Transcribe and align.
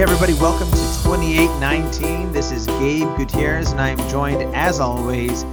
Hey 0.00 0.04
everybody, 0.04 0.32
welcome 0.32 0.66
to 0.70 1.02
2819. 1.04 2.32
This 2.32 2.52
is 2.52 2.64
Gabe 2.64 3.06
Gutierrez, 3.18 3.70
and 3.72 3.78
I 3.82 3.90
am 3.90 3.98
joined, 4.08 4.40
as 4.56 4.80
always, 4.80 5.44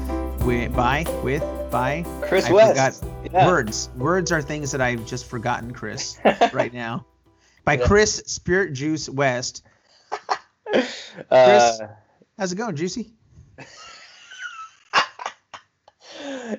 with, 0.46 0.74
by 0.74 1.04
with 1.22 1.44
by 1.70 2.06
Chris 2.22 2.46
I 2.46 2.54
West. 2.54 3.04
Yeah. 3.30 3.46
words. 3.46 3.90
Words 3.98 4.32
are 4.32 4.42
things 4.42 4.72
that 4.72 4.80
I've 4.80 5.06
just 5.06 5.26
forgotten, 5.26 5.74
Chris, 5.74 6.18
right 6.54 6.74
now. 6.74 7.06
By 7.66 7.74
Yeah. 7.74 7.88
Chris 7.88 8.24
Spirit 8.26 8.72
Juice 8.72 9.10
West. 9.10 9.64
Uh, 11.30 11.78
How's 12.38 12.54
it 12.54 12.56
going, 12.56 12.78
Juicy? 12.78 13.12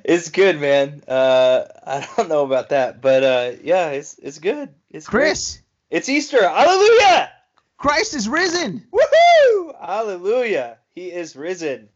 it's 0.04 0.28
good, 0.28 0.60
man. 0.60 1.02
Uh, 1.08 1.64
I 1.86 2.06
don't 2.18 2.28
know 2.28 2.44
about 2.44 2.68
that, 2.68 3.00
but 3.00 3.24
uh, 3.24 3.52
yeah, 3.62 3.88
it's 3.92 4.18
it's 4.18 4.38
good. 4.40 4.74
It's 4.90 5.06
great. 5.06 5.20
Chris, 5.28 5.62
It's 5.88 6.10
Easter. 6.10 6.46
Hallelujah! 6.46 7.30
Christ 7.78 8.14
is 8.14 8.28
risen. 8.28 8.84
Woohoo! 8.92 9.74
Hallelujah! 9.80 10.78
He 10.94 11.12
is 11.12 11.36
risen. 11.36 11.88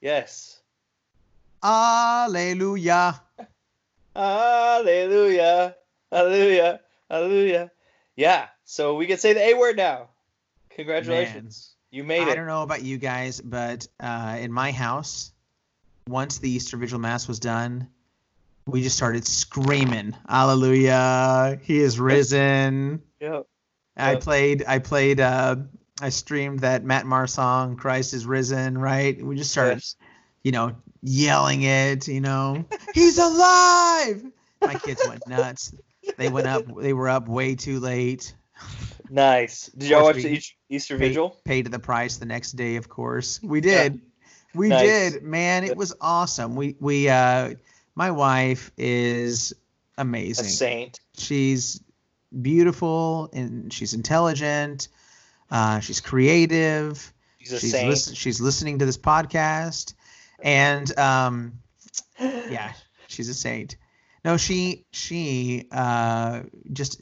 Yes. 0.00 0.60
Alleluia. 1.62 3.20
Hallelujah! 4.14 5.74
Hallelujah! 6.12 6.80
Hallelujah! 7.10 7.70
Yeah. 8.16 8.46
So 8.64 8.94
we 8.94 9.06
can 9.06 9.18
say 9.18 9.32
the 9.32 9.40
A 9.40 9.54
word 9.54 9.76
now. 9.76 10.10
Congratulations. 10.70 11.74
You 11.90 12.04
made 12.04 12.22
it. 12.22 12.28
I 12.28 12.34
don't 12.36 12.46
know 12.46 12.62
about 12.62 12.82
you 12.82 12.98
guys, 12.98 13.40
but 13.40 13.88
uh, 13.98 14.38
in 14.40 14.52
my 14.52 14.70
house, 14.70 15.32
once 16.06 16.38
the 16.38 16.50
Easter 16.50 16.76
Vigil 16.76 17.00
Mass 17.00 17.26
was 17.26 17.40
done, 17.40 17.88
we 18.66 18.82
just 18.82 18.96
started 18.96 19.26
screaming, 19.26 20.14
"Hallelujah! 20.28 21.58
He 21.62 21.80
is 21.80 21.98
risen!" 21.98 23.02
Yep. 23.20 23.46
I 23.98 24.16
played, 24.16 24.64
I 24.66 24.78
played, 24.78 25.20
uh, 25.20 25.56
I 26.00 26.08
streamed 26.10 26.60
that 26.60 26.84
Matt 26.84 27.06
Maher 27.06 27.26
song, 27.26 27.76
"Christ 27.76 28.14
is 28.14 28.24
risen." 28.26 28.78
Right? 28.78 29.20
We 29.22 29.36
just 29.36 29.50
started, 29.50 29.74
Yes. 29.76 29.96
you 30.42 30.52
know, 30.52 30.74
yelling 31.02 31.62
it. 31.62 32.06
You 32.08 32.20
know, 32.20 32.64
He's 32.94 33.18
alive! 33.18 34.24
My 34.62 34.74
kids 34.74 35.02
went 35.06 35.26
nuts. 35.28 35.72
They 36.16 36.28
went 36.28 36.46
up. 36.46 36.64
They 36.80 36.92
were 36.92 37.08
up 37.08 37.28
way 37.28 37.54
too 37.54 37.80
late. 37.80 38.34
Nice. 39.10 39.66
Did 39.68 39.88
y'all 39.90 40.02
watch 40.04 40.16
the 40.16 40.40
Easter 40.68 40.98
Paid, 40.98 41.08
Vigil? 41.08 41.36
paid 41.44 41.66
the 41.70 41.78
price 41.78 42.18
the 42.18 42.26
next 42.26 42.52
day, 42.52 42.76
of 42.76 42.88
course. 42.88 43.40
We 43.42 43.60
did. 43.60 44.00
We 44.54 44.68
Nice. 44.68 45.12
did, 45.12 45.22
man. 45.22 45.64
It 45.64 45.76
was 45.76 45.94
awesome. 46.00 46.56
We 46.56 46.76
we 46.80 47.08
uh, 47.08 47.54
my 47.94 48.10
wife 48.10 48.70
is 48.76 49.52
amazing. 49.96 50.46
A 50.46 50.48
saint. 50.48 51.00
She's 51.16 51.80
beautiful 52.42 53.30
and 53.32 53.72
she's 53.72 53.94
intelligent. 53.94 54.88
Uh, 55.50 55.80
she's 55.80 56.00
creative. 56.00 57.12
She's 57.38 57.70
saint. 57.70 57.88
listen, 57.88 58.14
she's 58.14 58.40
listening 58.40 58.80
to 58.80 58.86
this 58.86 58.98
podcast, 58.98 59.94
and 60.40 60.98
um, 60.98 61.60
yeah, 62.20 62.72
she's 63.06 63.28
a 63.28 63.34
saint. 63.34 63.76
No, 64.24 64.36
she 64.36 64.84
she 64.92 65.68
uh, 65.72 66.42
just 66.72 67.00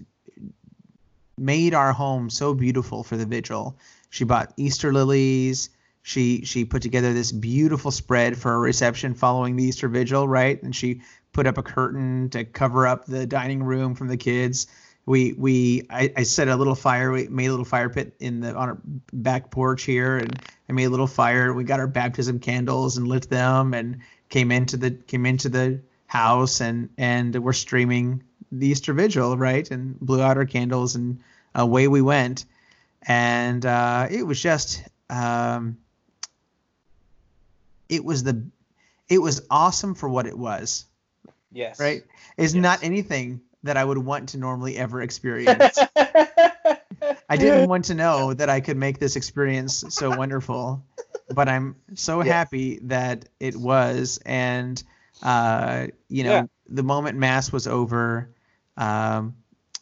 made 1.39 1.75
our 1.75 1.93
home 1.93 2.31
so 2.31 2.55
beautiful 2.55 3.03
for 3.03 3.17
the 3.17 3.27
vigil. 3.27 3.79
She 4.11 4.25
bought 4.25 4.53
Easter 4.57 4.93
lilies. 4.93 5.71
She 6.03 6.45
she 6.45 6.65
put 6.65 6.83
together 6.83 7.13
this 7.13 7.33
beautiful 7.33 7.91
spread 7.91 8.39
for 8.39 8.55
a 8.55 8.59
reception 8.59 9.15
following 9.15 9.57
the 9.57 9.65
Easter 9.65 9.89
vigil, 9.89 10.29
right? 10.29 10.63
And 10.63 10.75
she 10.75 11.01
put 11.33 11.47
up 11.47 11.59
a 11.59 11.63
curtain 11.63 12.31
to 12.31 12.45
cover 12.45 12.87
up 12.87 13.07
the 13.07 13.27
dining 13.27 13.63
room 13.63 13.95
from 13.95 14.09
the 14.09 14.17
kids. 14.17 14.69
We 15.07 15.33
we 15.35 15.87
I, 15.89 16.13
I 16.17 16.23
set 16.25 16.49
a 16.49 16.57
little 16.57 16.75
fire. 16.75 17.13
We 17.13 17.29
made 17.29 17.47
a 17.47 17.51
little 17.51 17.65
fire 17.65 17.89
pit 17.89 18.15
in 18.19 18.41
the 18.41 18.55
on 18.55 18.69
our 18.69 18.79
back 19.13 19.51
porch 19.51 19.85
here, 19.85 20.19
and 20.19 20.37
I 20.69 20.73
made 20.73 20.85
a 20.85 20.91
little 20.91 21.07
fire. 21.07 21.53
We 21.55 21.65
got 21.65 21.79
our 21.81 21.87
baptism 21.87 22.41
candles 22.41 22.97
and 22.97 23.07
lit 23.07 23.31
them, 23.31 23.73
and 23.73 24.01
came 24.29 24.51
into 24.51 24.77
the 24.77 24.91
came 24.91 25.25
into 25.25 25.49
the 25.49 25.81
house, 26.07 26.61
and 26.61 26.91
and 26.99 27.35
we're 27.37 27.53
streaming 27.53 28.23
the 28.51 28.67
Easter 28.69 28.93
vigil, 28.93 29.37
right? 29.37 29.71
And 29.71 29.99
blew 30.01 30.21
out 30.21 30.37
our 30.37 30.45
candles, 30.45 30.97
and 30.97 31.21
away 31.55 31.87
we 31.89 32.03
went. 32.03 32.45
And 33.09 33.65
uh, 33.65 34.09
it 34.11 34.27
was 34.27 34.43
just 34.43 34.83
um, 35.09 35.79
it 37.89 38.05
was 38.05 38.25
the 38.25 38.45
it 39.09 39.19
was 39.19 39.43
awesome 39.51 39.95
for 39.95 40.09
what 40.09 40.27
it 40.27 40.37
was 40.37 40.87
Yes. 41.53 41.79
right 41.79 42.03
it's 42.37 42.55
Yes. 42.55 42.63
not 42.63 42.83
anything 42.83 43.41
that 43.67 43.77
i 43.77 43.85
would 43.85 43.99
want 43.99 44.31
to 44.31 44.39
normally 44.39 44.77
ever 44.77 45.03
experience. 45.03 45.87
I 47.29 47.37
didn't 47.37 47.67
want 47.67 47.87
to 47.87 47.95
know 47.95 48.35
that 48.35 48.49
i 48.51 48.61
could 48.61 48.77
make 48.77 48.99
this 48.99 49.17
experience 49.17 49.85
so 49.91 50.13
wonderful 50.13 50.85
but 51.31 51.49
i'm 51.49 51.77
so 51.95 52.21
happy 52.23 52.79
that 52.85 53.29
it 53.41 53.57
was. 53.57 54.19
And 54.25 54.83
uh 55.23 55.89
you 56.09 56.25
know 56.25 56.33
Yeah. 56.33 56.47
the 56.69 56.83
moment 56.83 57.19
mass 57.19 57.53
was 57.53 57.67
over 57.67 58.31
um 58.77 59.37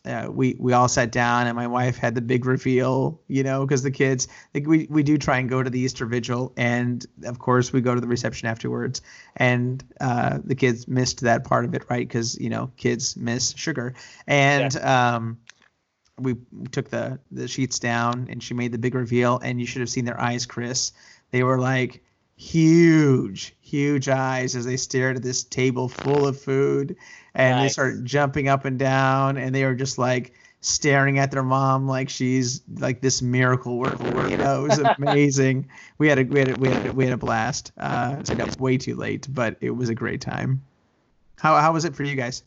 uh, 0.06 0.28
we 0.31 0.56
we 0.59 0.72
all 0.72 0.88
sat 0.88 1.10
down 1.10 1.47
and 1.47 1.56
my 1.56 1.66
wife 1.66 1.97
had 1.97 2.15
the 2.15 2.20
big 2.20 2.44
reveal 2.44 3.20
you 3.26 3.42
know 3.42 3.65
because 3.65 3.82
the 3.82 3.91
kids 3.91 4.28
like 4.53 4.66
we 4.66 4.87
we 4.91 5.03
do 5.03 5.16
try 5.16 5.38
and 5.38 5.48
go 5.48 5.62
to 5.62 5.70
the 5.70 5.81
easter 5.81 6.04
vigil 6.04 6.53
and 6.56 7.06
of 7.25 7.38
course 7.38 7.72
we 7.72 7.81
go 7.81 7.94
to 7.94 8.00
the 8.00 8.06
reception 8.06 8.48
afterwards. 8.48 9.00
And 9.37 9.82
uh, 10.00 10.38
the 10.44 10.54
kids 10.54 10.87
missed 10.87 11.20
that 11.22 11.44
part 11.44 11.65
of 11.65 11.75
it 11.75 11.84
right? 11.88 12.06
Because 12.06 12.38
you 12.38 12.50
know 12.50 12.70
kids 12.76 13.16
miss 13.16 13.54
sugar. 13.56 13.94
And 14.26 14.76
um 14.76 15.38
we 16.19 16.36
took 16.71 16.91
the 16.91 17.19
the 17.31 17.48
sheets 17.48 17.78
down 17.78 18.28
and 18.31 18.42
she 18.42 18.54
made 18.54 18.72
the 18.72 18.78
big 18.78 18.94
reveal 18.94 19.41
and 19.42 19.59
you 19.59 19.66
should 19.66 19.81
have 19.81 19.91
seen 19.91 20.04
their 20.04 20.21
eyes 20.21 20.47
chris. 20.47 20.92
They 21.31 21.42
were 21.42 21.59
like 21.59 22.03
huge 22.37 23.55
huge 23.61 24.09
eyes 24.09 24.55
as 24.55 24.65
they 24.65 24.77
stared 24.77 25.17
at 25.17 25.22
this 25.22 25.43
table 25.43 25.89
full 25.89 26.27
of 26.27 26.41
food. 26.41 26.97
And 27.34 27.59
they 27.59 27.65
Nice. 27.65 27.72
started 27.72 28.05
jumping 28.05 28.49
up 28.49 28.65
and 28.65 28.78
down 28.78 29.37
and 29.37 29.55
they 29.55 29.65
were 29.65 29.75
just 29.75 29.99
like 29.99 30.33
staring 30.61 31.19
at 31.19 31.31
their 31.31 31.43
mom 31.43 31.87
like 31.89 32.09
she's 32.09 32.62
like 32.78 33.00
this 33.00 33.21
miracle 33.21 33.77
worker. 33.78 34.28
You 34.31 34.37
know. 34.37 34.65
It 34.65 34.69
was 34.69 34.78
amazing. 34.99 35.69
We 35.99 36.09
had 36.09 36.19
a 36.19 36.25
we 36.25 36.39
had 36.39 36.49
a, 36.50 36.55
we 36.55 36.69
had 36.69 36.87
a, 36.87 36.93
we 36.93 37.05
had 37.05 37.12
a 37.12 37.17
blast. 37.17 37.72
Uh 37.77 38.22
so 38.22 38.34
that 38.34 38.47
was 38.47 38.59
way 38.59 38.78
too 38.78 38.95
late 38.95 39.27
but 39.33 39.56
it 39.61 39.71
was 39.71 39.89
a 39.89 39.95
great 39.95 40.21
time. 40.21 40.62
How 41.37 41.56
how 41.61 41.72
was 41.72 41.84
it 41.84 41.97
for 41.97 42.05
you 42.05 42.15
guys? 42.16 42.45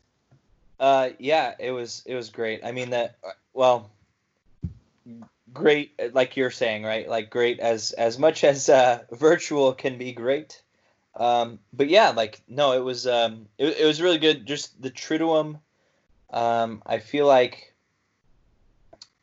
Uh, 0.79 1.09
yeah, 1.17 1.55
it 1.59 1.71
was 1.71 2.03
it 2.05 2.15
was 2.15 2.29
great. 2.29 2.61
I 2.63 2.71
mean 2.71 2.91
that 2.91 3.15
well, 3.53 3.89
great 5.53 6.13
like 6.13 6.37
you're 6.37 6.51
saying, 6.51 6.83
right? 6.83 7.07
Like 7.07 7.29
great 7.29 7.59
as 7.59 7.91
as 7.91 8.17
much 8.17 8.43
as 8.43 8.69
uh, 8.69 9.03
virtual 9.11 9.73
can 9.73 9.97
be 9.97 10.13
great. 10.13 10.61
Um, 11.15 11.59
but 11.73 11.89
yeah, 11.89 12.11
like 12.11 12.41
no, 12.47 12.73
it 12.73 12.83
was 12.83 13.07
um, 13.07 13.47
it, 13.57 13.77
it 13.79 13.85
was 13.85 14.01
really 14.01 14.19
good. 14.19 14.45
Just 14.45 14.81
the 14.81 14.91
Triduum. 14.91 15.59
Um, 16.29 16.83
I 16.85 16.99
feel 16.99 17.25
like 17.25 17.73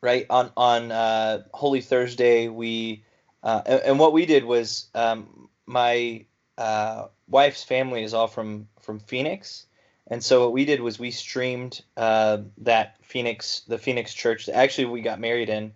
right 0.00 0.26
on 0.30 0.50
on 0.56 0.90
uh, 0.90 1.42
Holy 1.52 1.80
Thursday 1.80 2.48
we 2.48 3.04
uh, 3.42 3.62
and, 3.66 3.80
and 3.82 3.98
what 3.98 4.12
we 4.12 4.26
did 4.26 4.44
was 4.44 4.88
um, 4.94 5.48
my 5.66 6.24
uh, 6.58 7.06
wife's 7.28 7.62
family 7.62 8.02
is 8.02 8.14
all 8.14 8.26
from 8.26 8.68
from 8.80 8.98
Phoenix. 8.98 9.66
And 10.06 10.22
so 10.22 10.42
what 10.42 10.52
we 10.52 10.66
did 10.66 10.80
was 10.80 10.98
we 10.98 11.10
streamed 11.10 11.82
uh, 11.96 12.38
that 12.58 12.96
Phoenix, 13.02 13.60
the 13.66 13.78
Phoenix 13.78 14.12
church. 14.12 14.46
that 14.46 14.56
Actually, 14.56 14.86
we 14.86 15.00
got 15.00 15.18
married 15.18 15.48
in 15.48 15.72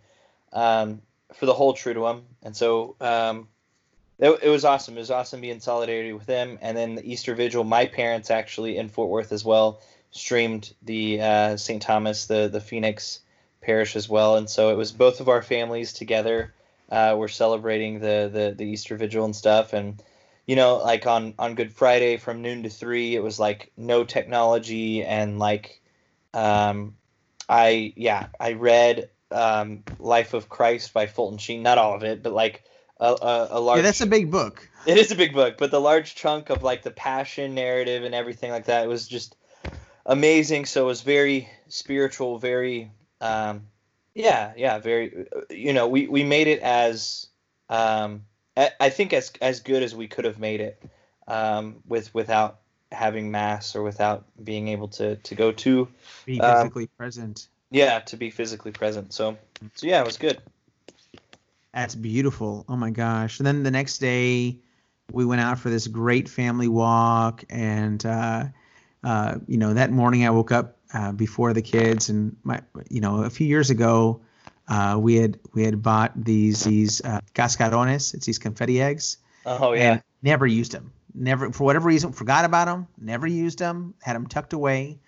um, 0.52 1.02
for 1.34 1.46
the 1.46 1.54
whole 1.54 1.74
Triduum, 1.74 2.22
and 2.42 2.56
so 2.56 2.96
um, 3.00 3.48
it, 4.18 4.40
it 4.42 4.48
was 4.48 4.64
awesome. 4.64 4.96
It 4.96 5.00
was 5.00 5.10
awesome 5.10 5.40
being 5.40 5.54
in 5.54 5.60
solidarity 5.60 6.12
with 6.12 6.26
them. 6.26 6.58
And 6.60 6.76
then 6.76 6.96
the 6.96 7.10
Easter 7.10 7.34
Vigil, 7.34 7.64
my 7.64 7.86
parents 7.86 8.30
actually 8.30 8.76
in 8.76 8.88
Fort 8.88 9.08
Worth 9.08 9.32
as 9.32 9.44
well 9.44 9.80
streamed 10.10 10.74
the 10.82 11.20
uh, 11.20 11.56
St. 11.56 11.80
Thomas, 11.80 12.26
the 12.26 12.48
the 12.48 12.60
Phoenix 12.60 13.20
parish 13.60 13.96
as 13.96 14.08
well. 14.08 14.36
And 14.36 14.48
so 14.50 14.70
it 14.70 14.76
was 14.76 14.92
both 14.92 15.20
of 15.20 15.28
our 15.28 15.42
families 15.42 15.92
together. 15.92 16.54
Uh, 16.90 17.14
we're 17.18 17.28
celebrating 17.28 18.00
the, 18.00 18.30
the 18.32 18.54
the 18.56 18.64
Easter 18.64 18.96
Vigil 18.96 19.24
and 19.24 19.36
stuff, 19.36 19.72
and 19.72 20.02
you 20.46 20.56
know, 20.56 20.78
like 20.78 21.06
on 21.06 21.34
on 21.38 21.54
Good 21.54 21.72
Friday 21.72 22.16
from 22.16 22.42
noon 22.42 22.62
to 22.62 22.70
three, 22.70 23.14
it 23.14 23.22
was 23.22 23.38
like 23.38 23.70
no 23.76 24.04
technology 24.04 25.04
and 25.04 25.38
like, 25.38 25.82
um, 26.32 26.96
I 27.48 27.92
yeah, 27.94 28.28
I 28.40 28.54
read 28.54 29.10
um, 29.30 29.82
Life 29.98 30.34
of 30.34 30.48
Christ 30.48 30.92
by 30.92 31.06
Fulton 31.06 31.38
Sheen, 31.38 31.62
not 31.62 31.78
all 31.78 31.94
of 31.94 32.02
it, 32.02 32.22
but 32.22 32.32
like 32.32 32.64
a, 33.00 33.06
a, 33.06 33.48
a 33.52 33.60
large. 33.60 33.78
yeah 33.78 33.82
that's 33.82 34.00
a 34.00 34.06
big 34.06 34.30
book 34.30 34.68
It 34.86 34.96
is 34.96 35.10
a 35.12 35.16
big 35.16 35.32
book, 35.34 35.56
but 35.58 35.70
the 35.70 35.80
large 35.80 36.14
chunk 36.14 36.50
of 36.50 36.62
like 36.62 36.82
the 36.82 36.90
passion 36.90 37.54
narrative 37.54 38.04
and 38.04 38.14
everything 38.14 38.50
like 38.50 38.66
that 38.66 38.88
was 38.88 39.06
just 39.06 39.36
amazing. 40.06 40.66
So 40.66 40.84
it 40.84 40.86
was 40.86 41.02
very 41.02 41.48
spiritual, 41.68 42.38
very 42.38 42.90
um, 43.20 43.66
yeah, 44.14 44.52
yeah, 44.56 44.78
very. 44.78 45.26
You 45.50 45.72
know, 45.72 45.86
we 45.88 46.08
we 46.08 46.24
made 46.24 46.48
it 46.48 46.60
as 46.60 47.26
um, 47.68 48.24
I 48.56 48.90
think 48.90 49.12
as 49.12 49.32
as 49.40 49.60
good 49.60 49.82
as 49.82 49.94
we 49.94 50.08
could 50.08 50.24
have 50.24 50.38
made 50.38 50.60
it 50.60 50.82
um, 51.28 51.76
with 51.86 52.12
without 52.14 52.60
having 52.90 53.30
mass 53.30 53.76
or 53.76 53.82
without 53.82 54.24
being 54.42 54.68
able 54.68 54.88
to 54.88 55.16
to 55.16 55.34
go 55.34 55.52
to 55.52 55.88
be 56.24 56.40
Um, 56.40 56.56
physically 56.56 56.86
present 56.86 57.48
Yeah, 57.70 58.00
to 58.00 58.16
be 58.16 58.30
physically 58.30 58.72
present. 58.72 59.12
So, 59.12 59.36
so 59.74 59.86
yeah, 59.86 60.00
it 60.00 60.06
was 60.06 60.16
good. 60.16 60.40
That's 61.74 61.94
beautiful. 61.94 62.64
Oh 62.68 62.76
my 62.76 62.90
gosh. 62.90 63.38
And 63.38 63.46
then 63.46 63.62
the 63.62 63.70
next 63.70 63.98
day, 63.98 64.58
we 65.12 65.24
went 65.24 65.40
out 65.40 65.58
for 65.58 65.70
this 65.70 65.86
great 65.86 66.28
family 66.28 66.68
walk. 66.68 67.44
And, 67.50 68.04
uh, 68.04 68.44
uh, 69.04 69.38
you 69.46 69.58
know, 69.58 69.74
that 69.74 69.90
morning 69.90 70.26
I 70.26 70.30
woke 70.30 70.50
up 70.50 70.76
uh, 70.92 71.12
before 71.12 71.52
the 71.52 71.62
kids. 71.62 72.08
And, 72.08 72.36
my, 72.42 72.62
you 72.88 73.00
know, 73.00 73.22
a 73.22 73.30
few 73.30 73.46
years 73.46 73.70
ago, 73.70 74.22
uh, 74.68 74.98
we 75.00 75.16
had 75.16 75.38
we 75.54 75.64
had 75.64 75.82
bought 75.82 76.12
these 76.14 76.64
these 76.64 77.00
uh, 77.02 77.20
cascarones. 77.34 78.14
It's 78.14 78.26
these 78.26 78.38
confetti 78.38 78.80
eggs. 78.80 79.16
Oh 79.46 79.72
yeah. 79.72 80.00
Never 80.22 80.46
used 80.46 80.72
them. 80.72 80.92
Never 81.14 81.52
for 81.52 81.64
whatever 81.64 81.88
reason 81.88 82.12
forgot 82.12 82.44
about 82.44 82.66
them. 82.66 82.86
Never 83.00 83.26
used 83.26 83.58
them. 83.58 83.94
Had 84.02 84.14
them 84.14 84.26
tucked 84.26 84.52
away. 84.52 84.98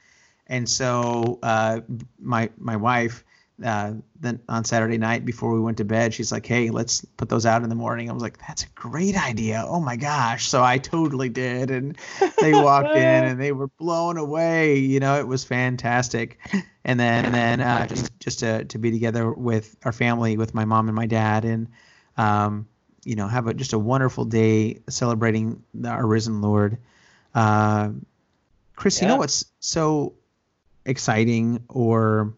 And 0.50 0.68
so 0.68 1.38
uh, 1.42 1.80
my 2.18 2.50
my 2.58 2.76
wife 2.76 3.24
uh, 3.64 3.92
then 4.18 4.40
on 4.48 4.64
Saturday 4.64 4.96
night 4.96 5.24
before 5.24 5.52
we 5.52 5.60
went 5.60 5.76
to 5.78 5.84
bed, 5.84 6.14
she's 6.14 6.32
like, 6.32 6.46
"Hey, 6.46 6.70
let's 6.70 7.04
put 7.04 7.28
those 7.28 7.44
out 7.44 7.62
in 7.62 7.68
the 7.68 7.74
morning." 7.74 8.08
I 8.08 8.12
was 8.12 8.22
like, 8.22 8.38
"That's 8.38 8.64
a 8.64 8.68
great 8.74 9.16
idea! 9.16 9.64
Oh 9.66 9.80
my 9.80 9.96
gosh!" 9.96 10.48
So 10.48 10.62
I 10.62 10.78
totally 10.78 11.28
did, 11.28 11.70
and 11.70 11.96
they 12.40 12.52
walked 12.52 12.96
in 12.96 13.24
and 13.24 13.40
they 13.40 13.52
were 13.52 13.68
blown 13.68 14.16
away. 14.16 14.78
You 14.78 15.00
know, 15.00 15.18
it 15.18 15.26
was 15.26 15.44
fantastic. 15.44 16.38
And 16.82 16.98
then 16.98 17.26
and 17.26 17.34
then 17.34 17.60
uh, 17.60 17.86
just 17.86 18.18
just 18.20 18.38
to 18.38 18.64
to 18.64 18.78
be 18.78 18.90
together 18.90 19.30
with 19.30 19.76
our 19.84 19.92
family, 19.92 20.38
with 20.38 20.54
my 20.54 20.64
mom 20.64 20.88
and 20.88 20.96
my 20.96 21.06
dad, 21.06 21.44
and 21.44 21.68
um, 22.16 22.66
you 23.04 23.16
know, 23.16 23.28
have 23.28 23.46
a 23.46 23.54
just 23.54 23.74
a 23.74 23.78
wonderful 23.78 24.24
day 24.24 24.80
celebrating 24.88 25.62
our 25.84 26.06
risen 26.06 26.40
Lord. 26.40 26.78
Uh, 27.34 27.90
Chris, 28.74 28.98
yeah. 28.98 29.04
you 29.04 29.08
know 29.08 29.16
what's 29.16 29.44
so 29.60 30.14
exciting 30.84 31.64
or 31.68 32.34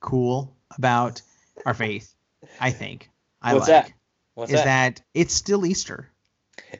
cool 0.00 0.56
about 0.76 1.22
our 1.64 1.74
faith, 1.74 2.14
I 2.60 2.70
think. 2.70 3.08
I 3.40 3.54
What's 3.54 3.68
like, 3.68 3.86
that? 3.86 3.92
What's 4.34 4.50
is 4.52 4.60
that? 4.60 4.64
that 4.96 5.02
it's 5.14 5.34
still 5.34 5.66
Easter. 5.66 6.08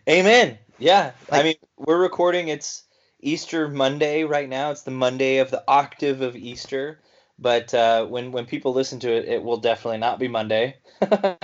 Amen. 0.08 0.58
Yeah. 0.78 1.12
I 1.30 1.42
mean, 1.42 1.54
we're 1.76 2.00
recording 2.00 2.48
it's 2.48 2.84
Easter 3.20 3.68
Monday 3.68 4.24
right 4.24 4.48
now. 4.48 4.70
It's 4.70 4.82
the 4.82 4.90
Monday 4.90 5.38
of 5.38 5.50
the 5.50 5.62
octave 5.68 6.20
of 6.20 6.36
Easter. 6.36 7.00
But 7.38 7.72
uh, 7.74 8.06
when 8.06 8.32
when 8.32 8.46
people 8.46 8.72
listen 8.72 9.00
to 9.00 9.12
it, 9.12 9.26
it 9.26 9.42
will 9.42 9.56
definitely 9.56 9.98
not 9.98 10.18
be 10.18 10.28
Monday. 10.28 10.76
but 11.00 11.40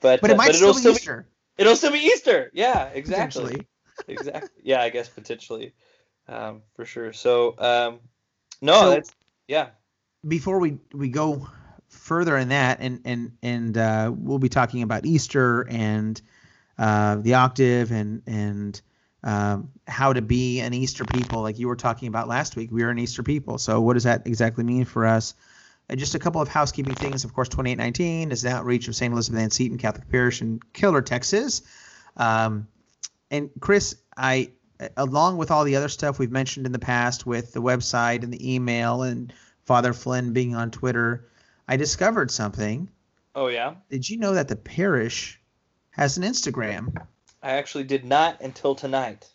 But 0.00 0.30
uh, 0.30 0.34
it 0.34 0.36
might 0.36 0.54
it'll 0.54 0.74
still 0.74 0.92
be 0.92 0.96
be 0.96 0.96
Easter. 0.96 1.26
it'll 1.58 1.76
still 1.76 1.92
be 1.92 1.98
Easter. 1.98 2.50
Yeah, 2.52 2.88
exactly. 2.88 3.66
exactly. 4.08 4.62
Yeah, 4.62 4.82
I 4.82 4.90
guess 4.90 5.08
potentially, 5.08 5.72
um, 6.28 6.62
for 6.74 6.84
sure. 6.84 7.12
So, 7.12 7.54
um, 7.58 8.00
no, 8.60 8.80
So- 8.80 8.90
that's 8.90 9.10
yeah. 9.48 9.68
Before 10.26 10.58
we 10.58 10.78
we 10.92 11.08
go 11.08 11.46
further 11.88 12.36
in 12.36 12.48
that, 12.48 12.78
and 12.80 13.00
and 13.04 13.32
and 13.42 13.78
uh, 13.78 14.12
we'll 14.14 14.38
be 14.40 14.48
talking 14.48 14.82
about 14.82 15.06
Easter 15.06 15.66
and 15.70 16.20
uh, 16.78 17.16
the 17.16 17.34
octave 17.34 17.92
and 17.92 18.22
and 18.26 18.80
um, 19.22 19.70
how 19.86 20.12
to 20.12 20.22
be 20.22 20.60
an 20.60 20.74
Easter 20.74 21.04
people, 21.04 21.42
like 21.42 21.58
you 21.58 21.68
were 21.68 21.76
talking 21.76 22.08
about 22.08 22.26
last 22.28 22.56
week. 22.56 22.70
We 22.72 22.82
are 22.82 22.90
an 22.90 22.98
Easter 22.98 23.22
people. 23.22 23.58
So 23.58 23.80
what 23.80 23.94
does 23.94 24.04
that 24.04 24.26
exactly 24.26 24.64
mean 24.64 24.84
for 24.84 25.06
us? 25.06 25.34
Uh, 25.88 25.94
just 25.96 26.14
a 26.16 26.18
couple 26.18 26.40
of 26.40 26.48
housekeeping 26.48 26.94
things. 26.94 27.24
Of 27.24 27.32
course, 27.32 27.48
2819 27.48 28.32
is 28.32 28.42
the 28.42 28.50
outreach 28.50 28.88
of 28.88 28.96
St. 28.96 29.12
Elizabeth 29.12 29.40
Ann 29.40 29.50
Seton 29.50 29.78
Catholic 29.78 30.08
Parish 30.10 30.42
in 30.42 30.60
Keller, 30.72 31.02
Texas. 31.02 31.62
Um, 32.16 32.66
and 33.30 33.50
Chris, 33.60 33.96
I, 34.16 34.50
along 34.96 35.36
with 35.36 35.50
all 35.50 35.64
the 35.64 35.76
other 35.76 35.88
stuff 35.88 36.18
we've 36.18 36.30
mentioned 36.30 36.66
in 36.66 36.72
the 36.72 36.78
past 36.78 37.26
with 37.26 37.52
the 37.52 37.62
website 37.62 38.22
and 38.22 38.32
the 38.32 38.54
email 38.54 39.02
and 39.02 39.32
Father 39.64 39.92
Flynn 39.92 40.32
being 40.32 40.54
on 40.54 40.70
Twitter, 40.70 41.28
I 41.68 41.76
discovered 41.76 42.30
something. 42.30 42.88
Oh 43.34 43.48
yeah. 43.48 43.74
Did 43.90 44.08
you 44.08 44.18
know 44.18 44.34
that 44.34 44.48
the 44.48 44.56
parish 44.56 45.40
has 45.90 46.16
an 46.16 46.22
Instagram? 46.22 46.96
I 47.42 47.52
actually 47.52 47.84
did 47.84 48.04
not 48.04 48.40
until 48.40 48.74
tonight. 48.74 49.28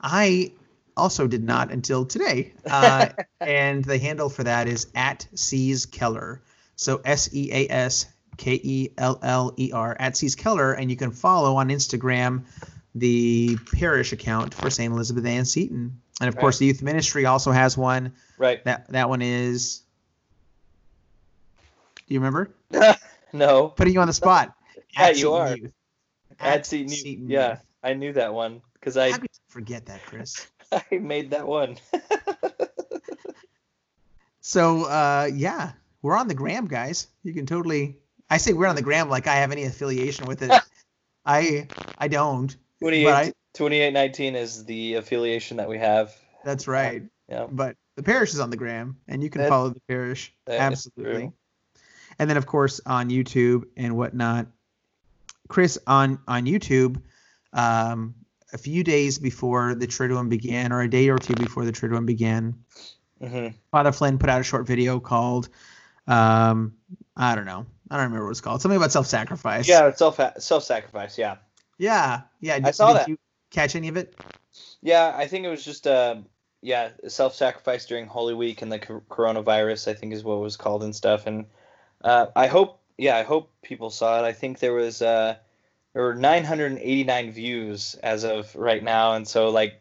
I 0.00 0.52
also 0.96 1.26
did 1.26 1.42
not 1.42 1.70
until 1.70 2.04
today. 2.04 2.52
Uh, 2.68 3.08
and 3.40 3.84
the 3.84 3.98
handle 3.98 4.28
for 4.28 4.44
that 4.44 4.68
is 4.68 4.86
at 4.94 5.26
Seas 5.34 5.86
Keller. 5.86 6.42
So 6.76 7.00
S 7.04 7.30
E 7.32 7.50
A 7.52 7.68
S 7.70 8.06
K 8.36 8.60
E 8.62 8.90
L 8.98 9.18
L 9.22 9.54
E 9.56 9.72
R 9.72 9.96
at 9.98 10.16
Seas 10.16 10.34
Keller. 10.34 10.72
And 10.72 10.90
you 10.90 10.96
can 10.96 11.10
follow 11.10 11.56
on 11.56 11.68
Instagram 11.68 12.44
the 12.94 13.56
parish 13.78 14.12
account 14.12 14.54
for 14.54 14.70
St. 14.70 14.92
Elizabeth 14.92 15.24
Ann 15.26 15.44
Seton. 15.44 16.00
And 16.20 16.28
of 16.28 16.36
course, 16.36 16.58
the 16.58 16.66
youth 16.66 16.82
ministry 16.82 17.26
also 17.26 17.50
has 17.50 17.76
one. 17.76 18.12
Right. 18.38 18.62
That 18.64 18.88
that 18.92 19.08
one 19.08 19.22
is. 19.22 19.82
Do 22.06 22.14
you 22.14 22.20
remember? 22.20 22.50
no. 23.32 23.68
Putting 23.68 23.94
you 23.94 24.00
on 24.00 24.06
the 24.06 24.12
spot. 24.12 24.54
Yeah, 24.96 25.06
At 25.06 25.16
you 25.16 25.22
Seton 25.22 25.40
are. 25.40 25.56
Youth. 25.56 25.72
At 26.38 26.66
Seton, 26.66 26.88
Youth. 26.88 26.98
Seton 27.00 27.28
Yeah, 27.28 27.50
Youth. 27.50 27.58
I 27.82 27.94
knew 27.94 28.12
that 28.12 28.32
one 28.32 28.62
because 28.74 28.96
I 28.96 29.12
forget 29.48 29.86
that, 29.86 30.06
Chris? 30.06 30.46
I 30.72 30.98
made 30.98 31.30
that 31.30 31.44
one. 31.44 31.76
So 34.46 34.84
uh, 34.84 35.30
yeah, 35.32 35.72
we're 36.02 36.16
on 36.16 36.28
the 36.28 36.34
gram, 36.34 36.66
guys. 36.68 37.08
You 37.22 37.32
can 37.32 37.46
totally. 37.46 37.96
I 38.28 38.36
say 38.36 38.52
we're 38.52 38.66
on 38.66 38.76
the 38.76 38.82
gram 38.82 39.08
like 39.08 39.26
I 39.26 39.36
have 39.36 39.52
any 39.52 39.64
affiliation 39.64 40.26
with 40.26 40.42
it. 40.42 40.52
I 41.24 41.66
I 41.96 42.08
don't. 42.08 42.54
28, 42.84 43.04
But 43.04 43.14
I- 43.14 43.32
2819 43.54 44.34
is 44.36 44.64
the 44.66 44.94
affiliation 44.94 45.56
that 45.56 45.68
we 45.68 45.78
have. 45.78 46.14
That's 46.44 46.68
right. 46.68 47.02
Yeah. 47.30 47.46
But 47.50 47.76
the 47.96 48.02
parish 48.02 48.34
is 48.34 48.40
on 48.40 48.50
the 48.50 48.58
gram, 48.58 48.98
and 49.08 49.22
you 49.22 49.30
can 49.30 49.48
follow 49.48 49.70
the 49.70 49.80
parish 49.88 50.34
absolutely. 50.46 51.32
And 52.18 52.28
then 52.28 52.36
of 52.36 52.44
course 52.44 52.80
on 52.84 53.08
YouTube 53.08 53.64
and 53.76 53.96
whatnot. 53.96 54.48
Chris 55.48 55.78
on 55.86 56.18
on 56.28 56.44
YouTube, 56.44 57.00
um, 57.54 58.14
a 58.52 58.58
few 58.58 58.84
days 58.84 59.18
before 59.18 59.74
the 59.74 59.86
Triduum 59.86 60.28
began, 60.28 60.70
or 60.70 60.82
a 60.82 60.88
day 60.90 61.08
or 61.08 61.18
two 61.18 61.34
before 61.34 61.64
the 61.64 61.72
Triduum 61.72 62.04
began, 62.04 62.54
hmm 63.18 63.48
Father 63.70 63.92
Flynn 63.92 64.18
put 64.18 64.28
out 64.28 64.40
a 64.40 64.44
short 64.44 64.66
video 64.66 65.00
called, 65.00 65.48
um, 66.06 66.74
I 67.16 67.34
don't 67.34 67.46
know, 67.46 67.64
I 67.90 67.96
don't 67.96 68.04
remember 68.04 68.26
what 68.26 68.32
it's 68.32 68.40
called. 68.42 68.60
Something 68.60 68.76
about 68.76 68.92
self-sacrifice. 68.92 69.68
Yeah, 69.68 69.92
self 69.94 70.20
self 70.38 70.64
sacrifice. 70.64 71.16
Yeah. 71.16 71.36
Yeah, 71.84 72.22
yeah. 72.40 72.60
I 72.64 72.70
saw 72.70 72.88
did 72.88 72.96
that. 72.96 73.08
You 73.08 73.18
catch 73.50 73.76
any 73.76 73.88
of 73.88 73.96
it? 73.98 74.14
Yeah, 74.82 75.12
I 75.14 75.26
think 75.26 75.44
it 75.44 75.50
was 75.50 75.64
just 75.64 75.86
uh, 75.86 76.16
yeah, 76.62 76.90
self 77.08 77.34
sacrifice 77.34 77.84
during 77.84 78.06
Holy 78.06 78.32
Week 78.32 78.62
and 78.62 78.72
the 78.72 78.78
cor- 78.78 79.02
coronavirus. 79.10 79.88
I 79.88 79.94
think 79.94 80.14
is 80.14 80.24
what 80.24 80.36
it 80.36 80.40
was 80.40 80.56
called 80.56 80.82
and 80.82 80.96
stuff. 80.96 81.26
And 81.26 81.44
uh, 82.02 82.26
I 82.34 82.46
hope, 82.46 82.80
yeah, 82.96 83.18
I 83.18 83.22
hope 83.22 83.52
people 83.62 83.90
saw 83.90 84.18
it. 84.18 84.26
I 84.26 84.32
think 84.32 84.60
there 84.60 84.72
was 84.72 85.02
uh, 85.02 85.36
there 85.92 86.02
were 86.02 86.14
989 86.14 87.32
views 87.32 87.96
as 88.02 88.24
of 88.24 88.54
right 88.56 88.82
now, 88.82 89.12
and 89.12 89.28
so 89.28 89.50
like 89.50 89.80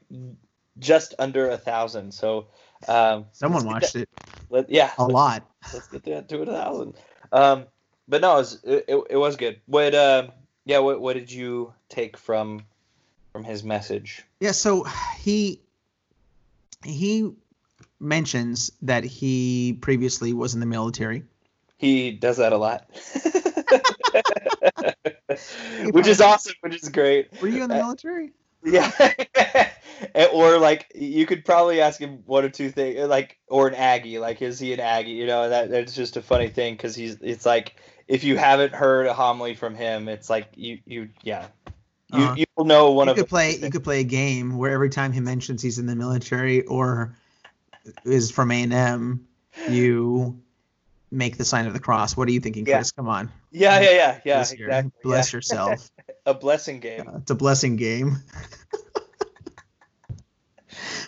just 0.79 1.13
under 1.19 1.49
a 1.49 1.57
thousand. 1.57 2.13
So 2.13 2.47
um, 2.89 3.27
Someone 3.31 3.65
watched 3.65 3.93
get 3.93 4.01
it 4.03 4.09
let- 4.49 4.69
yeah, 4.69 4.91
a 4.97 5.05
lot. 5.07 5.49
let's 5.73 5.87
get 5.87 6.03
that 6.03 6.27
to 6.29 6.41
a 6.41 6.45
thousand. 6.45 6.95
Um, 7.31 7.65
but 8.09 8.19
no, 8.19 8.33
it 8.33 8.37
was 8.39 8.63
it, 8.63 8.85
it, 8.89 9.03
it 9.11 9.17
was 9.17 9.37
good. 9.37 9.61
What 9.67 9.95
uh, 9.95 10.27
yeah, 10.65 10.79
what 10.79 10.99
what 10.99 11.13
did 11.13 11.31
you 11.31 11.73
take 11.93 12.17
from 12.17 12.63
from 13.31 13.43
his 13.43 13.63
message? 13.63 14.23
Yeah. 14.39 14.51
So 14.51 14.85
he 15.19 15.61
he 16.83 17.31
mentions 17.99 18.71
that 18.81 19.03
he 19.03 19.77
previously 19.81 20.33
was 20.33 20.53
in 20.53 20.59
the 20.59 20.65
military. 20.65 21.23
He 21.77 22.11
does 22.11 22.37
that 22.37 22.53
a 22.53 22.57
lot. 22.57 22.87
which 25.91 26.07
is 26.07 26.21
awesome, 26.21 26.53
which 26.61 26.81
is 26.81 26.89
great. 26.89 27.29
Were 27.41 27.47
you 27.47 27.63
in 27.63 27.69
the 27.69 27.75
Uh, 27.75 27.79
military? 27.79 28.31
Yeah. 28.65 28.89
Or 30.31 30.57
like 30.57 30.89
you 30.95 31.25
could 31.25 31.43
probably 31.43 31.81
ask 31.81 31.99
him 31.99 32.23
one 32.25 32.45
or 32.45 32.49
two 32.49 32.69
things 32.71 33.09
like 33.09 33.37
or 33.47 33.67
an 33.67 33.75
Aggie, 33.75 34.19
like 34.19 34.41
is 34.41 34.57
he 34.57 34.71
an 34.71 34.79
Aggie? 34.79 35.11
You 35.11 35.25
know, 35.27 35.49
that 35.49 35.69
that's 35.69 35.93
just 35.93 36.15
a 36.15 36.21
funny 36.21 36.47
thing 36.47 36.77
cuz 36.77 36.95
he's 36.95 37.17
it's 37.21 37.45
like 37.45 37.75
if 38.07 38.23
you 38.23 38.37
haven't 38.37 38.73
heard 38.73 39.05
a 39.07 39.13
homily 39.13 39.53
from 39.53 39.75
him, 39.75 40.07
it's 40.07 40.29
like 40.29 40.47
you 40.55 40.79
you 40.85 41.09
yeah. 41.23 41.47
You 42.13 42.23
Uh-huh. 42.23 42.35
you'll 42.57 42.65
know 42.65 42.91
one 42.91 43.07
you 43.07 43.11
of 43.11 43.17
could 43.17 43.27
play. 43.29 43.57
You 43.57 43.69
could 43.71 43.83
play 43.83 43.99
a 44.01 44.05
game 44.05 44.57
where 44.57 44.71
every 44.71 44.89
time 44.89 45.11
he 45.11 45.19
mentions 45.19 45.61
he's 45.61 45.79
in 45.79 45.85
the 45.87 45.95
military 45.95 46.63
or 46.65 47.15
is 48.05 48.31
from 48.31 48.51
A 48.51 48.63
and 48.63 48.73
M, 48.73 49.27
you 49.69 50.39
make 51.11 51.37
the 51.37 51.45
sign 51.45 51.67
of 51.67 51.73
the 51.73 51.79
cross. 51.79 52.15
What 52.15 52.27
are 52.27 52.31
you 52.31 52.39
thinking, 52.39 52.65
Yeah. 52.65 52.77
Chris? 52.77 52.91
Come 52.91 53.09
on, 53.09 53.31
Yeah, 53.51 53.79
yeah, 53.81 53.91
yeah, 53.91 54.19
yeah, 54.25 54.35
Bless 54.37 54.53
your- 54.53 54.69
exactly. 54.69 54.91
bless 55.03 55.33
yeah. 55.33 55.37
yourself. 55.37 55.91
A 56.25 56.33
blessing 56.33 56.79
game. 56.79 57.07
Uh, 57.07 57.17
it's 57.17 57.31
a 57.31 57.35
blessing 57.35 57.75
game. 57.75 58.17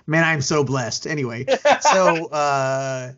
Man, 0.07 0.24
I'm 0.24 0.41
so 0.41 0.63
blessed. 0.63 1.07
Anyway, 1.07 1.45
so 1.81 2.25
uh, 2.27 3.13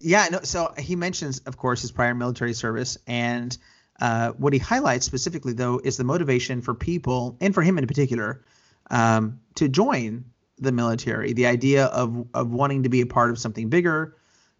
yeah, 0.00 0.26
no. 0.30 0.40
So 0.42 0.74
he 0.78 0.96
mentions, 0.96 1.38
of 1.40 1.56
course, 1.56 1.82
his 1.82 1.90
prior 1.92 2.14
military 2.14 2.52
service, 2.52 2.98
and 3.06 3.56
uh, 4.00 4.32
what 4.32 4.52
he 4.52 4.58
highlights 4.58 5.06
specifically, 5.06 5.52
though, 5.52 5.80
is 5.82 5.96
the 5.96 6.04
motivation 6.04 6.62
for 6.62 6.74
people, 6.74 7.36
and 7.40 7.54
for 7.54 7.62
him 7.62 7.78
in 7.78 7.86
particular, 7.86 8.44
um, 8.90 9.40
to 9.54 9.68
join 9.68 10.24
the 10.58 10.72
military, 10.72 11.32
the 11.32 11.46
idea 11.46 11.86
of 11.86 12.26
of 12.34 12.50
wanting 12.50 12.82
to 12.84 12.88
be 12.88 13.00
a 13.00 13.06
part 13.06 13.30
of 13.30 13.38
something 13.38 13.68
bigger, 13.68 14.16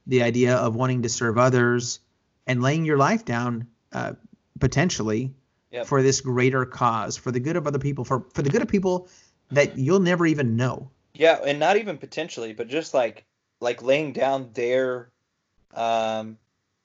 the 0.06 0.22
idea 0.22 0.56
of 0.56 0.74
wanting 0.76 1.02
to 1.02 1.08
serve 1.08 1.38
others, 1.38 2.00
and 2.46 2.62
laying 2.62 2.84
your 2.84 2.96
life 2.96 3.24
down 3.24 3.66
uh, 3.92 4.12
potentially 4.60 5.34
Yep. 5.70 5.86
for 5.86 6.02
this 6.02 6.20
greater 6.20 6.64
cause, 6.64 7.16
for 7.16 7.32
the 7.32 7.40
good 7.40 7.56
of 7.56 7.66
other 7.66 7.80
people, 7.80 8.04
for 8.04 8.24
for 8.32 8.42
the 8.42 8.50
good 8.50 8.62
of 8.62 8.68
people 8.68 9.08
that 9.50 9.76
you'll 9.76 9.98
never 9.98 10.24
even 10.24 10.54
know. 10.54 10.90
Yeah, 11.14 11.40
and 11.44 11.58
not 11.58 11.76
even 11.76 11.98
potentially, 11.98 12.52
but 12.52 12.68
just 12.68 12.94
like 12.94 13.24
like 13.60 13.82
laying 13.82 14.12
down 14.12 14.50
their 14.52 15.10
um 15.74 16.38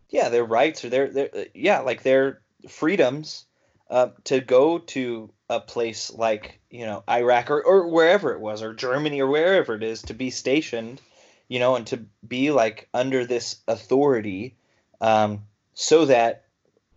yeah, 0.09 0.29
their 0.29 0.43
rights 0.43 0.83
or 0.83 0.89
their 0.89 1.07
their 1.09 1.29
yeah, 1.53 1.79
like 1.79 2.03
their 2.03 2.41
freedoms 2.67 3.45
uh, 3.89 4.09
to 4.25 4.39
go 4.39 4.79
to 4.79 5.31
a 5.49 5.59
place 5.59 6.11
like, 6.11 6.59
you 6.69 6.85
know, 6.85 7.03
Iraq 7.09 7.49
or, 7.49 7.63
or 7.63 7.87
wherever 7.87 8.33
it 8.33 8.39
was 8.39 8.61
or 8.61 8.73
Germany 8.73 9.21
or 9.21 9.27
wherever 9.27 9.75
it 9.75 9.83
is 9.83 10.03
to 10.03 10.13
be 10.13 10.29
stationed, 10.29 11.01
you 11.47 11.59
know, 11.59 11.75
and 11.75 11.87
to 11.87 12.05
be 12.27 12.51
like 12.51 12.87
under 12.93 13.25
this 13.25 13.57
authority 13.67 14.55
um 15.01 15.43
so 15.73 16.05
that 16.05 16.43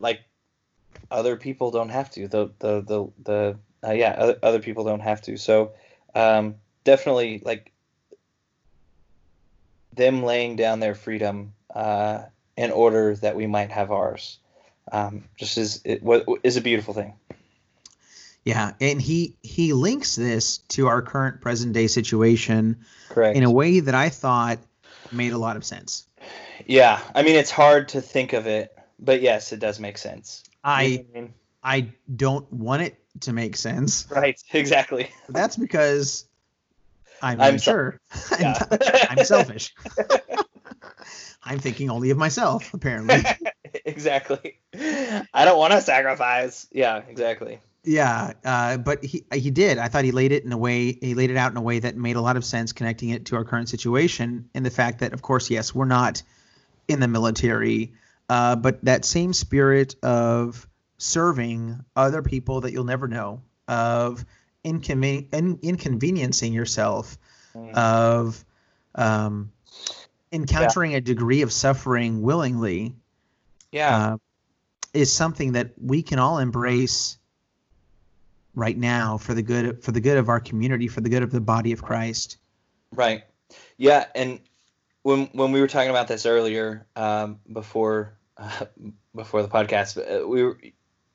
like 0.00 0.20
other 1.10 1.36
people 1.36 1.70
don't 1.70 1.90
have 1.90 2.10
to. 2.10 2.28
The 2.28 2.50
the 2.58 2.80
the 2.80 3.12
the 3.22 3.58
uh, 3.84 3.92
yeah, 3.92 4.10
other, 4.18 4.38
other 4.42 4.60
people 4.60 4.84
don't 4.84 5.00
have 5.00 5.22
to. 5.22 5.36
So 5.36 5.72
um 6.14 6.56
definitely 6.84 7.42
like 7.44 7.72
them 9.94 10.22
laying 10.22 10.56
down 10.56 10.80
their 10.80 10.94
freedom 10.94 11.52
uh, 11.74 12.22
in 12.56 12.70
order 12.70 13.14
that 13.16 13.36
we 13.36 13.46
might 13.46 13.70
have 13.70 13.90
ours. 13.90 14.38
Um, 14.90 15.24
just 15.36 15.58
is 15.58 15.80
it 15.84 16.02
is 16.42 16.56
a 16.56 16.60
beautiful 16.60 16.94
thing. 16.94 17.14
Yeah, 18.44 18.72
and 18.80 19.00
he 19.00 19.36
he 19.42 19.72
links 19.72 20.16
this 20.16 20.58
to 20.58 20.88
our 20.88 21.02
current 21.02 21.40
present 21.40 21.72
day 21.72 21.86
situation 21.86 22.84
Correct. 23.08 23.36
in 23.36 23.44
a 23.44 23.50
way 23.50 23.80
that 23.80 23.94
I 23.94 24.08
thought 24.08 24.58
made 25.12 25.32
a 25.32 25.38
lot 25.38 25.56
of 25.56 25.64
sense. 25.64 26.06
yeah, 26.66 27.00
I 27.14 27.22
mean 27.22 27.36
it's 27.36 27.50
hard 27.50 27.88
to 27.90 28.00
think 28.00 28.32
of 28.32 28.46
it, 28.46 28.76
but 28.98 29.22
yes, 29.22 29.52
it 29.52 29.60
does 29.60 29.78
make 29.78 29.98
sense. 29.98 30.42
You 30.46 30.50
know 30.68 30.74
I 30.74 30.82
I 30.82 31.06
mean? 31.14 31.34
I 31.62 31.88
don't 32.14 32.52
want 32.52 32.82
it 32.82 32.98
to 33.20 33.32
make 33.32 33.56
sense. 33.56 34.06
right, 34.10 34.40
exactly. 34.52 35.10
That's 35.28 35.56
because 35.56 36.26
I'm, 37.22 37.40
I'm 37.40 37.50
immature. 37.50 38.00
Yeah. 38.40 38.58
I'm 39.10 39.24
selfish. 39.24 39.74
I'm 41.44 41.58
thinking 41.58 41.90
only 41.90 42.10
of 42.10 42.18
myself, 42.18 42.72
apparently. 42.74 43.22
exactly. 43.84 44.58
I 44.74 45.44
don't 45.44 45.58
want 45.58 45.72
to 45.72 45.80
sacrifice. 45.80 46.66
Yeah, 46.72 47.02
exactly. 47.08 47.60
Yeah, 47.84 48.34
uh, 48.44 48.76
but 48.76 49.02
he 49.04 49.24
he 49.34 49.50
did. 49.50 49.78
I 49.78 49.88
thought 49.88 50.04
he 50.04 50.12
laid 50.12 50.30
it 50.30 50.44
in 50.44 50.52
a 50.52 50.56
way. 50.56 50.92
He 50.92 51.14
laid 51.14 51.30
it 51.32 51.36
out 51.36 51.50
in 51.50 51.56
a 51.56 51.62
way 51.62 51.80
that 51.80 51.96
made 51.96 52.14
a 52.14 52.20
lot 52.20 52.36
of 52.36 52.44
sense, 52.44 52.72
connecting 52.72 53.08
it 53.08 53.24
to 53.26 53.36
our 53.36 53.44
current 53.44 53.68
situation, 53.68 54.48
and 54.54 54.64
the 54.64 54.70
fact 54.70 55.00
that, 55.00 55.12
of 55.12 55.22
course, 55.22 55.50
yes, 55.50 55.74
we're 55.74 55.84
not 55.84 56.22
in 56.86 57.00
the 57.00 57.08
military, 57.08 57.92
uh, 58.28 58.54
but 58.54 58.84
that 58.84 59.04
same 59.04 59.32
spirit 59.32 59.96
of 60.04 60.68
serving 60.98 61.84
other 61.96 62.22
people 62.22 62.60
that 62.60 62.72
you'll 62.72 62.84
never 62.84 63.08
know, 63.08 63.42
of 63.66 64.24
inconven- 64.64 65.34
in- 65.34 65.58
inconveniencing 65.62 66.52
yourself, 66.52 67.18
Mm. 67.56 67.74
of 67.74 68.44
um, 68.94 69.50
encountering 70.32 70.94
a 70.94 71.00
degree 71.00 71.42
of 71.42 71.52
suffering 71.52 72.22
willingly, 72.22 72.96
yeah. 73.70 73.96
uh, 73.96 74.16
is 74.94 75.12
something 75.12 75.52
that 75.52 75.72
we 75.80 76.02
can 76.02 76.18
all 76.18 76.38
embrace 76.38 77.18
right 78.54 78.76
now 78.76 79.18
for 79.18 79.34
the 79.34 79.42
good 79.42 79.82
for 79.82 79.92
the 79.92 80.00
good 80.00 80.18
of 80.18 80.28
our 80.28 80.40
community, 80.40 80.88
for 80.88 81.00
the 81.00 81.08
good 81.08 81.22
of 81.22 81.30
the 81.30 81.40
body 81.40 81.72
of 81.72 81.82
Christ. 81.82 82.38
Right. 82.92 83.24
Yeah, 83.76 84.06
and 84.14 84.40
when 85.02 85.26
when 85.32 85.52
we 85.52 85.60
were 85.60 85.68
talking 85.68 85.90
about 85.90 86.08
this 86.08 86.26
earlier, 86.26 86.86
um, 86.96 87.38
before 87.52 88.14
uh, 88.36 88.66
before 89.14 89.42
the 89.42 89.48
podcast, 89.48 89.98
uh, 89.98 90.26
we 90.26 90.42
were, 90.42 90.58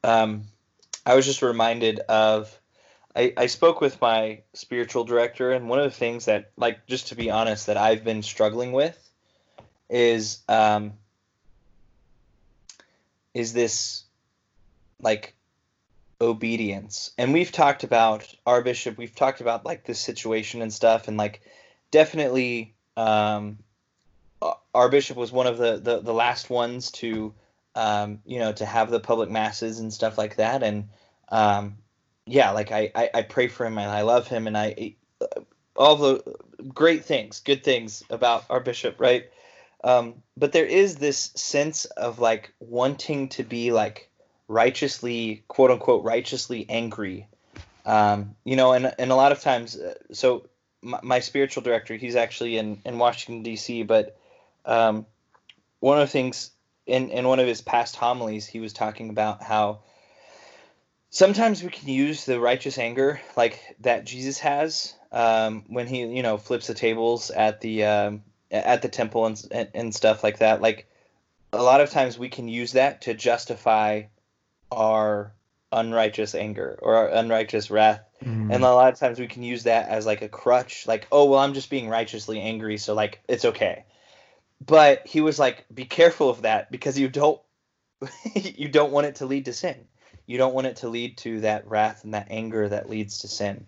um, 0.04 0.44
I 1.06 1.16
was 1.16 1.26
just 1.26 1.42
reminded 1.42 2.00
of. 2.00 2.58
I, 3.16 3.34
I 3.36 3.48
spoke 3.48 3.82
with 3.82 4.00
my 4.00 4.44
spiritual 4.54 5.04
director, 5.04 5.52
and 5.52 5.68
one 5.68 5.80
of 5.80 5.86
the 5.86 5.98
things 5.98 6.26
that, 6.26 6.52
like, 6.56 6.86
just 6.86 7.08
to 7.08 7.16
be 7.16 7.32
honest, 7.32 7.66
that 7.66 7.76
I've 7.76 8.04
been 8.04 8.22
struggling 8.22 8.74
with 8.74 9.07
is 9.89 10.39
um, 10.48 10.94
is 13.34 13.53
this 13.53 14.03
like 15.01 15.34
obedience. 16.20 17.12
And 17.17 17.34
we've 17.34 17.51
talked 17.51 17.84
about 17.84 18.27
our 18.46 18.62
bishop 18.62 18.98
we've 18.98 19.15
talked 19.15 19.41
about 19.41 19.65
like 19.65 19.86
this 19.86 20.00
situation 20.00 20.62
and 20.62 20.74
stuff 20.74 21.08
and 21.08 21.17
like 21.17 21.41
definitely 21.91 22.74
um 22.96 23.60
our 24.74 24.89
bishop 24.89 25.17
was 25.17 25.32
one 25.32 25.48
of 25.48 25.58
the 25.58 25.77
the, 25.77 26.01
the 26.01 26.13
last 26.13 26.50
ones 26.50 26.91
to 26.91 27.34
um 27.75 28.20
you 28.25 28.39
know 28.39 28.51
to 28.51 28.65
have 28.65 28.89
the 28.89 29.00
public 29.00 29.29
masses 29.29 29.79
and 29.79 29.94
stuff 29.94 30.17
like 30.17 30.38
that. 30.38 30.63
And 30.63 30.89
um 31.29 31.77
yeah 32.27 32.51
like 32.51 32.72
i 32.72 32.91
i, 32.94 33.10
I 33.13 33.22
pray 33.24 33.48
for 33.48 33.65
him 33.65 33.77
and 33.77 33.89
i 33.89 34.01
love 34.01 34.27
him 34.27 34.48
and 34.48 34.58
i 34.58 34.94
all 35.75 35.96
the 35.96 36.36
great 36.74 37.06
things 37.06 37.39
good 37.39 37.63
things 37.63 38.03
about 38.10 38.46
our 38.50 38.60
bishop 38.60 39.00
right 39.00 39.29
um 39.84 40.16
but 40.36 40.52
there 40.52 40.66
is 40.66 40.96
this 40.96 41.32
sense 41.36 41.86
of 41.86 42.20
like 42.20 42.54
wanting 42.60 43.30
to 43.30 43.44
be 43.44 43.72
like 43.72 44.10
righteously 44.48 45.44
quote 45.48 45.72
unquote 45.72 46.04
righteously 46.04 46.66
angry. 46.70 47.28
Um, 47.86 48.36
you 48.44 48.56
know 48.58 48.74
and 48.74 48.94
and 49.00 49.12
a 49.12 49.16
lot 49.16 49.32
of 49.32 49.40
times 49.40 49.78
uh, 49.78 49.94
so 50.12 50.48
my, 50.82 51.00
my 51.04 51.20
spiritual 51.22 51.64
director 51.64 51.96
he's 51.96 52.18
actually 52.18 52.58
in 52.58 52.82
in 52.86 52.98
washington 52.98 53.44
d.c 53.44 53.84
but 53.84 54.18
um, 54.66 55.06
one 55.80 55.98
of 55.98 56.08
the 56.08 56.12
things 56.12 56.52
in 56.86 57.10
in 57.12 57.26
one 57.26 57.40
of 57.40 57.48
his 57.48 57.62
past 57.62 57.96
homilies 57.96 58.46
he 58.46 58.60
was 58.60 58.74
talking 58.74 59.10
about 59.10 59.42
how 59.42 59.80
sometimes 61.12 61.64
we 61.64 61.70
can 61.70 61.88
use 61.88 62.26
the 62.26 62.42
righteous 62.42 62.78
anger 62.78 63.22
like 63.38 63.62
that 63.80 64.04
jesus 64.04 64.40
has 64.40 64.94
um, 65.14 65.64
when 65.68 65.88
he 65.88 66.06
you 66.06 66.24
know 66.24 66.38
flips 66.38 66.68
the 66.68 66.74
tables 66.74 67.32
at 67.32 67.62
the 67.62 67.86
um, 67.86 68.22
at 68.51 68.82
the 68.82 68.89
temple 68.89 69.25
and, 69.25 69.42
and 69.51 69.70
and 69.74 69.96
stuff 69.96 70.24
like 70.24 70.39
that 70.39 70.62
like 70.62 70.88
a 71.54 71.63
lot 71.63 71.82
of 71.82 71.89
times 71.89 72.20
we 72.20 72.30
can 72.30 72.48
use 72.48 72.74
that 72.74 73.01
to 73.01 73.13
justify 73.13 74.04
our 74.72 75.34
unrighteous 75.72 76.36
anger 76.36 76.77
or 76.82 76.96
our 76.96 77.10
unrighteous 77.10 77.70
wrath. 77.70 78.01
Mm. 78.24 78.51
and 78.51 78.63
a 78.63 78.74
lot 78.74 78.92
of 78.92 79.00
times 79.00 79.20
we 79.20 79.27
can 79.27 79.44
use 79.44 79.63
that 79.63 79.89
as 79.89 80.08
like 80.08 80.24
a 80.24 80.30
crutch 80.30 80.88
like 80.88 81.08
oh 81.12 81.25
well 81.25 81.39
i'm 81.39 81.54
just 81.54 81.70
being 81.70 81.88
righteously 81.88 82.42
angry 82.42 82.77
so 82.77 82.94
like 82.96 83.22
it's 83.27 83.46
okay. 83.46 83.86
But 84.66 85.06
he 85.06 85.22
was 85.22 85.38
like 85.38 85.66
be 85.72 85.86
careful 85.86 86.30
of 86.32 86.42
that 86.42 86.72
because 86.72 86.98
you 86.98 87.10
don't 87.10 87.39
you 88.34 88.70
don't 88.70 88.92
want 88.92 89.06
it 89.06 89.16
to 89.16 89.27
lead 89.27 89.46
to 89.46 89.54
sin. 89.54 89.75
You 90.25 90.39
don't 90.39 90.56
want 90.56 90.66
it 90.68 90.77
to 90.77 90.89
lead 90.89 91.18
to 91.20 91.42
that 91.42 91.68
wrath 91.68 92.04
and 92.04 92.16
that 92.16 92.27
anger 92.32 92.68
that 92.68 92.89
leads 92.89 93.20
to 93.20 93.27
sin. 93.27 93.68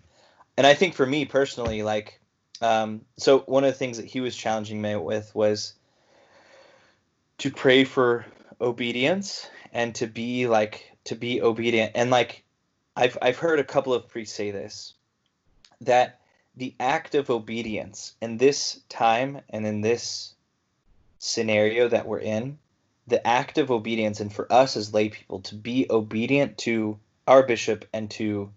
And 0.56 0.66
i 0.66 0.74
think 0.74 0.94
for 0.94 1.06
me 1.06 1.26
personally 1.26 1.82
like 1.84 2.19
um, 2.60 3.02
so 3.16 3.40
one 3.40 3.64
of 3.64 3.72
the 3.72 3.78
things 3.78 3.96
that 3.96 4.06
he 4.06 4.20
was 4.20 4.36
challenging 4.36 4.80
me 4.80 4.96
with 4.96 5.34
was 5.34 5.74
to 7.38 7.50
pray 7.50 7.84
for 7.84 8.26
obedience 8.60 9.48
and 9.72 9.94
to 9.94 10.06
be 10.06 10.46
like 10.46 10.84
to 11.04 11.14
be 11.14 11.40
obedient. 11.40 11.92
And 11.94 12.10
like 12.10 12.44
I've 12.96 13.16
I've 13.22 13.38
heard 13.38 13.60
a 13.60 13.64
couple 13.64 13.94
of 13.94 14.08
priests 14.08 14.36
say 14.36 14.50
this 14.50 14.94
that 15.80 16.20
the 16.56 16.74
act 16.78 17.14
of 17.14 17.30
obedience 17.30 18.14
in 18.20 18.36
this 18.36 18.80
time 18.88 19.40
and 19.48 19.66
in 19.66 19.80
this 19.80 20.34
scenario 21.18 21.88
that 21.88 22.06
we're 22.06 22.18
in, 22.18 22.58
the 23.06 23.26
act 23.26 23.56
of 23.56 23.70
obedience 23.70 24.20
and 24.20 24.32
for 24.32 24.50
us 24.52 24.76
as 24.76 24.92
lay 24.92 25.08
people 25.08 25.40
to 25.40 25.54
be 25.54 25.86
obedient 25.88 26.58
to 26.58 26.98
our 27.26 27.42
bishop 27.42 27.86
and 27.94 28.10
to 28.10 28.50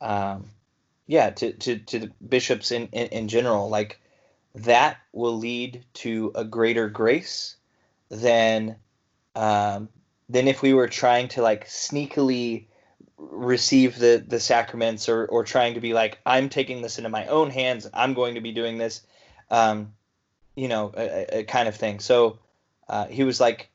um 0.00 0.48
yeah, 1.10 1.30
to, 1.30 1.52
to, 1.52 1.78
to 1.78 1.98
the 1.98 2.10
bishops 2.28 2.70
in, 2.70 2.86
in, 2.92 3.08
in 3.08 3.28
general, 3.28 3.68
like 3.68 4.00
that 4.54 4.98
will 5.12 5.36
lead 5.36 5.84
to 5.94 6.30
a 6.36 6.44
greater 6.44 6.88
grace 6.88 7.56
than 8.10 8.76
um, 9.34 9.88
than 10.28 10.46
if 10.46 10.62
we 10.62 10.72
were 10.72 10.86
trying 10.86 11.26
to 11.26 11.42
like 11.42 11.66
sneakily 11.66 12.66
receive 13.18 13.98
the 13.98 14.24
the 14.24 14.38
sacraments 14.38 15.08
or 15.08 15.26
or 15.26 15.42
trying 15.42 15.74
to 15.74 15.80
be 15.80 15.92
like 15.94 16.18
I'm 16.24 16.48
taking 16.48 16.80
this 16.80 16.98
into 16.98 17.10
my 17.10 17.26
own 17.26 17.50
hands. 17.50 17.90
I'm 17.92 18.14
going 18.14 18.36
to 18.36 18.40
be 18.40 18.52
doing 18.52 18.78
this 18.78 19.02
um 19.50 19.92
you 20.54 20.68
know 20.68 20.92
a, 20.96 21.40
a 21.40 21.44
kind 21.44 21.68
of 21.68 21.74
thing. 21.74 21.98
So 21.98 22.38
uh, 22.88 23.06
he 23.06 23.24
was 23.24 23.40
like 23.40 23.68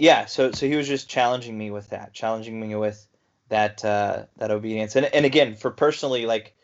yeah 0.00 0.26
so 0.26 0.50
so 0.50 0.66
he 0.66 0.74
was 0.74 0.88
just 0.88 1.08
challenging 1.08 1.56
me 1.56 1.70
with 1.70 1.90
that 1.90 2.12
challenging 2.12 2.58
me 2.58 2.74
with 2.74 3.06
that 3.50 3.84
uh 3.84 4.24
that 4.38 4.50
obedience. 4.50 4.96
And 4.96 5.06
and 5.06 5.24
again 5.24 5.54
for 5.54 5.70
personally 5.70 6.26
like 6.26 6.55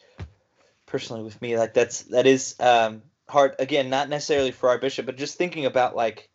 personally 0.92 1.22
with 1.22 1.40
me 1.40 1.56
like 1.56 1.72
that's 1.72 2.02
that 2.02 2.26
is 2.26 2.54
um 2.60 3.00
hard 3.26 3.56
again 3.58 3.88
not 3.88 4.10
necessarily 4.10 4.50
for 4.50 4.68
our 4.68 4.76
bishop 4.76 5.06
but 5.06 5.16
just 5.16 5.38
thinking 5.38 5.64
about 5.64 5.96
like 5.96 6.28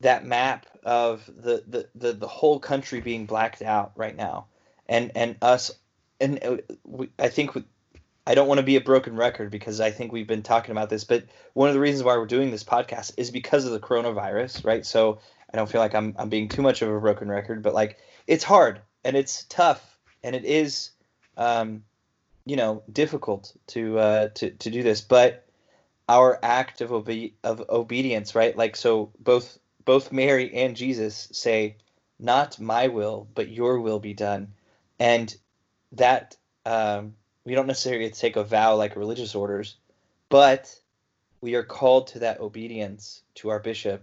that 0.00 0.24
map 0.24 0.66
of 0.84 1.26
the 1.26 1.64
the 1.66 1.88
the, 1.96 2.12
the 2.12 2.28
whole 2.28 2.60
country 2.60 3.00
being 3.00 3.26
blacked 3.26 3.60
out 3.60 3.90
right 3.96 4.14
now 4.14 4.46
and 4.88 5.10
and 5.16 5.34
us 5.42 5.72
and 6.20 6.42
uh, 6.44 6.56
we, 6.84 7.10
I 7.18 7.28
think 7.28 7.56
we, 7.56 7.64
I 8.24 8.36
don't 8.36 8.46
want 8.46 8.58
to 8.58 8.64
be 8.64 8.76
a 8.76 8.80
broken 8.80 9.16
record 9.16 9.50
because 9.50 9.80
I 9.80 9.90
think 9.90 10.12
we've 10.12 10.26
been 10.26 10.42
talking 10.42 10.70
about 10.70 10.90
this, 10.90 11.02
but 11.02 11.24
one 11.54 11.68
of 11.68 11.74
the 11.74 11.80
reasons 11.80 12.04
why 12.04 12.16
we're 12.16 12.26
doing 12.26 12.50
this 12.50 12.62
podcast 12.62 13.14
is 13.16 13.30
because 13.30 13.64
of 13.64 13.72
the 13.72 13.80
coronavirus, 13.80 14.64
right? 14.64 14.84
So 14.86 15.18
I 15.52 15.56
don't 15.56 15.68
feel 15.68 15.80
like 15.80 15.94
I'm 15.94 16.14
I'm 16.18 16.28
being 16.28 16.48
too 16.48 16.62
much 16.62 16.82
of 16.82 16.88
a 16.88 17.00
broken 17.00 17.28
record, 17.28 17.62
but 17.62 17.74
like 17.74 17.98
it's 18.28 18.44
hard 18.44 18.80
and 19.04 19.16
it's 19.16 19.44
tough 19.44 19.98
and 20.22 20.36
it 20.36 20.44
is, 20.44 20.90
um, 21.36 21.82
you 22.48 22.56
know, 22.56 22.82
difficult 22.90 23.54
to 23.66 23.98
uh, 23.98 24.28
to 24.28 24.50
to 24.50 24.70
do 24.70 24.82
this, 24.82 25.02
but 25.02 25.46
our 26.08 26.38
act 26.42 26.80
of 26.80 26.92
obe- 26.92 27.34
of 27.44 27.62
obedience, 27.68 28.34
right? 28.34 28.56
Like 28.56 28.74
so, 28.74 29.12
both 29.20 29.58
both 29.84 30.12
Mary 30.12 30.54
and 30.54 30.74
Jesus 30.74 31.28
say, 31.30 31.76
"Not 32.18 32.58
my 32.58 32.88
will, 32.88 33.28
but 33.34 33.50
your 33.50 33.80
will 33.80 33.98
be 33.98 34.14
done," 34.14 34.54
and 34.98 35.36
that 35.92 36.36
um, 36.64 37.16
we 37.44 37.54
don't 37.54 37.66
necessarily 37.66 38.08
take 38.08 38.36
a 38.36 38.44
vow 38.44 38.76
like 38.76 38.96
religious 38.96 39.34
orders, 39.34 39.76
but 40.30 40.74
we 41.42 41.54
are 41.54 41.62
called 41.62 42.06
to 42.08 42.20
that 42.20 42.40
obedience 42.40 43.22
to 43.34 43.50
our 43.50 43.60
bishop 43.60 44.02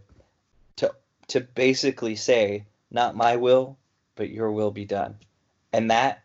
to 0.75 0.93
to 1.29 1.41
basically 1.41 2.15
say, 2.15 2.67
"Not 2.91 3.15
my 3.15 3.37
will, 3.37 3.79
but 4.15 4.29
your 4.29 4.51
will 4.51 4.71
be 4.71 4.85
done," 4.85 5.17
and 5.73 5.89
that 5.89 6.21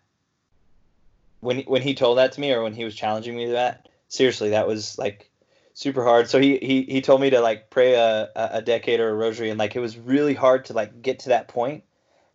when 1.41 1.61
when 1.63 1.83
he 1.83 1.95
told 1.95 2.19
that 2.19 2.33
to 2.33 2.41
me 2.41 2.53
or 2.53 2.63
when 2.63 2.75
he 2.75 2.85
was 2.85 2.95
challenging 2.95 3.37
me 3.37 3.47
to 3.47 3.53
that, 3.53 3.89
seriously, 4.09 4.51
that 4.51 4.67
was 4.67 4.99
like 4.99 5.31
super 5.75 6.05
hard. 6.05 6.29
So 6.29 6.39
he 6.39 6.59
he 6.59 6.83
he 6.83 7.01
told 7.01 7.21
me 7.21 7.31
to 7.31 7.41
like 7.41 7.71
pray 7.71 7.95
a 7.95 8.31
a 8.35 8.63
decade 8.63 9.01
or 9.01 9.11
a 9.11 9.15
rosary, 9.15 9.51
and 9.51 9.59
like 9.59 9.77
it 9.77 9.81
was 9.81 9.99
really 9.99 10.35
hard 10.35 10.67
to 10.67 10.75
like 10.75 11.03
get 11.03 11.21
to 11.21 11.31
that 11.31 11.49
point. 11.49 11.85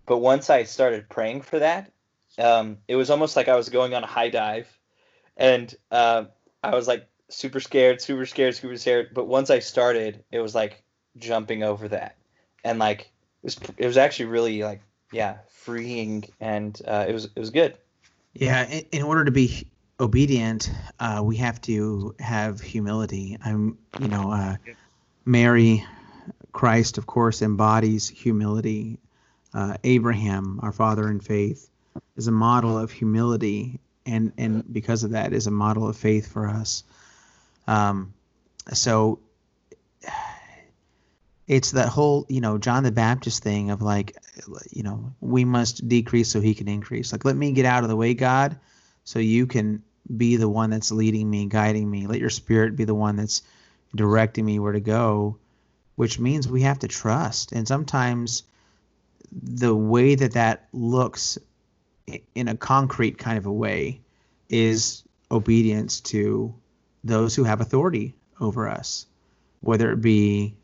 But 0.06 0.18
once 0.18 0.50
I 0.50 0.64
started 0.64 1.10
praying 1.10 1.42
for 1.42 1.60
that, 1.60 1.92
um, 2.38 2.78
it 2.88 2.96
was 2.96 3.10
almost 3.10 3.36
like 3.36 3.48
I 3.48 3.56
was 3.56 3.70
going 3.70 3.94
on 3.94 4.04
a 4.04 4.08
high 4.08 4.30
dive, 4.30 4.68
and 5.38 5.74
uh, 5.92 6.26
I 6.64 6.76
was 6.76 6.88
like 6.88 7.08
super 7.30 7.60
scared, 7.60 8.02
super 8.02 8.26
scared, 8.26 8.56
super 8.56 8.78
scared. 8.78 9.10
But 9.14 9.28
once 9.28 9.50
I 9.50 9.60
started, 9.60 10.24
it 10.32 10.40
was 10.40 10.56
like 10.56 10.84
jumping 11.18 11.64
over 11.64 11.88
that, 11.90 12.18
and 12.64 12.80
like 12.80 13.02
it 13.02 13.44
was 13.44 13.58
it 13.78 13.86
was 13.86 13.98
actually 13.98 14.26
really 14.26 14.64
like 14.64 14.82
yeah 15.12 15.38
freeing, 15.50 16.26
and 16.40 16.80
uh, 16.88 17.06
it 17.08 17.14
was 17.14 17.26
it 17.26 17.40
was 17.40 17.52
good. 17.52 17.78
Yeah, 18.36 18.66
in, 18.68 18.86
in 18.92 19.02
order 19.04 19.26
to 19.26 19.32
be 19.32 19.68
obedient, 20.00 20.70
uh, 21.00 21.22
we 21.24 21.38
have 21.38 21.62
to 21.62 22.16
have 22.20 22.60
humility. 22.60 23.38
I'm, 23.44 23.78
you 24.00 24.10
know, 24.10 24.32
uh, 24.32 24.56
Mary, 25.24 25.86
Christ, 26.52 26.98
of 26.98 27.08
course, 27.08 27.42
embodies 27.42 28.10
humility. 28.10 29.00
Uh, 29.54 29.78
Abraham, 29.86 30.60
our 30.62 30.74
father 30.74 31.10
in 31.10 31.22
faith, 31.22 31.70
is 32.18 32.28
a 32.28 32.32
model 32.32 32.78
of 32.78 32.92
humility, 32.92 33.80
and 34.06 34.34
and 34.38 34.66
because 34.72 35.06
of 35.06 35.12
that, 35.12 35.32
is 35.32 35.48
a 35.48 35.52
model 35.52 35.88
of 35.88 35.96
faith 35.96 36.32
for 36.32 36.48
us. 36.48 36.84
Um, 37.68 38.14
so 38.74 39.20
it's 41.48 41.72
that 41.72 41.90
whole, 41.90 42.26
you 42.28 42.42
know, 42.42 42.58
John 42.58 42.84
the 42.84 42.92
Baptist 42.92 43.44
thing 43.44 43.70
of 43.70 43.82
like, 43.82 44.18
you 44.72 44.84
know, 44.84 45.14
we 45.22 45.46
must 45.46 45.88
decrease 45.88 46.30
so 46.30 46.42
he 46.42 46.56
can 46.56 46.68
increase. 46.68 47.12
Like, 47.12 47.26
let 47.26 47.36
me 47.36 47.52
get 47.52 47.66
out 47.66 47.84
of 47.84 47.90
the 47.90 47.96
way, 47.96 48.14
God, 48.14 48.58
so 49.04 49.20
you 49.20 49.46
can 49.46 49.84
be 50.18 50.38
the 50.38 50.50
one 50.50 50.70
that's 50.70 50.92
leading 50.92 51.30
me, 51.30 51.46
guiding 51.46 51.90
me. 51.90 52.08
Let 52.08 52.20
your 52.20 52.30
spirit 52.30 52.76
be 52.76 52.84
the 52.84 52.96
one 52.96 53.16
that's 53.16 53.44
directing 53.96 54.46
me 54.46 54.60
where 54.60 54.74
to 54.74 54.80
go, 54.80 55.38
which 55.96 56.20
means 56.20 56.48
we 56.48 56.64
have 56.64 56.80
to 56.80 56.88
trust. 56.88 57.52
And 57.52 57.68
sometimes 57.68 58.44
the 59.32 59.76
way 59.76 60.16
that 60.16 60.34
that 60.34 60.68
looks 60.74 61.38
in 62.34 62.48
a 62.48 62.58
concrete 62.58 63.18
kind 63.18 63.38
of 63.38 63.46
a 63.46 63.54
way 63.54 64.02
is 64.50 65.04
obedience 65.32 66.02
to 66.02 66.54
those 67.04 67.36
who 67.36 67.44
have 67.44 67.62
authority 67.62 68.16
over 68.40 68.68
us, 68.68 69.06
whether 69.62 69.92
it 69.92 70.02
be 70.02 70.56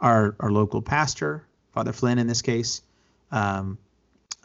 our, 0.00 0.36
our 0.40 0.50
local 0.50 0.82
pastor, 0.82 1.44
Father 1.72 1.92
Flynn 1.92 2.18
in 2.18 2.26
this 2.26 2.42
case, 2.42 2.82
um, 3.30 3.78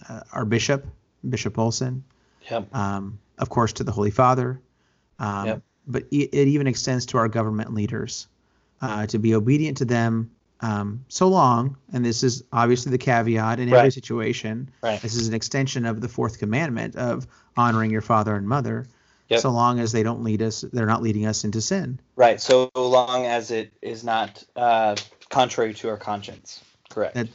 uh, 0.08 0.22
our 0.34 0.46
bishop, 0.46 0.86
Bishop 1.28 1.58
Olson, 1.58 2.04
yep. 2.50 2.74
um, 2.76 3.20
of 3.38 3.50
course, 3.50 3.74
to 3.74 3.84
the 3.84 3.92
Holy 3.92 4.12
Father. 4.12 4.60
Um, 5.20 5.46
yep. 5.46 5.62
But 5.88 6.04
it, 6.12 6.30
it, 6.34 6.48
even 6.48 6.68
extends 6.68 7.06
to 7.08 7.18
our 7.18 7.28
government 7.28 7.74
leaders 7.74 8.28
uh, 8.82 9.06
to 9.08 9.20
be 9.20 9.36
obedient 9.36 9.78
to 9.78 9.86
them 9.86 10.32
um, 10.62 11.04
so 11.10 11.28
long, 11.28 11.78
and 11.92 12.06
this 12.06 12.24
is 12.24 12.44
obviously 12.54 12.92
the 12.92 12.98
caveat 12.98 13.60
in 13.60 13.70
right. 13.70 13.80
every 13.80 13.92
situation. 13.92 14.70
Right. 14.82 15.02
This 15.02 15.16
is 15.16 15.28
an 15.28 15.34
extension 15.34 15.86
of 15.86 16.00
the 16.00 16.08
fourth 16.08 16.40
commandment 16.40 16.96
of 16.96 17.28
honoring 17.58 17.92
your 17.92 18.02
father 18.02 18.36
and 18.36 18.48
mother. 18.48 18.86
Yep. 19.30 19.42
So 19.42 19.50
long 19.50 19.80
as 19.80 19.92
they 19.92 20.04
don't 20.04 20.24
lead 20.24 20.42
us, 20.42 20.64
they're 20.74 20.86
not 20.86 21.02
leading 21.02 21.26
us 21.26 21.44
into 21.44 21.60
sin. 21.60 22.00
Right. 22.16 22.40
So 22.40 22.70
long 22.76 23.26
as 23.26 23.52
it 23.52 23.74
is 23.82 24.04
not 24.04 24.44
uh, 24.56 24.96
contrary 25.30 25.74
to 25.76 25.90
our 25.90 25.98
conscience. 25.98 26.64
Correct. 26.90 27.16
That, 27.16 27.28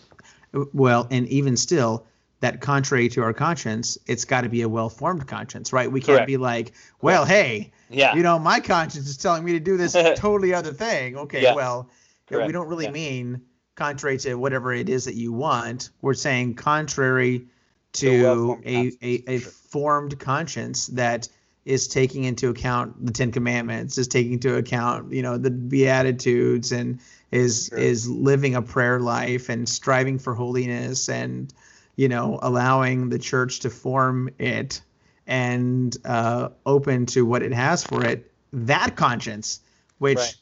well, 0.72 1.07
and 1.11 1.27
even 1.29 1.57
still, 1.57 2.07
that 2.40 2.61
contrary 2.61 3.09
to 3.11 3.22
our 3.22 3.33
conscience, 3.33 3.98
it's 4.07 4.24
got 4.24 4.42
to 4.42 4.48
be 4.48 4.62
a 4.62 4.68
well-formed 4.68 5.27
conscience, 5.27 5.72
right? 5.72 5.90
We 5.90 6.01
can't 6.01 6.18
Correct. 6.18 6.27
be 6.29 6.37
like, 6.37 6.72
well, 7.03 7.24
hey, 7.24 7.72
yeah, 7.90 8.14
you 8.14 8.22
know, 8.22 8.38
my 8.38 8.61
conscience 8.61 9.09
is 9.09 9.16
telling 9.16 9.44
me 9.44 9.53
to 9.53 9.61
do 9.61 9.77
this 9.77 9.92
totally 10.16 10.55
other 10.55 10.72
thing. 10.72 11.16
Okay, 11.16 11.42
Yeah. 11.42 11.55
well, 11.55 11.90
Correct. 12.29 12.46
we 12.46 12.53
don't 12.53 12.68
really 12.68 12.85
Yeah. 12.85 12.90
mean 12.92 13.42
contrary 13.74 14.18
to 14.18 14.35
whatever 14.35 14.72
it 14.72 14.88
is 14.88 15.05
that 15.07 15.14
you 15.14 15.33
want. 15.33 15.90
We're 16.03 16.14
saying 16.14 16.55
contrary 16.55 17.46
To 17.94 18.59
a 18.64 18.68
a, 18.68 18.92
a, 19.03 19.24
a 19.27 19.38
sure. 19.40 19.51
formed 19.51 20.18
conscience 20.18 20.87
that 20.88 21.29
is 21.64 21.88
taking 21.88 22.24
into 22.24 22.48
account 22.51 23.05
the 23.05 23.12
Ten 23.12 23.31
Commandments, 23.33 23.98
is 23.98 24.09
taking 24.09 24.35
into 24.35 24.57
account, 24.57 25.12
you 25.12 25.22
know, 25.22 25.37
the 25.38 25.51
Beatitudes, 25.51 26.72
and 26.72 26.98
is 27.31 27.71
Sure. 27.71 27.79
is 27.79 28.09
living 28.09 28.55
a 28.55 28.62
prayer 28.62 29.01
life 29.01 29.49
and 29.49 29.69
striving 29.69 30.19
for 30.19 30.35
holiness, 30.35 31.09
and 31.09 31.53
you 31.97 32.09
know, 32.09 32.38
allowing 32.43 33.09
the 33.09 33.19
church 33.19 33.61
to 33.61 33.71
form 33.71 34.31
it 34.38 34.81
and 35.27 35.97
uh, 36.05 36.49
open 36.64 37.07
to 37.07 37.27
what 37.27 37.43
it 37.43 37.53
has 37.53 37.85
for 37.85 38.05
it. 38.05 38.31
That 38.53 38.97
conscience, 38.97 39.61
which 39.99 40.17
Right. 40.19 40.35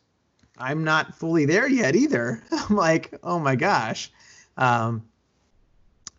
I'm 0.59 0.85
not 0.85 1.15
fully 1.17 1.45
there 1.47 1.69
yet 1.69 1.97
either. 1.97 2.43
I'm 2.53 2.77
like, 2.77 3.15
oh 3.23 3.39
my 3.39 3.57
gosh. 3.57 4.11
Um, 4.57 5.03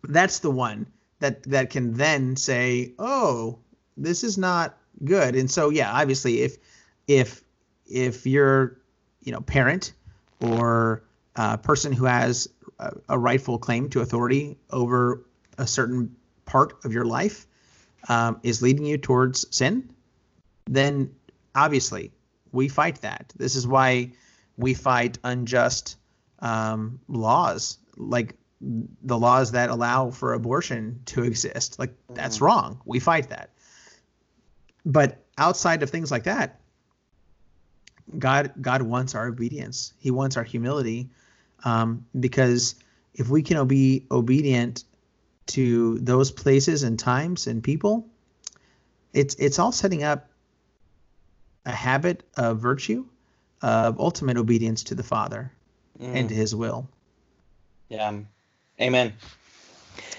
that's 0.04 0.40
the 0.40 0.50
one 0.50 0.86
that 1.20 1.42
that 1.44 1.70
can 1.70 1.94
then 1.94 2.36
say, 2.36 2.92
oh, 2.98 3.58
this 3.96 4.22
is 4.22 4.38
not 4.38 4.76
good. 5.04 5.34
And 5.34 5.50
so 5.50 5.70
yeah, 5.70 5.92
obviously 5.92 6.42
if 6.42 6.56
if 7.06 7.42
if 7.86 8.26
you're 8.26 8.76
you 9.22 9.32
know 9.32 9.40
parent 9.40 9.92
or 10.40 11.04
a 11.36 11.58
person 11.58 11.92
who 11.92 12.04
has 12.04 12.48
a, 12.78 12.92
a 13.10 13.18
rightful 13.18 13.58
claim 13.58 13.88
to 13.90 14.00
authority 14.00 14.58
over 14.70 15.24
a 15.56 15.66
certain 15.66 16.14
part 16.44 16.84
of 16.84 16.92
your 16.92 17.04
life 17.04 17.46
um, 18.08 18.38
is 18.42 18.62
leading 18.62 18.84
you 18.86 18.98
towards 18.98 19.46
sin, 19.54 19.90
then 20.66 21.14
obviously 21.54 22.12
we 22.52 22.68
fight 22.68 23.00
that. 23.02 23.32
This 23.36 23.56
is 23.56 23.66
why 23.66 24.12
we 24.56 24.74
fight 24.74 25.18
unjust 25.24 25.96
um, 26.40 27.00
laws, 27.08 27.78
like 27.96 28.36
the 28.60 29.18
laws 29.18 29.52
that 29.52 29.70
allow 29.70 30.10
for 30.10 30.34
abortion 30.34 31.00
to 31.06 31.22
exist. 31.24 31.78
Like 31.78 31.94
that's 32.14 32.38
Mhm. 32.38 32.42
wrong. 32.42 32.80
We 32.84 32.98
fight 33.00 33.30
that. 33.30 33.50
But 34.84 35.24
outside 35.36 35.82
of 35.82 35.90
things 35.90 36.10
like 36.10 36.24
that, 36.24 36.60
God 38.16 38.52
God 38.60 38.82
wants 38.82 39.14
our 39.14 39.26
obedience. 39.26 39.92
He 39.98 40.10
wants 40.10 40.36
our 40.36 40.44
humility, 40.44 41.08
um, 41.64 42.06
because 42.18 42.76
if 43.14 43.28
we 43.28 43.42
can 43.42 43.66
be 43.66 44.06
obedient 44.10 44.84
to 45.48 45.98
those 45.98 46.30
places 46.30 46.82
and 46.82 46.98
times 46.98 47.46
and 47.46 47.62
people, 47.62 48.06
it's 49.12 49.34
it's 49.34 49.58
all 49.58 49.72
setting 49.72 50.02
up 50.02 50.30
a 51.66 51.72
habit 51.72 52.22
of 52.36 52.58
virtue, 52.58 53.04
of 53.62 53.98
ultimate 53.98 54.36
obedience 54.36 54.84
to 54.84 54.94
the 54.94 55.02
Father 55.02 55.52
and 56.00 56.28
to 56.28 56.34
His 56.34 56.54
will. 56.54 56.88
Yeah. 57.88 58.20
Amen. 58.80 59.12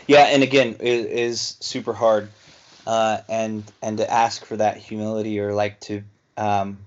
Yeah, 0.07 0.23
and 0.23 0.43
again, 0.43 0.75
it 0.79 1.05
is 1.05 1.55
super 1.59 1.93
hard, 1.93 2.29
uh, 2.85 3.19
and 3.29 3.63
and 3.81 3.97
to 3.99 4.11
ask 4.11 4.43
for 4.43 4.57
that 4.57 4.77
humility 4.77 5.39
or 5.39 5.53
like 5.53 5.79
to, 5.81 6.03
um, 6.35 6.79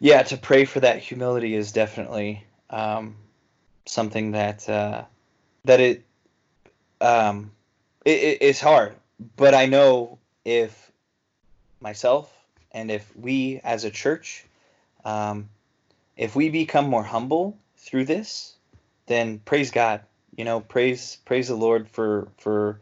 yeah, 0.00 0.22
to 0.22 0.36
pray 0.36 0.64
for 0.64 0.80
that 0.80 0.98
humility 0.98 1.54
is 1.54 1.72
definitely 1.72 2.44
um, 2.70 3.16
something 3.86 4.32
that 4.32 4.68
uh, 4.68 5.04
that 5.64 5.80
it, 5.80 6.04
um, 7.00 7.50
it, 8.04 8.10
it 8.18 8.38
it's 8.40 8.60
hard. 8.60 8.94
But 9.36 9.54
I 9.54 9.66
know 9.66 10.18
if 10.44 10.92
myself 11.80 12.32
and 12.72 12.90
if 12.90 13.10
we 13.16 13.60
as 13.64 13.84
a 13.84 13.90
church, 13.90 14.44
um, 15.04 15.48
if 16.16 16.36
we 16.36 16.48
become 16.48 16.88
more 16.88 17.02
humble 17.02 17.58
through 17.76 18.04
this, 18.04 18.54
then 19.06 19.40
praise 19.40 19.70
God. 19.70 20.02
You 20.36 20.44
know, 20.44 20.60
praise 20.60 21.16
praise 21.24 21.48
the 21.48 21.56
Lord 21.56 21.88
for 21.88 22.28
for 22.38 22.80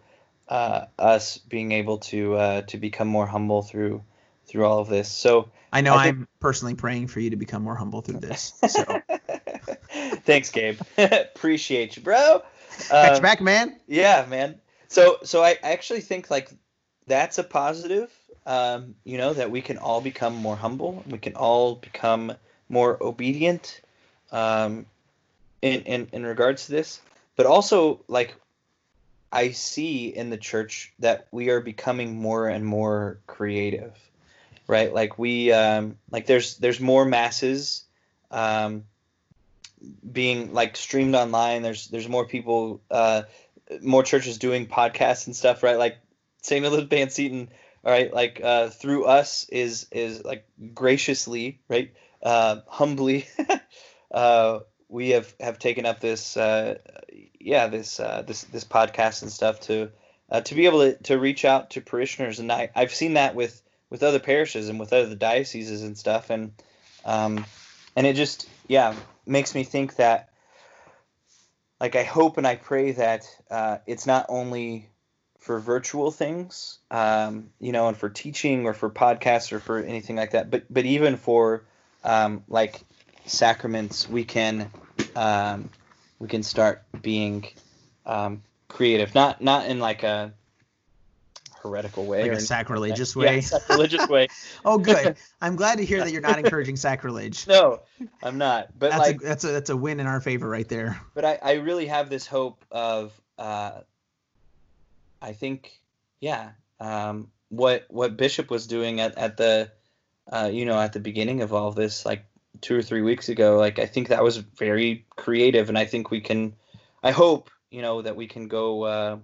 uh, 0.49 0.87
us 0.99 1.39
being 1.39 1.73
able 1.73 1.99
to 1.99 2.35
uh, 2.35 2.63
to 2.63 2.77
become 2.77 3.09
more 3.09 3.27
humble 3.27 3.63
through 3.63 4.03
through 4.47 4.67
all 4.67 4.81
of 4.81 4.89
this. 4.89 5.11
So 5.11 5.49
I 5.77 5.83
know 5.83 5.93
I 5.93 6.07
am 6.07 6.27
personally 6.41 6.75
praying 6.75 7.09
for 7.09 7.21
you 7.21 7.29
to 7.29 7.37
become 7.37 7.63
more 7.63 7.75
humble 7.75 8.01
through 8.01 8.21
this. 8.21 8.55
So 8.67 9.03
thanks, 10.25 10.49
Gabe. 10.51 10.81
Appreciate 10.99 11.99
you, 11.99 12.03
bro. 12.03 12.43
catch 12.89 13.11
Um, 13.11 13.17
you 13.17 13.21
back, 13.21 13.43
man. 13.43 13.79
Yeah, 13.87 14.25
man. 14.27 14.59
So 14.89 15.19
so 15.23 15.45
I 15.45 15.59
actually 15.63 16.01
think 16.01 16.31
like 16.31 16.51
that's 17.07 17.37
a 17.37 17.45
positive. 17.45 18.11
Um, 18.47 18.95
you 19.05 19.19
know 19.19 19.35
that 19.35 19.51
we 19.51 19.61
can 19.61 19.77
all 19.77 20.01
become 20.01 20.35
more 20.35 20.57
humble. 20.57 21.05
We 21.11 21.19
can 21.19 21.35
all 21.35 21.75
become 21.75 22.33
more 22.71 22.97
obedient. 23.03 23.83
Um, 24.33 24.87
in 25.61 25.83
in 25.83 26.09
in 26.11 26.25
regards 26.25 26.67
to 26.67 26.73
this, 26.73 27.03
but 27.37 27.45
also 27.45 28.01
like 28.09 28.35
I 29.31 29.51
see 29.51 30.07
in 30.07 30.31
the 30.31 30.39
church 30.39 30.95
that 31.01 31.29
we 31.33 31.51
are 31.51 31.61
becoming 31.61 32.17
more 32.17 32.49
and 32.49 32.65
more 32.65 33.19
creative, 33.27 33.93
right? 34.67 34.93
Like 34.93 35.19
we 35.19 35.53
um, 35.53 35.99
like 36.11 36.27
there's 36.27 36.57
there's 36.59 36.81
more 36.81 37.05
masses. 37.05 37.85
Um, 38.31 38.85
being 40.11 40.53
like 40.53 40.77
streamed 40.77 41.15
online 41.15 41.63
there's 41.63 41.89
there's 41.89 42.09
more 42.09 42.27
people 42.27 42.81
uh 42.91 43.23
more 43.83 44.03
churches 44.03 44.39
doing 44.39 44.67
podcasts 44.67 45.27
and 45.27 45.37
stuff 45.37 45.63
right 45.63 45.79
like 45.79 45.99
st 46.43 46.65
elizabeth 46.65 46.99
ann 46.99 47.11
seton 47.11 47.49
all 47.85 47.93
right 47.93 48.13
like 48.13 48.41
uh 48.43 48.69
through 48.69 49.05
us 49.05 49.49
is 49.51 49.87
is 49.93 50.25
like 50.25 50.47
graciously 50.75 51.61
right 51.69 51.93
uh 52.23 52.61
humbly 52.67 53.27
uh 54.11 54.61
we 54.89 55.11
have 55.11 55.35
have 55.41 55.59
taken 55.59 55.85
up 55.85 56.01
this 56.01 56.37
uh 56.37 56.79
yeah 57.39 57.67
this 57.67 58.01
uh 58.01 58.23
this 58.27 58.45
this 58.45 58.65
podcast 58.65 59.23
and 59.23 59.31
stuff 59.31 59.61
to 59.61 59.91
uh, 60.29 60.41
to 60.41 60.57
be 60.57 60.67
able 60.67 60.81
to, 60.81 61.01
to 61.05 61.19
reach 61.19 61.45
out 61.45 61.71
to 61.71 61.81
parishioners 61.81 62.39
and 62.41 62.51
I, 62.51 62.71
i've 62.75 62.95
seen 62.95 63.15
that 63.15 63.35
with 63.35 63.63
with 63.91 64.03
other 64.03 64.19
parishes 64.19 64.69
and 64.69 64.81
with 64.81 64.93
other 64.93 65.15
dioceses 65.15 65.83
and 65.83 65.97
stuff. 65.97 66.31
And 66.31 66.53
um 67.05 67.45
and 67.95 68.07
it 68.07 68.17
just 68.17 68.49
yeah 68.69 68.95
makes 69.27 69.55
me 69.55 69.65
think 69.65 69.97
that 69.97 70.31
like 71.81 71.97
i 71.97 72.03
hope 72.03 72.37
and 72.37 72.47
i 72.47 72.57
pray 72.57 72.93
that 72.93 73.27
uh, 73.51 73.79
it's 73.87 74.07
not 74.07 74.27
only 74.29 74.89
for 75.39 75.61
virtual 75.61 76.11
things 76.11 76.79
um, 76.91 77.51
you 77.61 77.71
know 77.73 77.89
and 77.89 77.97
for 77.97 78.09
teaching 78.09 78.67
or 78.67 78.75
for 78.75 78.91
podcasts 78.91 79.53
or 79.53 79.61
for 79.61 79.79
anything 79.79 80.17
like 80.17 80.33
that 80.33 80.51
but 80.51 80.65
but 80.69 80.85
even 80.85 81.17
for 81.17 81.65
um, 82.05 82.43
like 82.49 82.81
sacraments 83.27 84.09
we 84.09 84.25
can 84.25 84.71
um, 85.15 85.71
we 86.19 86.29
can 86.29 86.43
start 86.43 86.83
being 87.03 87.47
um, 88.05 88.43
creative. 88.69 89.15
Not 89.15 89.41
not 89.41 89.67
in 89.67 89.79
like 89.79 90.03
a 90.03 90.33
heretical 91.63 92.07
way 92.07 92.23
Like 92.23 92.31
or 92.33 92.35
a 92.35 92.41
sacrilegious 92.41 93.17
way. 93.17 93.37
yeah, 93.37 93.41
sacrilegious 93.41 94.09
way 94.09 94.29
Oh, 94.65 94.79
good. 94.79 95.17
I'm 95.41 95.57
glad 95.57 95.79
to 95.79 95.85
hear 95.85 96.01
that 96.03 96.13
you're 96.13 96.21
not 96.23 96.39
encouraging 96.39 96.77
sacrilege. 96.77 97.47
no 97.49 97.81
i'm 98.23 98.39
not 98.39 98.69
but 98.79 98.91
That's 98.91 99.01
like 99.01 99.17
a 99.17 99.25
that's 99.25 99.45
a 99.45 99.49
that's 99.49 99.71
a 99.71 99.77
win 99.77 100.01
in 100.01 100.07
our 100.07 100.21
favor 100.21 100.49
right 100.49 100.69
there. 100.69 101.01
but 101.15 101.25
I, 101.25 101.39
I 101.43 101.53
really 101.55 101.87
have 101.87 102.11
this 102.11 102.27
hope 102.27 102.65
of 102.71 103.19
uh, 103.39 103.81
I 105.21 105.33
think 105.33 105.81
yeah 106.21 106.51
um, 106.81 107.31
what 107.49 107.87
what 107.89 108.17
Bishop 108.17 108.51
was 108.51 108.67
doing 108.67 109.01
at, 109.01 109.17
at 109.17 109.37
the 109.37 109.71
uh, 110.31 110.51
you 110.53 110.65
know 110.67 110.79
at 110.81 110.93
the 110.93 111.01
beginning 111.01 111.43
of 111.43 111.53
all 111.53 111.71
this 111.73 112.05
like 112.05 112.25
two 112.61 112.77
or 112.77 112.83
three 112.83 113.03
weeks 113.03 113.29
ago 113.29 113.59
like 113.59 113.79
I 113.79 113.87
think 113.87 114.09
that 114.09 114.23
was 114.23 114.37
very 114.39 115.05
creative 115.17 115.69
and 115.69 115.79
I 115.79 115.85
think 115.85 116.11
we 116.11 116.21
can 116.21 116.55
I 117.03 117.11
hope 117.13 117.51
you 117.71 117.83
know 117.83 118.03
that 118.03 118.17
we 118.17 118.27
can 118.27 118.49
go 118.49 118.83
uh, 118.83 119.19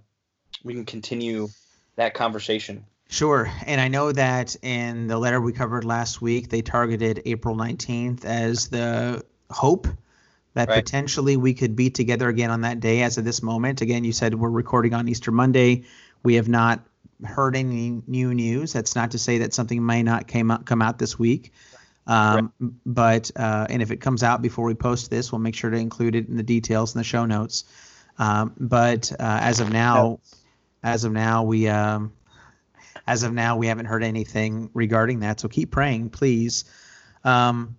we 0.64 0.75
can 0.75 0.85
continue 0.85 1.49
that 2.03 2.15
conversation 2.15 2.85
Sure. 3.12 3.53
And 3.67 3.79
I 3.79 3.88
know 3.88 4.11
that 4.11 4.57
in 4.62 5.07
the 5.07 5.19
letter 5.19 5.38
we 5.38 5.53
covered 5.53 5.85
last 5.85 6.23
week, 6.23 6.49
they 6.49 6.62
targeted 6.62 7.21
April 7.27 7.55
19th 7.55 8.25
as 8.25 8.69
the 8.69 9.23
hope 9.51 9.87
that 10.55 10.71
Right. 10.71 10.83
potentially 10.83 11.37
we 11.37 11.53
could 11.53 11.77
be 11.77 11.91
together 11.91 12.31
again 12.31 12.51
on 12.51 12.62
that 12.62 12.81
day 12.81 13.03
as 13.03 13.19
of 13.19 13.27
this 13.27 13.43
moment. 13.43 13.83
Again, 13.83 14.03
you 14.05 14.12
said 14.12 14.35
we're 14.35 14.49
recording 14.49 14.95
on 14.95 15.09
Easter 15.09 15.31
Monday. 15.31 15.85
We 16.23 16.37
have 16.37 16.49
not 16.49 16.81
heard 17.23 17.55
any 17.55 18.01
new 18.07 18.33
news. 18.33 18.73
That's 18.73 18.97
not 18.97 19.11
to 19.11 19.19
say 19.19 19.37
that 19.38 19.53
something 19.53 19.85
may 19.85 20.03
not 20.03 20.27
came 20.27 20.51
out, 20.51 20.65
come 20.65 20.81
out 20.81 20.99
this 20.99 21.19
week. 21.19 21.53
Um, 22.07 22.51
But, 22.87 23.31
uh, 23.37 23.67
and 23.69 23.83
if 23.83 23.91
it 23.91 23.99
comes 23.99 24.23
out 24.23 24.41
before 24.41 24.65
we 24.65 24.75
post 24.75 25.11
this, 25.11 25.31
we'll 25.31 25.38
make 25.38 25.55
sure 25.55 25.69
to 25.69 25.77
include 25.77 26.15
it 26.15 26.29
in 26.29 26.37
the 26.38 26.43
details 26.43 26.95
in 26.95 26.99
the 26.99 27.05
show 27.05 27.27
notes. 27.27 27.65
Um, 28.19 28.55
but 28.59 29.12
uh, 29.12 29.38
as 29.43 29.61
of 29.61 29.71
now, 29.71 30.19
as 30.83 31.05
of 31.05 31.12
now, 31.12 31.45
we 31.45 31.68
um, 31.68 32.12
as 33.07 33.23
of 33.23 33.33
now 33.33 33.57
we 33.57 33.66
haven't 33.66 33.87
heard 33.87 34.05
anything 34.05 34.71
regarding 34.75 35.21
that. 35.21 35.40
So 35.40 35.49
keep 35.49 35.71
praying, 35.71 36.11
please. 36.11 36.64
Um, 37.25 37.77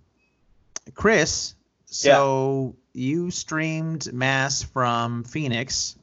Chris, 0.93 1.55
so 1.85 2.75
you 2.93 3.31
streamed 3.31 4.11
mass 4.13 4.63
from 4.63 5.23
Phoenix 5.23 5.95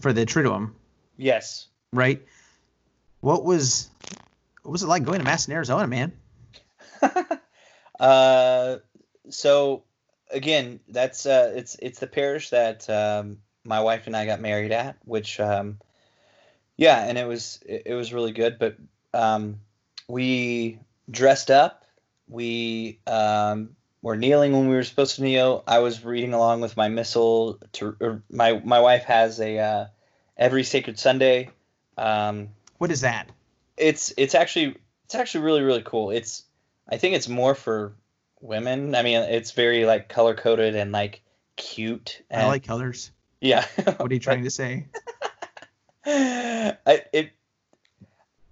for 0.00 0.12
the 0.12 0.24
Triduum, 0.24 0.72
yes 1.16 1.68
right? 1.92 2.22
What 3.20 3.44
was 3.44 3.90
what 4.62 4.72
was 4.72 4.82
it 4.82 4.86
like 4.86 5.04
going 5.04 5.18
to 5.18 5.24
mass 5.24 5.46
in 5.46 5.54
Arizona, 5.54 5.86
man? 5.86 6.12
uh, 8.00 8.76
so 9.28 9.84
again, 10.30 10.80
that's 10.88 11.26
uh, 11.26 11.52
it's 11.54 11.76
it's 11.80 12.00
the 12.00 12.06
parish 12.06 12.50
that 12.50 12.88
um, 12.90 13.38
my 13.64 13.80
wife 13.80 14.06
and 14.06 14.16
I 14.16 14.26
got 14.26 14.40
married 14.40 14.72
at, 14.72 14.96
which 15.04 15.40
um, 15.40 15.78
yeah, 16.76 17.04
and 17.04 17.18
it 17.18 17.26
was 17.26 17.60
it, 17.66 17.94
was 17.94 18.12
really 18.12 18.32
good. 18.32 18.58
But 18.58 18.76
um, 19.14 19.60
we 20.08 20.78
dressed 21.10 21.50
up. 21.50 21.84
We 22.28 22.98
um, 23.06 23.70
were 24.00 24.16
kneeling 24.16 24.52
when 24.52 24.68
we 24.68 24.74
were 24.74 24.84
supposed 24.84 25.16
to 25.16 25.22
kneel. 25.22 25.62
I 25.66 25.80
was 25.80 26.04
reading 26.04 26.34
along 26.34 26.60
with 26.60 26.76
my 26.76 26.88
missal. 26.88 27.58
To 27.72 28.22
my 28.30 28.60
my 28.64 28.80
wife 28.80 29.04
has 29.04 29.40
a 29.40 29.58
uh, 29.58 29.86
every 30.36 30.64
sacred 30.64 30.98
Sunday. 30.98 31.50
Um, 31.98 32.48
What 32.78 32.90
is 32.90 33.02
that? 33.02 33.28
it's 33.76 34.12
it's 34.16 34.34
actually 34.34 34.76
it's 35.04 35.14
actually 35.14 35.44
really 35.44 35.62
really 35.62 35.82
cool. 35.84 36.10
It's 36.10 36.44
I 36.88 36.96
think 36.96 37.14
it's 37.14 37.28
more 37.28 37.54
for 37.54 37.94
women. 38.40 38.94
I 38.94 39.02
mean, 39.02 39.20
it's 39.22 39.52
very 39.52 39.84
like 39.84 40.08
color 40.08 40.34
coded 40.34 40.76
and 40.76 40.92
like 40.92 41.22
cute. 41.56 42.22
And, 42.30 42.42
I 42.42 42.46
like 42.48 42.64
colors. 42.64 43.10
Yeah. 43.42 43.66
What 43.84 44.10
are 44.10 44.14
you 44.14 44.20
trying 44.20 44.44
to 44.44 44.50
say? 44.62 44.86
I, 46.06 47.02
it. 47.12 47.32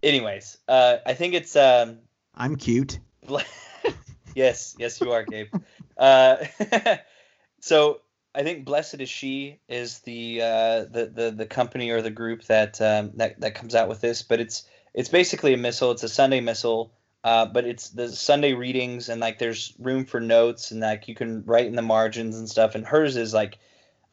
Anyways, 0.03 0.59
uh, 0.69 0.99
I 1.07 1.15
think 1.15 1.35
it's 1.35 1.57
um. 1.57 1.99
I'm 2.35 2.57
cute. 2.57 2.99
yes, 4.35 4.75
yes, 4.79 5.01
you 5.01 5.13
are, 5.13 5.25
Gabe. 5.25 5.49
uh, 5.97 6.37
so 7.61 8.01
I 8.35 8.43
think 8.43 8.65
"Blessed 8.65 9.01
is 9.01 9.09
She" 9.09 9.61
is 9.69 10.01
the 10.01 10.43
uh, 10.43 10.85
the, 10.91 11.11
the 11.15 11.31
the 11.31 11.47
company 11.47 11.91
or 11.91 12.03
the 12.03 12.11
group 12.11 12.45
that 12.45 12.81
um, 12.81 13.13
that 13.15 13.41
that 13.41 13.55
comes 13.55 13.75
out 13.75 13.89
with 13.89 14.01
this, 14.01 14.23
but 14.23 14.41
it's 14.41 14.65
it's 14.95 15.09
basically 15.09 15.55
a 15.55 15.59
missal. 15.59 15.93
It's 15.93 16.03
a 16.03 16.09
Sunday 16.09 16.41
missal, 16.41 16.93
uh, 17.23 17.47
but 17.47 17.65
it's 17.65 17.91
the 17.91 18.09
Sunday 18.09 18.55
readings 18.55 19.09
and 19.09 19.21
like 19.21 19.39
there's 19.39 19.75
room 19.79 20.05
for 20.05 20.21
notes 20.21 20.71
and 20.71 20.81
like 20.81 21.07
you 21.09 21.15
can 21.15 21.45
write 21.45 21.67
in 21.67 21.77
the 21.77 21.83
margins 21.83 22.37
and 22.37 22.49
stuff. 22.49 22.75
And 22.75 22.87
hers 22.87 23.17
is 23.17 23.35
like 23.35 23.59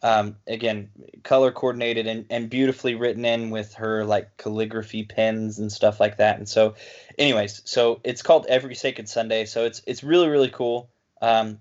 um, 0.03 0.35
again 0.47 0.89
color 1.23 1.51
coordinated 1.51 2.07
and, 2.07 2.25
and 2.29 2.49
beautifully 2.49 2.95
written 2.95 3.25
in 3.25 3.49
with 3.49 3.73
her 3.73 4.05
like 4.05 4.37
calligraphy 4.37 5.03
pens 5.03 5.59
and 5.59 5.71
stuff 5.71 5.99
like 5.99 6.17
that. 6.17 6.37
And 6.37 6.47
so, 6.47 6.75
anyways, 7.17 7.61
so 7.65 7.99
it's 8.03 8.21
called 8.21 8.45
Every 8.47 8.75
Sacred 8.75 9.09
Sunday. 9.09 9.45
So 9.45 9.65
it's 9.65 9.81
it's 9.87 10.03
really 10.03 10.27
really 10.27 10.49
cool. 10.49 10.89
Um, 11.21 11.59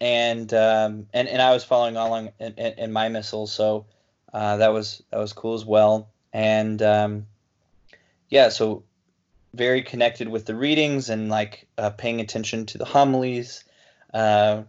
and 0.00 0.52
um, 0.54 1.06
and 1.12 1.28
and 1.28 1.42
I 1.42 1.52
was 1.52 1.64
following 1.64 1.96
along 1.96 2.30
in, 2.38 2.54
in, 2.54 2.78
in 2.78 2.92
my 2.92 3.08
missal, 3.08 3.46
so 3.46 3.86
uh, 4.32 4.56
that 4.58 4.72
was 4.72 5.02
that 5.10 5.18
was 5.18 5.32
cool 5.32 5.54
as 5.54 5.64
well. 5.64 6.08
And 6.32 6.80
um, 6.82 7.26
yeah, 8.28 8.48
so 8.50 8.84
very 9.54 9.82
connected 9.82 10.28
with 10.28 10.44
the 10.44 10.54
readings 10.54 11.08
and 11.10 11.28
like 11.28 11.66
uh, 11.78 11.90
paying 11.90 12.20
attention 12.20 12.66
to 12.66 12.78
the 12.78 12.84
homilies. 12.84 13.64
Uh, 14.12 14.62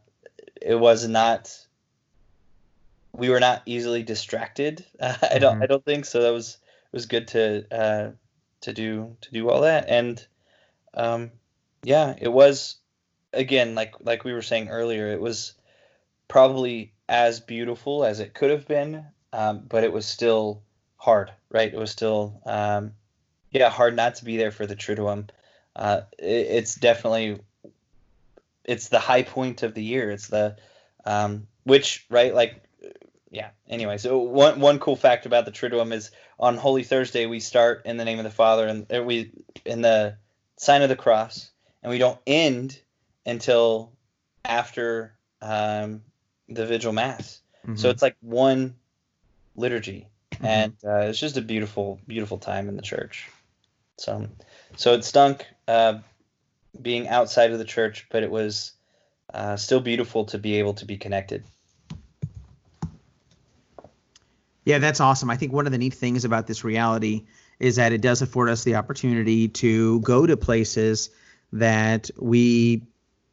it 0.61 0.75
was 0.75 1.07
not. 1.07 1.55
We 3.13 3.29
were 3.29 3.39
not 3.39 3.63
easily 3.65 4.03
distracted. 4.03 4.85
Uh, 4.99 5.15
I 5.31 5.39
don't. 5.39 5.59
Mhm. 5.59 5.63
I 5.63 5.65
don't 5.67 5.85
think 5.85 6.05
so. 6.05 6.21
That 6.21 6.33
was 6.33 6.55
it 6.55 6.93
was 6.95 7.05
good 7.05 7.27
to 7.29 7.65
uh, 7.71 8.11
to 8.61 8.73
do 8.73 9.15
to 9.21 9.31
do 9.31 9.49
all 9.49 9.61
that 9.61 9.87
and 9.89 10.25
um, 10.93 11.31
yeah, 11.83 12.15
it 12.19 12.31
was 12.31 12.77
again 13.33 13.75
like 13.75 13.93
like 13.99 14.23
we 14.23 14.33
were 14.33 14.41
saying 14.41 14.69
earlier. 14.69 15.07
It 15.07 15.21
was 15.21 15.53
probably 16.27 16.93
as 17.07 17.39
beautiful 17.39 18.03
as 18.03 18.19
it 18.19 18.33
could 18.33 18.49
have 18.51 18.67
been, 18.67 19.05
um, 19.33 19.65
but 19.67 19.83
it 19.83 19.91
was 19.93 20.05
still 20.05 20.61
hard. 20.97 21.31
Right? 21.49 21.73
It 21.73 21.77
was 21.79 21.91
still 21.91 22.41
um, 22.45 22.93
yeah 23.51 23.69
hard 23.69 23.95
not 23.95 24.15
to 24.15 24.25
be 24.25 24.37
there 24.37 24.51
for 24.51 24.65
the 24.65 24.75
Triduum. 24.75 25.29
Uh, 25.75 26.01
it, 26.17 26.25
it's 26.25 26.75
definitely 26.75 27.39
it's 28.65 28.89
the 28.89 28.99
high 28.99 29.23
point 29.23 29.63
of 29.63 29.73
the 29.73 29.83
year. 29.83 30.11
It's 30.11 30.27
the 30.27 30.57
um, 31.05 31.47
which 31.63 32.05
right 32.09 32.33
like 32.33 32.61
yeah. 33.31 33.49
Anyway, 33.67 33.97
so 33.97 34.17
one 34.19 34.59
one 34.59 34.79
cool 34.79 34.95
fact 34.95 35.25
about 35.25 35.45
the 35.45 35.51
Triduum 35.51 35.93
is 35.93 36.11
on 36.39 36.57
Holy 36.57 36.83
Thursday 36.83 37.25
we 37.25 37.39
start 37.39 37.83
in 37.85 37.97
the 37.97 38.05
name 38.05 38.19
of 38.19 38.23
the 38.23 38.31
Father 38.31 38.67
and 38.67 38.91
uh, 38.93 39.03
we 39.03 39.31
in 39.65 39.81
the 39.81 40.15
sign 40.57 40.81
of 40.81 40.89
the 40.89 40.95
cross, 40.95 41.51
and 41.83 41.89
we 41.89 41.97
don't 41.97 42.19
end 42.27 42.79
until 43.25 43.91
after 44.43 45.13
um, 45.41 46.01
the 46.47 46.65
vigil 46.65 46.91
mass. 46.91 47.41
Mm-hmm. 47.63 47.75
So 47.75 47.89
it's 47.89 48.01
like 48.01 48.15
one 48.21 48.75
liturgy, 49.55 50.07
Mhm. 50.33 50.45
and 50.45 50.73
uh, 50.85 51.07
it's 51.09 51.19
just 51.19 51.37
a 51.37 51.41
beautiful, 51.41 51.99
beautiful 52.07 52.37
time 52.37 52.69
in 52.69 52.75
the 52.75 52.81
church. 52.81 53.27
So, 53.97 54.27
so 54.77 54.93
it 54.93 55.03
stunk 55.03 55.45
uh, 55.67 55.99
being 56.81 57.07
outside 57.09 57.51
of 57.51 57.59
the 57.59 57.65
church, 57.65 58.07
but 58.09 58.23
it 58.23 58.31
was 58.31 58.71
uh, 59.33 59.57
still 59.57 59.81
beautiful 59.81 60.25
to 60.25 60.37
be 60.37 60.55
able 60.55 60.73
to 60.75 60.85
be 60.85 60.97
connected. 60.97 61.43
Yeah, 64.69 64.77
that's 64.77 64.99
awesome. 64.99 65.31
I 65.31 65.35
think 65.35 65.51
one 65.51 65.65
of 65.65 65.71
the 65.71 65.79
neat 65.79 65.95
things 65.95 66.25
about 66.25 66.45
this 66.45 66.63
reality 66.63 67.25
is 67.59 67.77
that 67.77 67.91
it 67.91 68.01
does 68.01 68.21
afford 68.21 68.49
us 68.49 68.63
the 68.63 68.75
opportunity 68.75 69.47
to 69.47 69.99
go 70.01 70.27
to 70.27 70.37
places 70.37 71.09
that 71.53 72.11
we, 72.19 72.83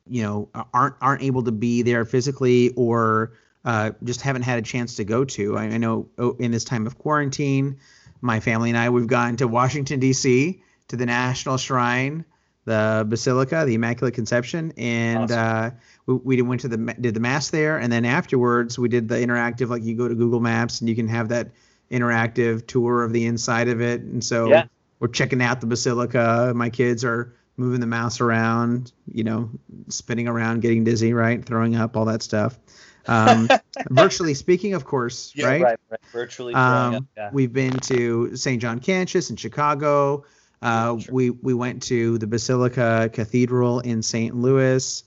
you 0.09 0.23
know, 0.23 0.49
aren't 0.73 0.95
aren't 1.03 1.23
able 1.23 1.43
to 1.43 1.53
be 1.53 1.83
there 1.83 2.07
physically 2.07 2.71
or 2.71 3.35
uh, 3.67 3.91
just 4.03 4.23
haven't 4.23 4.45
had 4.45 4.59
a 4.59 4.63
chance 4.63 4.97
to 4.97 5.05
go 5.05 5.27
to. 5.27 5.59
I, 5.59 5.65
I 5.65 5.77
know 5.77 6.09
oh, 6.17 6.37
in 6.39 6.53
this 6.53 6.65
time 6.65 6.87
of 6.87 6.97
quarantine, 6.97 7.81
my 8.23 8.41
family 8.41 8.71
and 8.71 8.79
I 8.79 8.89
we've 8.89 9.07
gone 9.07 9.37
to 9.37 9.47
Washington 9.47 10.01
D.C. 10.01 10.63
to 10.89 10.97
the 10.97 11.05
National 11.05 11.59
Shrine, 11.59 12.25
the 12.67 13.07
Basilica, 13.09 13.65
the 13.65 13.75
Immaculate 13.75 14.13
Conception, 14.15 14.73
and 14.77 15.31
Awesome. 15.31 15.39
uh, 15.39 15.71
we, 16.07 16.37
we 16.37 16.43
went 16.43 16.61
to 16.61 16.69
the 16.69 16.77
did 17.01 17.15
the 17.15 17.21
mass 17.21 17.49
there, 17.51 17.79
and 17.79 17.91
then 17.91 18.05
afterwards 18.05 18.79
we 18.79 18.89
did 18.89 19.09
the 19.09 19.15
interactive. 19.17 19.69
Like 19.71 19.83
you 19.85 19.95
go 19.97 20.07
to 20.09 20.15
Google 20.15 20.41
Maps 20.41 20.81
and 20.81 20.89
you 20.91 20.95
can 20.95 21.09
have 21.09 21.29
that 21.31 21.51
interactive 21.91 22.67
tour 22.67 23.03
of 23.05 23.13
the 23.13 23.25
inside 23.27 23.69
of 23.69 23.81
it, 23.81 24.03
and 24.03 24.23
so 24.23 24.49
Yeah. 24.49 24.65
we're 25.01 25.09
checking 25.09 25.41
out 25.41 25.61
the 25.61 25.67
basilica. 25.67 26.53
My 26.55 26.69
kids 26.69 27.05
are 27.05 27.33
moving 27.57 27.81
the 27.81 27.87
mouse 27.87 28.21
around, 28.21 28.93
you 29.11 29.25
know, 29.25 29.49
spinning 29.89 30.29
around, 30.29 30.61
getting 30.61 30.85
dizzy, 30.85 31.15
right, 31.15 31.43
throwing 31.45 31.75
up, 31.77 31.97
all 31.97 32.05
that 32.05 32.23
stuff. 32.23 32.59
Um, 33.07 33.49
virtually 33.91 34.35
speaking, 34.35 34.75
of 34.75 34.85
course, 34.85 35.33
right? 35.41 35.63
right, 35.63 35.79
right. 35.91 36.01
Virtually. 36.13 36.53
growing 36.53 36.67
up, 36.67 36.95
Um, 36.95 37.09
yeah. 37.17 37.31
We've 37.33 37.53
been 37.53 37.73
to 37.73 38.35
St. 38.37 38.61
John 38.61 38.81
Cantius 38.81 39.31
in 39.31 39.37
Chicago. 39.37 40.25
Uh, 40.67 40.99
Sure. 40.99 41.15
We 41.15 41.31
we 41.31 41.55
went 41.55 41.83
to 41.85 42.19
the 42.19 42.27
Basilica 42.27 43.09
Cathedral 43.13 43.81
in 43.81 44.03
St. 44.03 44.35
Louis, 44.35 45.05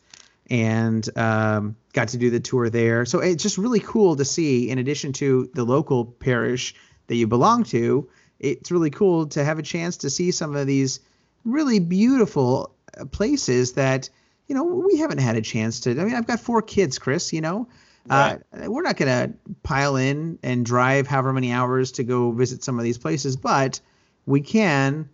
and 0.49 1.17
um, 1.17 1.75
got 1.91 2.07
to 2.09 2.17
do 2.17 2.29
the 2.29 2.39
tour 2.39 2.69
there. 2.69 3.05
So 3.05 3.19
it's 3.19 3.43
just 3.43 3.57
really 3.57 3.81
cool 3.81 4.15
to 4.15 4.23
see. 4.23 4.69
In 4.69 4.77
addition 4.79 5.11
to 5.13 5.49
the 5.53 5.65
local 5.65 6.05
parish 6.05 6.75
that 7.07 7.15
you 7.15 7.27
belong 7.27 7.63
to, 7.65 8.09
it's 8.39 8.71
really 8.71 8.89
cool 8.89 9.27
to 9.27 9.43
have 9.43 9.59
a 9.59 9.61
chance 9.61 9.97
to 9.97 10.09
see 10.09 10.31
some 10.31 10.55
of 10.55 10.65
these 10.65 11.01
really 11.43 11.79
beautiful 11.79 12.73
uh, 12.97 13.03
places 13.05 13.73
that 13.73 14.09
you 14.47 14.55
know 14.55 14.63
we 14.63 14.97
haven't 14.97 15.19
had 15.19 15.35
a 15.35 15.41
chance 15.41 15.81
to. 15.81 15.91
I 15.91 16.05
mean, 16.05 16.15
I've 16.15 16.27
got 16.27 16.39
four 16.39 16.61
kids, 16.61 16.97
Chris. 16.99 17.33
You 17.33 17.41
know, 17.41 17.67
uh, 18.09 18.37
we're 18.53 18.81
not 18.81 18.95
going 18.95 19.09
to 19.09 19.33
pile 19.63 19.97
in 19.97 20.39
and 20.41 20.65
drive 20.65 21.05
however 21.05 21.33
many 21.33 21.51
hours 21.51 21.91
to 21.93 22.05
go 22.05 22.31
visit 22.31 22.63
some 22.63 22.79
of 22.79 22.85
these 22.85 22.97
places, 22.97 23.35
but 23.35 23.81
we 24.25 24.39
can 24.39 25.09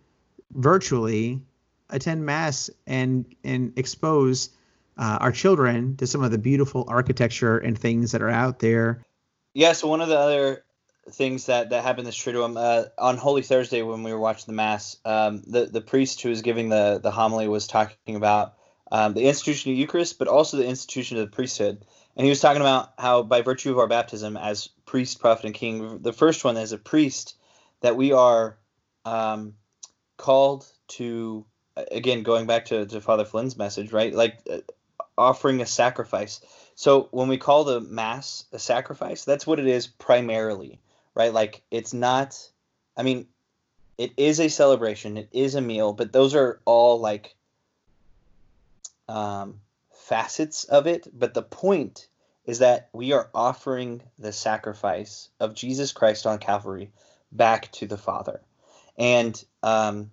virtually 0.52 1.42
attend 1.90 2.24
mass 2.24 2.70
and 2.86 3.24
and 3.44 3.72
expose 3.76 4.50
uh, 4.98 5.18
our 5.20 5.32
children 5.32 5.96
to 5.96 6.06
some 6.06 6.22
of 6.22 6.30
the 6.30 6.38
beautiful 6.38 6.84
architecture 6.88 7.58
and 7.58 7.78
things 7.78 8.12
that 8.12 8.22
are 8.22 8.30
out 8.30 8.58
there. 8.58 9.02
Yeah, 9.54 9.72
so 9.72 9.88
one 9.88 10.00
of 10.00 10.08
the 10.08 10.18
other 10.18 10.64
things 11.10 11.46
that, 11.46 11.70
that 11.70 11.82
happened 11.84 12.06
this 12.06 12.16
Triduum, 12.16 12.56
uh, 12.56 12.88
on 12.98 13.16
Holy 13.16 13.42
Thursday 13.42 13.82
when 13.82 14.02
we 14.02 14.12
were 14.12 14.18
watching 14.18 14.46
the 14.46 14.52
Mass, 14.52 14.96
um, 15.04 15.42
the, 15.46 15.66
the 15.66 15.80
priest 15.80 16.20
who 16.20 16.30
was 16.30 16.42
giving 16.42 16.68
the, 16.68 16.98
the 17.02 17.10
homily 17.10 17.48
was 17.48 17.66
talking 17.66 18.16
about 18.16 18.54
um, 18.90 19.14
the 19.14 19.26
institution 19.26 19.72
of 19.72 19.78
Eucharist, 19.78 20.18
but 20.18 20.28
also 20.28 20.56
the 20.56 20.66
institution 20.66 21.18
of 21.18 21.30
the 21.30 21.34
priesthood. 21.34 21.84
And 22.16 22.24
he 22.24 22.30
was 22.30 22.40
talking 22.40 22.62
about 22.62 22.92
how, 22.98 23.22
by 23.22 23.42
virtue 23.42 23.70
of 23.70 23.78
our 23.78 23.86
baptism 23.86 24.36
as 24.36 24.68
priest, 24.86 25.20
prophet, 25.20 25.44
and 25.44 25.54
king, 25.54 25.98
the 26.02 26.12
first 26.12 26.44
one 26.44 26.56
as 26.56 26.72
a 26.72 26.78
priest, 26.78 27.36
that 27.82 27.96
we 27.96 28.12
are 28.12 28.56
um, 29.04 29.54
called 30.16 30.66
to, 30.88 31.44
again, 31.76 32.22
going 32.22 32.46
back 32.46 32.66
to, 32.66 32.86
to 32.86 33.00
Father 33.00 33.24
Flynn's 33.24 33.56
message, 33.56 33.92
right? 33.92 34.14
Like 34.14 34.40
uh, 34.50 34.58
offering 35.18 35.60
a 35.60 35.66
sacrifice. 35.66 36.40
So 36.74 37.08
when 37.10 37.28
we 37.28 37.38
call 37.38 37.64
the 37.64 37.80
mass 37.80 38.44
a 38.52 38.58
sacrifice, 38.58 39.24
that's 39.24 39.46
what 39.46 39.58
it 39.58 39.66
is 39.66 39.86
primarily, 39.86 40.80
right? 41.14 41.32
Like 41.32 41.62
it's 41.70 41.94
not 41.94 42.38
I 42.96 43.02
mean, 43.02 43.26
it 43.98 44.12
is 44.16 44.40
a 44.40 44.48
celebration, 44.48 45.16
it 45.16 45.28
is 45.32 45.54
a 45.54 45.60
meal, 45.60 45.92
but 45.92 46.12
those 46.12 46.34
are 46.34 46.60
all 46.64 47.00
like 47.00 47.34
um 49.08 49.60
facets 49.90 50.64
of 50.64 50.86
it, 50.86 51.08
but 51.12 51.34
the 51.34 51.42
point 51.42 52.08
is 52.44 52.60
that 52.60 52.88
we 52.92 53.12
are 53.12 53.28
offering 53.34 54.02
the 54.18 54.32
sacrifice 54.32 55.28
of 55.40 55.54
Jesus 55.54 55.92
Christ 55.92 56.26
on 56.26 56.38
Calvary 56.38 56.92
back 57.32 57.72
to 57.72 57.86
the 57.86 57.96
Father. 57.98 58.40
And 58.96 59.42
um 59.66 60.10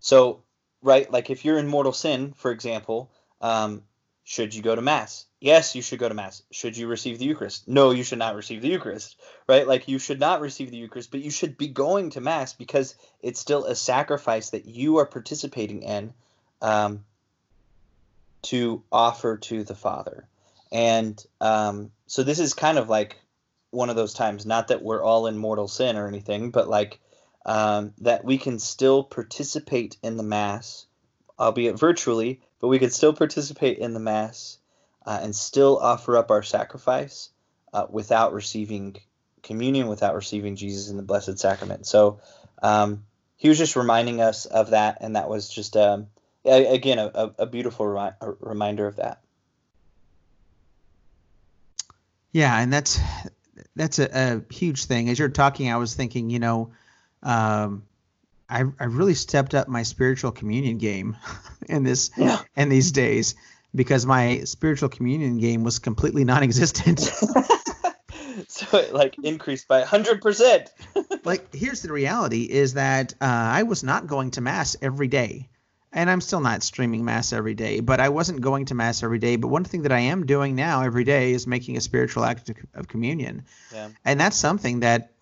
so 0.00 0.42
right, 0.82 1.10
like 1.10 1.30
if 1.30 1.44
you're 1.44 1.58
in 1.58 1.68
mortal 1.68 1.92
sin, 1.92 2.34
for 2.36 2.50
example, 2.50 3.10
um 3.40 3.82
should 4.24 4.54
you 4.54 4.62
go 4.62 4.74
to 4.74 4.82
mass? 4.82 5.26
Yes, 5.40 5.74
you 5.74 5.82
should 5.82 5.98
go 5.98 6.08
to 6.08 6.14
mass. 6.14 6.42
Should 6.52 6.76
you 6.76 6.86
receive 6.86 7.18
the 7.18 7.24
Eucharist? 7.24 7.66
No, 7.66 7.90
you 7.90 8.04
should 8.04 8.20
not 8.20 8.36
receive 8.36 8.62
the 8.62 8.68
Eucharist, 8.68 9.16
right? 9.48 9.66
Like 9.66 9.88
you 9.88 9.98
should 9.98 10.20
not 10.20 10.40
receive 10.40 10.70
the 10.70 10.76
Eucharist, 10.76 11.10
but 11.10 11.20
you 11.20 11.30
should 11.30 11.58
be 11.58 11.66
going 11.66 12.10
to 12.10 12.20
mass 12.20 12.52
because 12.52 12.94
it's 13.20 13.40
still 13.40 13.64
a 13.64 13.74
sacrifice 13.74 14.50
that 14.50 14.66
you 14.66 14.98
are 14.98 15.06
participating 15.06 15.82
in 15.82 16.14
um, 16.60 17.04
to 18.42 18.84
offer 18.92 19.36
to 19.38 19.64
the 19.64 19.74
Father. 19.74 20.28
And 20.70 21.22
um, 21.40 21.90
so 22.06 22.22
this 22.22 22.38
is 22.38 22.54
kind 22.54 22.78
of 22.78 22.88
like 22.88 23.16
one 23.70 23.90
of 23.90 23.96
those 23.96 24.14
times, 24.14 24.46
not 24.46 24.68
that 24.68 24.82
we're 24.82 25.02
all 25.02 25.26
in 25.26 25.36
mortal 25.36 25.66
sin 25.66 25.96
or 25.96 26.06
anything, 26.06 26.52
but 26.52 26.68
like 26.68 27.00
um, 27.44 27.92
that 27.98 28.24
we 28.24 28.38
can 28.38 28.58
still 28.58 29.02
participate 29.02 29.96
in 30.02 30.16
the 30.16 30.22
Mass, 30.22 30.86
albeit 31.38 31.78
virtually, 31.78 32.40
but 32.60 32.68
we 32.68 32.78
can 32.78 32.90
still 32.90 33.12
participate 33.12 33.78
in 33.78 33.94
the 33.94 34.00
Mass 34.00 34.58
uh, 35.04 35.18
and 35.22 35.34
still 35.34 35.78
offer 35.78 36.16
up 36.16 36.30
our 36.30 36.42
sacrifice 36.42 37.30
uh, 37.72 37.86
without 37.90 38.32
receiving 38.32 38.96
communion, 39.42 39.88
without 39.88 40.14
receiving 40.14 40.56
Jesus 40.56 40.88
in 40.88 40.96
the 40.96 41.02
Blessed 41.02 41.38
Sacrament. 41.38 41.86
So 41.86 42.20
um, 42.62 43.04
he 43.36 43.48
was 43.48 43.58
just 43.58 43.74
reminding 43.74 44.20
us 44.20 44.46
of 44.46 44.70
that, 44.70 44.98
and 45.00 45.16
that 45.16 45.28
was 45.28 45.48
just, 45.48 45.76
um, 45.76 46.06
again, 46.44 46.98
a, 46.98 47.10
a- 47.12 47.34
a 47.40 47.46
beautiful 47.46 47.86
remi- 47.86 48.16
a 48.20 48.30
reminder 48.40 48.86
of 48.86 48.96
that. 48.96 49.20
Yeah, 52.30 52.56
and 52.58 52.72
that's 52.72 53.00
that's 53.76 53.98
a, 53.98 54.08
a 54.48 54.54
huge 54.54 54.84
thing. 54.84 55.10
As 55.10 55.18
you're 55.18 55.28
talking, 55.28 55.70
I 55.70 55.76
was 55.76 55.94
thinking, 55.94 56.30
you 56.30 56.38
know, 56.38 56.72
um, 57.22 57.84
I 58.48 58.64
I 58.78 58.84
really 58.84 59.14
stepped 59.14 59.54
up 59.54 59.68
my 59.68 59.82
spiritual 59.82 60.32
communion 60.32 60.78
game 60.78 61.16
in 61.68 61.82
this 61.84 62.10
Yeah. 62.16 62.40
in 62.56 62.68
these 62.68 62.92
days 62.92 63.34
because 63.74 64.04
my 64.04 64.40
spiritual 64.44 64.88
communion 64.90 65.38
game 65.38 65.64
was 65.64 65.78
completely 65.78 66.24
non-existent. 66.24 67.00
so 68.48 68.78
it 68.78 68.92
like 68.92 69.16
increased 69.22 69.68
by 69.68 69.82
100%. 69.82 70.66
like 71.24 71.54
here's 71.54 71.82
the 71.82 71.92
reality 71.92 72.42
is 72.42 72.74
that 72.74 73.14
uh, 73.20 73.24
I 73.24 73.62
was 73.62 73.82
not 73.82 74.06
going 74.06 74.32
to 74.32 74.40
mass 74.40 74.76
every 74.82 75.08
day. 75.08 75.48
And 75.94 76.08
I'm 76.08 76.22
still 76.22 76.40
not 76.40 76.62
streaming 76.62 77.04
mass 77.04 77.34
every 77.34 77.52
day, 77.52 77.80
but 77.80 78.00
I 78.00 78.08
wasn't 78.08 78.40
going 78.40 78.64
to 78.66 78.74
mass 78.74 79.02
every 79.02 79.18
day. 79.18 79.36
But 79.36 79.48
one 79.48 79.64
thing 79.64 79.82
that 79.82 79.92
I 79.92 79.98
am 79.98 80.24
doing 80.24 80.54
now 80.54 80.80
every 80.80 81.04
day 81.04 81.32
is 81.32 81.46
making 81.46 81.76
a 81.76 81.82
spiritual 81.82 82.24
act 82.24 82.48
of, 82.48 82.56
of 82.72 82.88
communion. 82.88 83.44
Yeah. 83.70 83.90
And 84.02 84.18
that's 84.18 84.36
something 84.38 84.80
that 84.80 85.12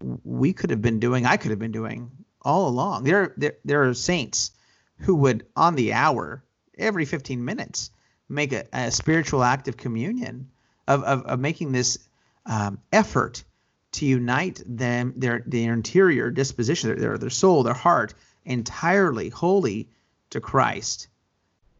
we 0.00 0.52
could 0.52 0.70
have 0.70 0.82
been 0.82 1.00
doing, 1.00 1.26
I 1.26 1.36
could 1.36 1.50
have 1.50 1.58
been 1.58 1.72
doing 1.72 2.10
all 2.42 2.68
along. 2.68 3.04
There, 3.04 3.34
there, 3.36 3.56
there 3.64 3.88
are 3.88 3.94
saints 3.94 4.52
who 4.98 5.14
would, 5.16 5.46
on 5.56 5.74
the 5.74 5.92
hour, 5.92 6.42
every 6.76 7.04
15 7.04 7.44
minutes, 7.44 7.90
make 8.28 8.52
a, 8.52 8.64
a 8.72 8.90
spiritual 8.90 9.42
act 9.42 9.68
of 9.68 9.76
communion, 9.76 10.50
of, 10.86 11.02
of, 11.04 11.22
of 11.22 11.40
making 11.40 11.72
this 11.72 11.98
um, 12.46 12.78
effort 12.92 13.44
to 13.92 14.06
unite 14.06 14.62
them, 14.66 15.14
their, 15.16 15.42
their 15.46 15.72
interior 15.72 16.30
disposition, 16.30 16.98
their, 16.98 17.18
their 17.18 17.30
soul, 17.30 17.62
their 17.62 17.74
heart, 17.74 18.14
entirely 18.44 19.28
holy 19.28 19.88
to 20.30 20.40
Christ. 20.40 21.08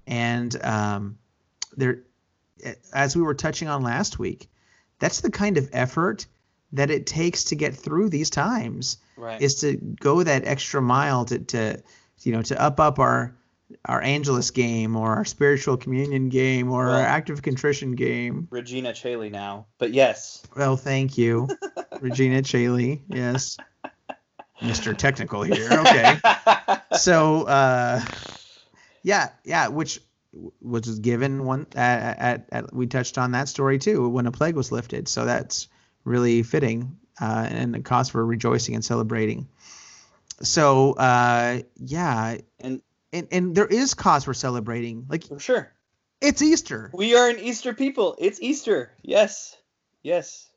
And 0.07 0.65
um, 0.65 1.19
there, 1.77 2.03
as 2.93 3.15
we 3.15 3.23
were 3.23 3.35
touching 3.35 3.69
on 3.69 3.83
last 3.83 4.19
week, 4.19 4.49
that's 4.99 5.21
the 5.21 5.31
kind 5.31 5.59
of 5.59 5.69
effort 5.73 6.27
that 6.73 6.91
it 6.91 7.07
takes 7.07 7.45
to 7.45 7.57
get 7.57 7.75
through 7.75 8.09
these 8.11 8.31
times 8.31 8.99
Right. 9.17 9.41
is 9.43 9.57
to 9.61 9.77
go 9.77 10.23
that 10.23 10.47
extra 10.47 10.81
mile 10.83 11.25
to, 11.27 11.39
to 11.39 11.83
you 12.23 12.33
know 12.33 12.43
to 12.43 12.61
up 12.61 12.79
up 12.81 12.99
our 12.99 13.35
our 13.85 14.03
angelus 14.03 14.51
game 14.51 14.97
or 14.97 15.15
our 15.17 15.25
spiritual 15.25 15.77
communion 15.77 16.29
game 16.29 16.71
or 16.71 16.85
our 16.85 16.91
Well- 16.93 17.01
active 17.05 17.43
contrition 17.43 17.93
game 17.93 18.49
Regina 18.51 18.93
Caeli 18.93 19.31
now. 19.31 19.67
But 19.79 19.93
yes. 19.93 20.43
well 20.57 20.77
thank 20.77 21.19
you 21.19 21.49
regina 22.01 22.43
caeli 22.43 23.03
yes 23.09 23.57
mr 24.63 24.97
technical 24.97 25.43
here 25.43 25.69
okay 25.73 26.19
so 26.99 27.43
uh 27.45 28.01
Yeah, 29.03 29.31
yeah, 29.45 29.69
which 29.69 30.01
which 30.61 30.87
was 30.87 30.99
given 30.99 31.45
one 31.45 31.67
at, 31.75 32.19
at, 32.19 32.49
at 32.53 32.73
we 32.75 32.87
touched 32.87 33.17
on 33.19 33.33
that 33.33 33.49
story 33.49 33.79
too 33.79 34.09
when 34.09 34.27
a 34.27 34.31
plague 34.33 34.55
was 34.57 34.71
lifted. 34.71 35.09
So 35.09 35.25
that's 35.25 35.69
really 36.09 36.43
fitting 36.43 36.99
uh, 37.21 37.47
and 37.49 37.77
a 37.77 37.81
cause 37.81 38.09
for 38.09 38.25
rejoicing 38.25 38.75
and 38.75 38.85
celebrating. 38.85 39.49
So 40.43 40.93
uh, 40.93 41.61
yeah, 41.77 42.39
And 42.61 42.83
and 43.13 43.29
and 43.31 43.55
there 43.55 43.67
is 43.67 43.95
cause 43.95 44.25
for 44.25 44.35
celebrating. 44.35 45.07
Like 45.09 45.25
for 45.25 45.39
sure. 45.39 45.73
it's 46.21 46.43
Easter. 46.43 46.91
We 46.93 47.17
are 47.17 47.29
an 47.29 47.39
Easter 47.39 47.75
people. 47.75 48.17
It's 48.19 48.41
Easter. 48.41 48.93
Yes. 49.03 49.57
Yes. 50.03 50.49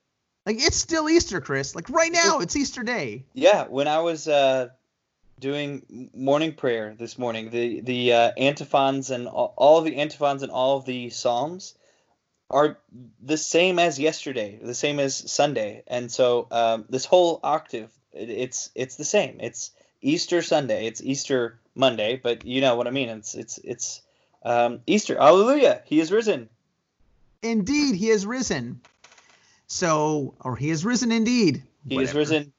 Like 0.45 0.57
it's 0.59 0.77
still 0.77 1.09
Easter, 1.09 1.41
Chris. 1.41 1.75
Like 1.75 1.89
right 1.89 2.11
now, 2.11 2.39
it's 2.39 2.55
Easter 2.55 2.83
Day. 2.83 3.25
Yeah, 3.33 3.65
when 3.67 3.87
I 3.87 3.99
was 3.99 4.27
uh, 4.27 4.69
doing 5.39 6.09
morning 6.15 6.53
prayer 6.53 6.95
this 6.97 7.17
morning, 7.17 7.51
the 7.51 7.81
the 7.81 8.13
uh, 8.13 8.31
antiphons 8.37 9.11
and 9.11 9.27
all, 9.27 9.53
all 9.55 9.77
of 9.77 9.85
the 9.85 9.97
antiphons 9.97 10.41
and 10.41 10.51
all 10.51 10.77
of 10.77 10.85
the 10.85 11.11
psalms 11.11 11.75
are 12.51 12.77
the 13.23 13.37
same 13.37 13.79
as 13.79 13.99
yesterday, 13.99 14.59
the 14.61 14.73
same 14.75 14.99
as 14.99 15.31
Sunday, 15.31 15.83
and 15.87 16.11
so 16.11 16.47
um, 16.51 16.85
this 16.89 17.05
whole 17.05 17.39
octave, 17.43 17.89
it, 18.13 18.29
it's 18.29 18.69
it's 18.75 18.95
the 18.97 19.05
same. 19.05 19.37
It's 19.39 19.71
Easter 20.01 20.41
Sunday. 20.41 20.85
It's 20.87 21.01
Easter 21.01 21.59
Monday, 21.75 22.19
but 22.21 22.45
you 22.45 22.61
know 22.61 22.75
what 22.75 22.87
I 22.87 22.91
mean. 22.91 23.09
It's 23.09 23.33
it's 23.35 23.57
it's 23.63 24.01
um, 24.43 24.81
Easter. 24.85 25.17
Hallelujah! 25.17 25.81
He 25.85 25.99
is 25.99 26.11
risen. 26.11 26.49
Indeed, 27.41 27.95
he 27.95 28.09
has 28.09 28.25
risen. 28.25 28.81
So, 29.67 30.35
or 30.41 30.55
he 30.57 30.69
has 30.69 30.83
risen 30.83 31.11
indeed. 31.11 31.63
He 31.87 31.95
is 31.95 32.13
Whatever. 32.13 32.19
risen. 32.19 32.43
How- 32.43 32.51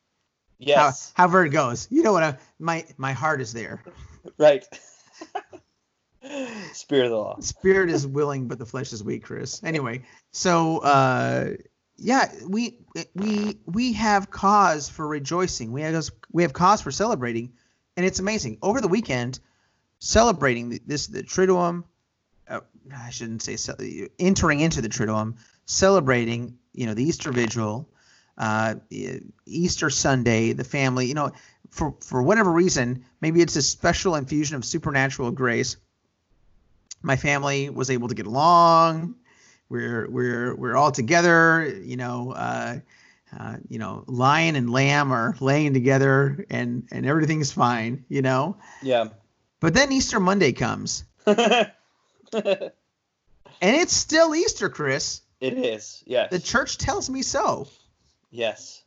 Yes, 0.59 1.13
however 1.15 1.45
it 1.45 1.51
goes. 1.51 1.89
You 1.91 2.03
know 2.05 2.13
what? 2.13 2.23
I, 2.23 2.39
my 2.59 2.87
my 2.97 3.13
heart 3.13 3.41
is 3.41 3.53
there. 3.53 3.83
right. 4.39 4.65
Spirit 6.73 7.07
of 7.07 7.11
the 7.11 7.17
law. 7.17 7.37
Spirit 7.41 7.91
is 7.91 8.07
willing, 8.07 8.47
but 8.49 8.59
the 8.59 8.67
flesh 8.67 8.93
is 8.93 9.03
weak, 9.03 9.25
Chris. 9.25 9.63
Anyway, 9.65 10.03
so 10.31 10.79
uh, 10.79 11.51
yeah, 11.97 12.33
we 12.47 12.79
we 13.15 13.59
we 13.67 13.93
have 13.95 14.31
cause 14.31 14.89
for 14.89 15.07
rejoicing. 15.07 15.73
We 15.73 15.83
have 15.83 16.09
we 16.31 16.43
have 16.43 16.53
cause 16.53 16.81
for 16.81 16.91
celebrating, 16.91 17.53
and 17.97 18.07
it's 18.07 18.21
amazing. 18.21 18.59
Over 18.63 18.81
the 18.81 18.89
weekend, 18.89 19.41
celebrating 19.99 20.69
the, 20.71 20.81
this 20.87 21.09
the 21.09 21.23
Triduum. 21.23 21.85
Uh, 22.49 22.61
I 22.95 23.11
shouldn't 23.11 23.43
say 23.43 23.57
ce- 23.57 24.11
entering 24.19 24.61
into 24.61 24.81
the 24.81 24.89
Triduum, 24.89 25.37
celebrating 25.67 26.59
you 26.73 26.87
know 26.87 26.95
the 26.95 27.05
Easter 27.05 27.33
Vigil, 27.33 27.89
uh, 28.39 28.77
Easter 29.47 29.91
Sunday, 29.91 30.53
the 30.53 30.65
family. 30.65 31.07
You 31.07 31.15
know, 31.15 31.33
for 31.71 31.97
for 32.01 32.23
whatever 32.23 32.53
reason, 32.53 33.05
maybe 33.21 33.41
it's 33.41 33.57
a 33.57 33.63
special 33.63 34.15
infusion 34.15 34.57
of 34.57 34.65
supernatural 34.65 35.33
grace 35.33 35.77
my 37.03 37.17
family 37.17 37.69
was 37.71 37.91
able 37.91 38.09
to 38.09 38.15
get 38.15 38.27
along. 38.27 39.15
We're 39.69 40.09
we're 40.11 40.55
we're 40.55 40.77
all 40.77 40.93
together. 40.93 41.67
You 41.83 41.97
know, 41.97 42.33
uh, 42.33 42.79
uh, 43.39 43.57
you 43.69 43.79
know, 43.79 44.05
lion 44.07 44.57
and 44.57 44.71
lamb 44.71 45.13
are 45.13 45.35
laying 45.41 45.73
together, 45.75 46.45
and 46.51 46.87
and 46.93 47.07
everything's 47.07 47.51
fine. 47.53 48.05
You 48.09 48.23
know, 48.23 48.57
Yeah. 48.83 49.09
but 49.61 49.75
then 49.75 49.91
Easter 49.93 50.21
Monday 50.21 50.53
comes, 50.53 51.05
and 51.27 51.63
it's 53.61 53.95
still 53.95 54.35
Easter, 54.35 54.69
Chris. 54.69 55.23
It 55.41 55.55
is. 55.55 56.03
Yes. 56.07 56.31
The 56.31 56.39
church 56.39 56.79
tells 56.79 57.11
me 57.11 57.23
so, 57.23 57.67
yes. 58.31 58.85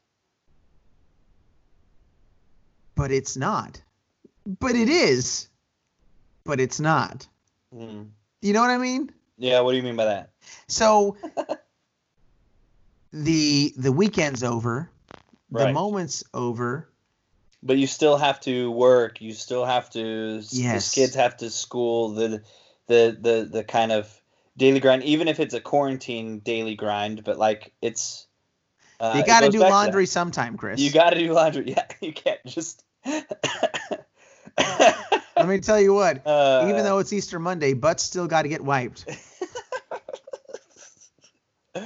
but 2.96 3.12
it's 3.12 3.36
not. 3.36 3.82
But 4.46 4.76
it 4.76 4.88
is. 4.90 5.50
But 6.46 6.60
it's 6.62 6.80
not. 6.80 7.28
Mm. 7.76 8.08
You 8.42 8.54
know 8.54 8.62
what 8.62 8.70
I 8.70 8.78
mean? 8.78 9.12
Yeah. 9.38 9.60
What 9.62 9.72
do 9.72 9.78
you 9.78 9.84
mean 9.84 9.96
by 9.96 10.06
that? 10.06 10.30
So 10.68 11.18
the 13.14 13.74
the 13.76 13.92
weekend's 13.92 14.44
over, 14.44 14.90
the 15.52 15.72
moment's 15.72 16.24
over. 16.34 16.90
But 17.64 17.78
you 17.78 17.88
still 17.88 18.18
have 18.18 18.40
to 18.42 18.70
work. 18.72 19.22
You 19.22 19.34
still 19.34 19.66
have 19.66 19.90
to. 19.92 20.44
Yes. 20.50 20.92
The 20.92 21.02
kids 21.02 21.16
have 21.16 21.38
to 21.38 21.50
school. 21.50 22.10
The 22.14 22.42
the 22.88 23.18
the 23.20 23.50
the 23.52 23.64
kind 23.64 23.92
of 23.92 24.22
daily 24.56 24.80
grind, 24.80 25.04
even 25.04 25.28
if 25.28 25.40
it's 25.40 25.54
a 25.54 25.60
quarantine 25.60 26.40
daily 26.40 26.76
grind. 26.76 27.24
But 27.24 27.38
like 27.38 27.74
it's. 27.82 28.28
Uh, 29.00 29.14
you 29.16 29.22
it 29.22 29.26
got 29.26 29.42
to 29.42 29.50
do 29.50 29.60
laundry 29.60 30.06
sometime, 30.06 30.56
Chris. 30.56 30.80
You 30.80 30.92
got 30.92 31.10
to 31.10 31.20
do 31.20 31.34
laundry. 31.34 31.66
Yeah. 31.70 31.86
You 32.02 32.14
can't 32.14 32.46
just. 32.46 32.84
Let 35.46 35.52
me 35.52 35.60
tell 35.60 35.80
you 35.80 35.94
what. 35.94 36.26
Uh, 36.26 36.66
even 36.68 36.84
though 36.84 36.98
it's 36.98 37.14
Easter 37.14 37.38
Monday, 37.38 37.74
butts 37.74 38.02
still 38.02 38.26
got 38.26 38.42
to 38.42 38.50
get 38.50 38.62
wiped. 38.62 39.06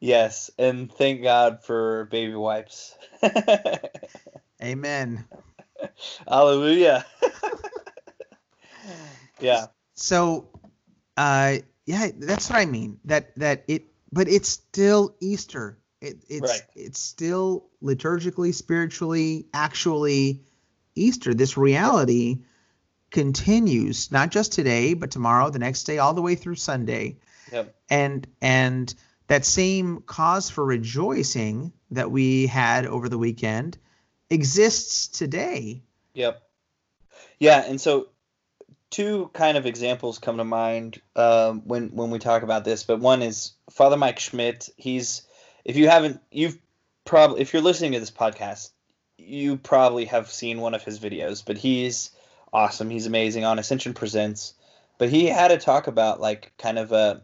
yes, 0.00 0.50
and 0.58 0.92
thank 0.92 1.22
God 1.22 1.62
for 1.62 2.06
baby 2.06 2.34
wipes. 2.34 2.96
Amen. 4.62 5.24
Hallelujah. 6.26 7.06
yeah. 9.40 9.66
So, 9.94 10.48
uh, 11.16 11.58
yeah, 11.84 12.08
that's 12.18 12.50
what 12.50 12.58
I 12.58 12.66
mean. 12.66 12.98
That 13.04 13.38
that 13.38 13.62
it, 13.68 13.84
but 14.10 14.26
it's 14.26 14.48
still 14.48 15.14
Easter. 15.20 15.78
It, 16.00 16.24
it's 16.28 16.50
Right. 16.50 16.62
it's 16.74 16.98
still 16.98 17.68
liturgically, 17.80 18.52
spiritually, 18.52 19.46
actually 19.54 20.42
Easter. 20.96 21.34
This 21.34 21.56
reality 21.56 22.40
continues 23.16 24.12
not 24.12 24.30
just 24.30 24.52
today, 24.52 24.94
but 24.94 25.10
tomorrow, 25.10 25.50
the 25.50 25.58
next 25.58 25.84
day, 25.84 25.98
all 25.98 26.14
the 26.14 26.22
way 26.22 26.34
through 26.34 26.56
Sunday. 26.56 27.16
Yep. 27.52 27.76
and 27.88 28.26
and 28.42 28.94
that 29.28 29.44
same 29.44 30.02
cause 30.02 30.50
for 30.50 30.64
rejoicing 30.64 31.72
that 31.92 32.10
we 32.10 32.48
had 32.48 32.86
over 32.86 33.08
the 33.08 33.18
weekend 33.18 33.78
exists 34.30 35.06
today 35.06 35.84
Yep. 36.16 36.42
Yeah, 37.38 37.62
and 37.68 37.78
so 37.78 38.08
two 38.90 39.30
kind 39.34 39.58
of 39.58 39.66
examples 39.66 40.18
come 40.18 40.38
to 40.38 40.44
mind 40.44 41.00
um, 41.14 41.60
when 41.66 41.90
when 41.90 42.10
we 42.10 42.18
talk 42.18 42.42
about 42.42 42.64
this. 42.64 42.84
But 42.84 43.00
one 43.00 43.22
is 43.22 43.52
Father 43.70 43.98
Mike 43.98 44.18
Schmitz. 44.18 44.70
He's 44.76 45.22
if 45.64 45.76
you 45.76 45.88
haven't, 45.88 46.20
you've 46.30 46.58
probably 47.04 47.42
if 47.42 47.52
you're 47.52 47.62
listening 47.62 47.92
to 47.92 48.00
this 48.00 48.10
podcast, 48.10 48.70
you 49.18 49.58
probably 49.58 50.06
have 50.06 50.30
seen 50.30 50.60
one 50.60 50.74
of 50.74 50.82
his 50.82 50.98
videos. 50.98 51.44
But 51.44 51.58
he's 51.58 52.12
awesome. 52.56 52.88
He's 52.88 53.06
amazing 53.06 53.44
on 53.44 53.58
Ascension 53.58 53.92
Presents. 53.92 54.54
But 54.96 55.10
he 55.10 55.26
had 55.26 55.50
a 55.50 55.58
talk 55.58 55.88
about 55.88 56.22
like 56.22 56.52
kind 56.56 56.78
of 56.78 56.90
a 56.90 57.22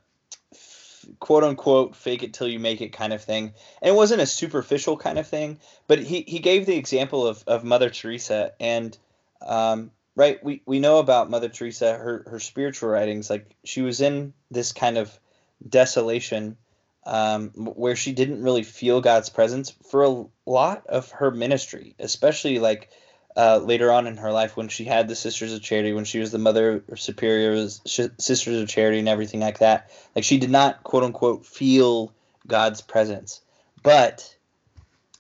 quote 1.21 1.43
unquote 1.43 1.97
fake 1.97 2.23
it 2.23 2.35
till 2.35 2.49
you 2.49 2.59
make 2.59 2.83
it 2.83 2.93
kind 2.93 3.15
of 3.15 3.25
thing. 3.25 3.55
And 3.81 3.95
it 3.95 3.97
wasn't 3.97 4.21
a 4.21 4.27
superficial 4.27 4.99
kind 4.99 5.19
of 5.19 5.27
thing, 5.27 5.59
but 5.87 6.01
he, 6.01 6.21
he 6.29 6.39
gave 6.39 6.67
the 6.67 6.77
example 6.77 7.27
of, 7.27 7.43
of 7.47 7.65
Mother 7.65 7.89
Teresa 7.89 8.53
and 8.61 8.97
um, 9.41 9.91
right 10.15 10.45
we, 10.45 10.61
we 10.67 10.81
know 10.81 10.99
about 10.99 11.31
Mother 11.31 11.49
Teresa 11.49 11.95
her 11.95 12.25
her 12.29 12.39
spiritual 12.39 12.91
writings 12.91 13.31
like 13.31 13.51
she 13.65 13.81
was 13.81 14.03
in 14.03 14.35
this 14.51 14.73
kind 14.73 14.99
of 14.99 15.19
desolation 15.67 16.59
um, 17.05 17.49
where 17.55 17.97
she 17.97 18.13
didn't 18.13 18.43
really 18.43 18.63
feel 18.63 19.01
God's 19.01 19.31
presence 19.31 19.75
for 19.91 20.05
a 20.05 20.25
lot 20.47 20.87
of 20.87 21.11
her 21.11 21.31
ministry, 21.31 21.97
especially 21.99 22.59
like 22.59 22.91
uh, 23.37 23.59
later 23.59 23.91
on 23.91 24.07
in 24.07 24.17
her 24.17 24.33
life 24.33 24.57
when 24.57 24.69
she 24.69 24.85
had 24.85 25.09
the 25.09 25.17
Sisters 25.17 25.53
of 25.53 25.63
Charity, 25.63 25.93
when 25.93 26.05
she 26.05 26.19
was 26.19 26.33
the 26.33 26.39
Mother 26.39 26.83
of 26.89 26.99
Sh- 26.99 28.01
Sisters 28.19 28.63
of 28.63 28.69
Charity 28.69 28.99
and 28.99 29.09
everything 29.09 29.41
like 29.41 29.59
that. 29.59 29.91
Like 30.15 30.25
she 30.25 30.39
did 30.39 30.51
not 30.51 30.83
quote 30.85 31.05
unquote 31.05 31.47
feel 31.47 32.13
God's 32.47 32.81
presence. 32.81 33.41
But 33.83 34.37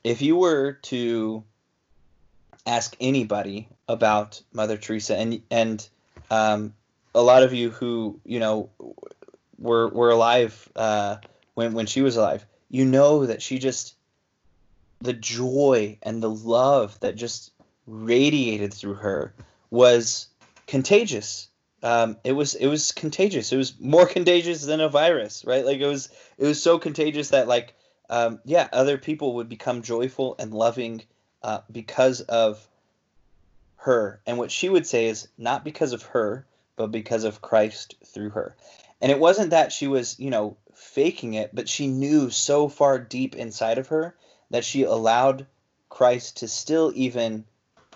if 0.04 0.22
you 0.22 0.36
were 0.36 0.72
to 0.82 1.44
ask 2.66 2.96
anybody 3.00 3.68
about 3.88 4.42
Mother 4.52 4.76
Teresa, 4.76 5.16
and 5.16 5.42
and 5.50 5.88
um, 6.30 6.74
a 7.14 7.22
lot 7.22 7.42
of 7.42 7.52
you 7.52 7.70
who 7.70 8.20
you 8.24 8.40
know 8.40 8.70
were 9.58 9.88
were 9.88 10.10
alive 10.10 10.68
uh, 10.76 11.16
when 11.54 11.72
when 11.72 11.86
she 11.86 12.02
was 12.02 12.16
alive, 12.16 12.44
you 12.68 12.84
know 12.84 13.26
that 13.26 13.42
she 13.42 13.58
just 13.58 13.96
the 15.00 15.12
joy 15.12 15.98
and 16.02 16.22
the 16.22 16.30
love 16.30 16.98
that 17.00 17.16
just 17.16 17.52
radiated 17.92 18.72
through 18.72 18.94
her 18.94 19.34
was 19.70 20.28
contagious. 20.66 21.48
Um, 21.82 22.16
it 22.24 22.32
was 22.32 22.54
it 22.54 22.66
was 22.66 22.92
contagious. 22.92 23.52
It 23.52 23.56
was 23.56 23.78
more 23.78 24.06
contagious 24.18 24.64
than 24.64 24.80
a 24.80 24.88
virus, 24.88 25.44
right? 25.44 25.64
Like 25.64 25.80
it 25.80 25.86
was 25.86 26.08
it 26.38 26.46
was 26.46 26.62
so 26.62 26.78
contagious 26.78 27.30
that 27.30 27.48
like 27.48 27.74
um, 28.08 28.40
yeah, 28.44 28.68
other 28.72 28.98
people 28.98 29.36
would 29.36 29.48
become 29.48 29.82
joyful 29.82 30.36
and 30.38 30.52
loving 30.52 31.02
uh, 31.42 31.60
because 31.70 32.20
of 32.22 32.66
her. 33.76 34.20
And 34.26 34.38
what 34.38 34.50
she 34.50 34.68
would 34.68 34.86
say 34.86 35.06
is 35.06 35.28
not 35.38 35.64
because 35.64 35.92
of 35.92 36.02
her, 36.02 36.46
but 36.76 36.88
because 36.88 37.24
of 37.24 37.42
Christ 37.42 37.94
through 38.04 38.30
her. 38.30 38.56
And 39.00 39.10
it 39.10 39.18
wasn't 39.18 39.50
that 39.50 39.72
she 39.72 39.86
was, 39.86 40.18
you 40.20 40.30
know, 40.30 40.56
faking 40.74 41.34
it, 41.34 41.54
but 41.54 41.68
she 41.68 41.88
knew 41.88 42.30
so 42.30 42.68
far 42.68 42.98
deep 42.98 43.34
inside 43.34 43.78
of 43.78 43.88
her 43.88 44.14
that 44.50 44.64
she 44.64 44.82
allowed 44.82 45.46
Christ 45.88 46.38
to 46.38 46.48
still 46.48 46.92
even 46.94 47.44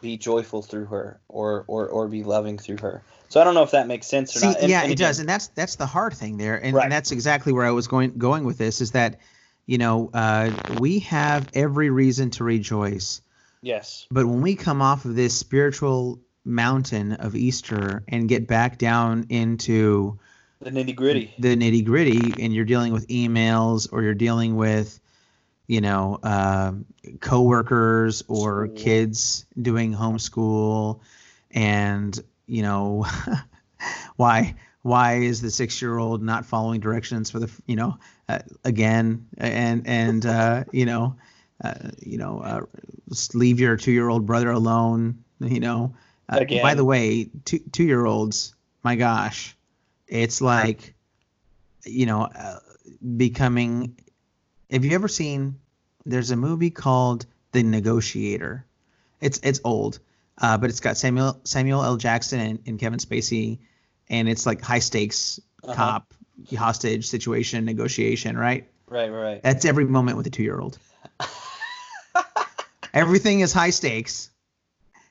be 0.01 0.17
joyful 0.17 0.63
through 0.63 0.87
her 0.87 1.21
or 1.29 1.65
or 1.67 1.87
or 1.89 2.09
be 2.09 2.23
loving 2.23 2.59
through 2.59 2.79
her. 2.79 3.03
So 3.29 3.41
I 3.41 3.45
don't 3.45 3.55
know 3.55 3.63
if 3.65 3.73
that 3.73 3.89
makes 3.89 4.07
sense 4.07 4.37
or 4.37 4.41
See, 4.41 4.47
not. 4.47 4.61
And- 4.61 4.71
yeah, 4.71 4.83
and 4.83 4.91
it 4.91 4.95
again- 4.95 5.09
does, 5.09 5.19
and 5.19 5.29
that's 5.29 5.49
that's 5.49 5.77
the 5.77 5.87
hard 5.87 6.15
thing 6.15 6.37
there, 6.37 6.57
and, 6.63 6.75
Right. 6.75 6.85
and 6.85 6.93
that's 6.93 7.11
exactly 7.13 7.53
where 7.53 7.65
I 7.67 7.71
was 7.73 7.87
going 7.89 8.13
going 8.19 8.45
with 8.45 8.59
this. 8.59 8.81
Is 8.81 8.93
that, 8.93 9.19
you 9.67 9.79
know, 9.79 10.11
uh, 10.15 10.51
we 10.79 11.01
have 11.01 11.49
every 11.55 11.91
reason 11.91 12.31
to 12.31 12.45
rejoice, 12.45 13.21
Yes. 13.63 14.07
but 14.11 14.27
when 14.27 14.41
we 14.43 14.55
come 14.55 14.81
off 14.81 15.05
of 15.05 15.17
this 15.17 15.37
spiritual 15.37 16.21
mountain 16.45 17.13
of 17.15 17.35
Easter 17.35 18.05
and 18.07 18.29
get 18.29 18.47
back 18.47 18.79
down 18.79 19.27
into 19.31 20.17
The 20.61 20.71
nitty 20.71 20.95
gritty. 20.95 21.35
the 21.41 21.57
nitty 21.57 21.85
gritty, 21.85 22.35
and 22.41 22.55
you're 22.55 22.65
dealing 22.65 22.93
with 22.93 23.09
emails 23.09 23.89
or 23.93 24.03
you're 24.05 24.15
dealing 24.15 24.55
with, 24.55 25.01
you 25.67 25.81
know, 25.81 26.19
um 26.23 26.87
coworkers 27.21 28.23
or 28.29 28.67
School. 28.67 28.77
kids 28.77 29.47
doing 29.61 29.95
homeschool, 29.95 31.01
and 31.51 32.19
you 32.47 32.63
know, 32.63 33.07
why 34.17 34.55
why 34.83 35.15
is 35.15 35.41
the 35.41 35.51
six 35.51 35.83
year 35.83 35.99
old 35.99 36.23
not 36.23 36.47
following 36.47 36.81
directions 36.81 37.31
for 37.31 37.39
the 37.41 37.51
you 37.67 37.77
know 37.77 37.99
uh, 38.29 38.39
again? 38.65 39.27
And 39.39 39.87
and 39.87 40.25
uh, 40.25 40.65
you 40.73 40.87
know 40.87 41.17
uh, 41.63 41.91
you 42.01 42.19
know 42.19 42.41
uh, 42.41 42.61
leave 43.35 43.61
your 43.61 43.77
two 43.77 43.93
year 43.93 44.09
old 44.09 44.27
brother 44.27 44.51
alone 44.51 45.25
you 45.41 45.61
know? 45.61 45.95
Uh, 46.29 46.45
by 46.61 46.75
the 46.75 46.85
way 46.85 47.31
two 47.45 47.61
two 47.71 47.85
year 47.85 48.05
olds 48.05 48.55
my 48.83 48.97
gosh 48.97 49.57
it's 50.09 50.41
like 50.41 50.95
you 51.85 52.05
know 52.05 52.23
uh, 52.23 52.59
becoming 53.17 53.97
have 54.71 54.85
you 54.85 54.93
ever 54.95 55.09
seen 55.09 55.59
there's 56.05 56.31
a 56.31 56.37
movie 56.37 56.71
called 56.71 57.27
the 57.53 57.63
negotiator. 57.63 58.65
It's 59.21 59.41
it's 59.43 59.61
old 59.65 59.99
uh, 60.39 60.59
but 60.59 60.71
it's 60.71 60.81
got 60.81 60.97
samuel 60.97 61.41
samuel 61.45 61.83
l. 61.83 61.97
Jackson 61.97 62.39
and, 62.41 62.59
and 62.67 62.79
kevin 62.79 62.99
spacey 62.99 63.59
and 64.09 64.29
it's 64.29 64.47
like 64.47 64.61
high 64.63 64.79
stakes 64.81 65.41
Uh-huh. 65.65 65.75
cop 65.75 66.15
hostage 66.57 67.07
situation 67.09 67.65
negotiation 67.65 68.37
right? 68.37 68.69
Right, 68.89 69.09
right, 69.09 69.43
that's 69.43 69.65
every 69.65 69.85
moment 69.87 70.17
with 70.17 70.27
a 70.27 70.31
two 70.31 70.43
year 70.45 70.61
old 70.61 70.79
everything 72.95 73.41
is 73.41 73.53
high 73.53 73.71
stakes. 73.71 74.31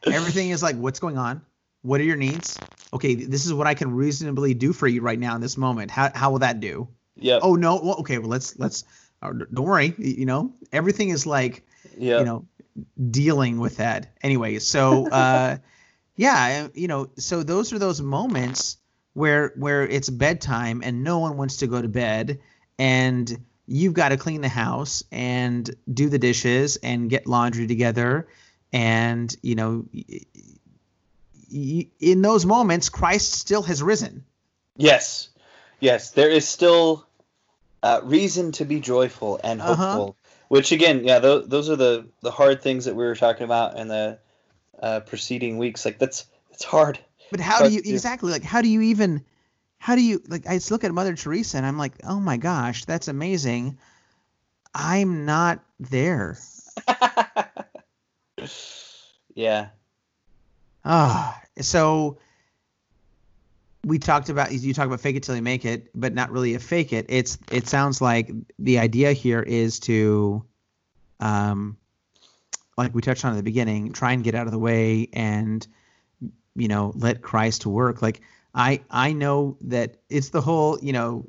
Everything 0.06 0.50
is 0.50 0.62
like 0.62 0.76
what's 0.76 1.00
going 1.00 1.18
on? 1.18 1.42
What 1.82 2.00
are 2.00 2.04
your 2.04 2.16
needs? 2.16 2.58
Okay 2.94 3.16
this 3.16 3.46
is 3.46 3.54
what 3.54 3.68
i 3.68 3.74
can 3.74 3.92
reasonably 3.94 4.54
do 4.54 4.72
for 4.72 4.88
you 4.88 5.02
right 5.02 5.20
now 5.20 5.36
in 5.36 5.42
this 5.42 5.58
moment. 5.58 5.92
How, 5.92 6.12
how 6.14 6.32
will 6.32 6.40
that 6.40 6.60
do? 6.60 6.88
Yeah. 7.18 7.40
oh 7.42 7.56
no. 7.56 7.80
Well, 7.82 7.96
okay 8.00 8.18
well 8.18 8.30
let's 8.30 8.58
let's 8.60 8.84
don't 9.32 9.66
worry 9.66 9.94
you 9.98 10.26
know 10.26 10.54
everything 10.72 11.10
is 11.10 11.26
like 11.26 11.66
yep. 11.98 12.20
you 12.20 12.26
know 12.26 12.46
dealing 13.10 13.60
with 13.60 13.78
that 13.78 14.14
anyway 14.22 14.60
so 14.60 15.08
uh 15.10 15.58
yeah 16.16 16.68
you 16.74 16.88
know 16.88 17.10
so 17.18 17.44
those 17.44 17.74
are 17.74 17.80
those 17.80 18.02
moments 18.02 18.78
where 19.14 19.54
where 19.56 19.84
it's 19.88 20.10
bedtime 20.10 20.82
and 20.84 21.04
no 21.04 21.20
one 21.20 21.38
wants 21.38 21.58
to 21.58 21.68
go 21.68 21.82
to 21.82 21.88
bed 21.88 22.40
and 22.78 23.38
you've 23.68 23.94
got 23.94 24.10
to 24.10 24.18
clean 24.18 24.42
the 24.42 24.50
house 24.50 25.04
and 25.12 25.74
do 25.92 26.10
the 26.10 26.20
dishes 26.20 26.78
and 26.78 27.10
get 27.10 27.26
laundry 27.26 27.68
together 27.68 28.28
and 28.74 29.36
you 29.42 29.56
know 29.56 29.86
in 32.00 32.22
those 32.22 32.46
moments 32.46 32.90
christ 32.90 33.32
still 33.34 33.62
has 33.62 33.82
risen 33.82 34.24
Yes, 34.78 35.30
yes. 35.80 36.12
There 36.12 36.30
is 36.30 36.48
still 36.48 37.06
uh, 37.86 38.02
reason 38.04 38.52
to 38.54 38.66
be 38.66 38.80
joyful 38.80 39.40
and 39.44 39.62
Uh-huh. 39.62 39.76
hopeful. 39.76 40.18
Which 40.48 40.72
again, 40.72 41.04
yeah, 41.04 41.20
those, 41.20 41.48
those 41.48 41.70
are 41.70 41.76
the 41.76 42.08
the 42.22 42.32
hard 42.32 42.62
things 42.62 42.86
that 42.86 42.96
we 42.96 43.04
were 43.06 43.16
talking 43.16 43.44
about 43.44 43.78
in 43.78 43.88
the 43.88 44.20
uh, 44.82 45.00
preceding 45.02 45.58
weeks. 45.58 45.86
Like 45.86 46.00
that's 46.00 46.26
it's 46.52 46.64
hard. 46.64 47.00
But 47.32 47.40
how 47.40 47.60
But 47.60 47.70
do 47.70 47.76
you 47.76 47.82
you- 47.86 47.96
exactly 47.96 48.32
like 48.32 48.44
how 48.44 48.62
do 48.62 48.68
you 48.68 48.82
even 48.82 49.24
how 49.78 49.96
do 49.96 50.02
you 50.02 50.22
like 50.28 50.48
I 50.48 50.56
just 50.58 50.72
look 50.72 50.84
at 50.84 50.94
Mother 50.94 51.16
Teresa 51.16 51.58
and 51.58 51.66
I'm 51.66 51.78
like, 51.78 51.94
"Oh 52.04 52.20
my 52.20 52.38
gosh, 52.38 52.86
that's 52.86 53.08
amazing." 53.08 53.78
I'm 54.74 55.26
not 55.26 55.64
there. 55.80 56.38
yeah. 59.36 59.68
Ah, 60.84 61.42
so 61.62 62.18
we 63.86 64.00
talked 64.00 64.30
about 64.30 64.52
you 64.52 64.74
talk 64.74 64.88
about 64.88 65.00
fake 65.00 65.16
it 65.16 65.22
till 65.24 65.36
you 65.36 65.44
make 65.44 65.64
it, 65.64 65.92
but 65.94 66.14
not 66.14 66.32
really 66.32 66.56
a 66.56 66.60
fake 66.60 66.92
it. 66.92 67.06
It's 67.10 67.38
it 67.52 67.68
sounds 67.68 68.02
like 68.02 68.32
the 68.58 68.80
idea 68.80 69.14
here 69.14 69.42
is 69.42 69.80
to 69.82 70.44
um 71.20 71.78
like 72.78 72.96
we 72.96 73.02
touched 73.02 73.24
on 73.24 73.32
at 73.34 73.38
the 73.38 73.44
beginning, 73.44 73.94
try 73.94 74.14
and 74.14 74.24
get 74.24 74.34
out 74.34 74.48
of 74.48 74.52
the 74.52 74.60
way 74.60 75.08
and 75.14 75.66
you 76.56 76.68
know, 76.68 76.94
let 76.96 77.22
Christ 77.22 77.66
work. 77.68 78.02
Like 78.02 78.22
I 78.56 78.82
I 78.90 79.14
know 79.14 79.58
that 79.62 79.98
it's 80.10 80.30
the 80.30 80.42
whole, 80.42 80.80
you 80.82 80.92
know, 80.92 81.28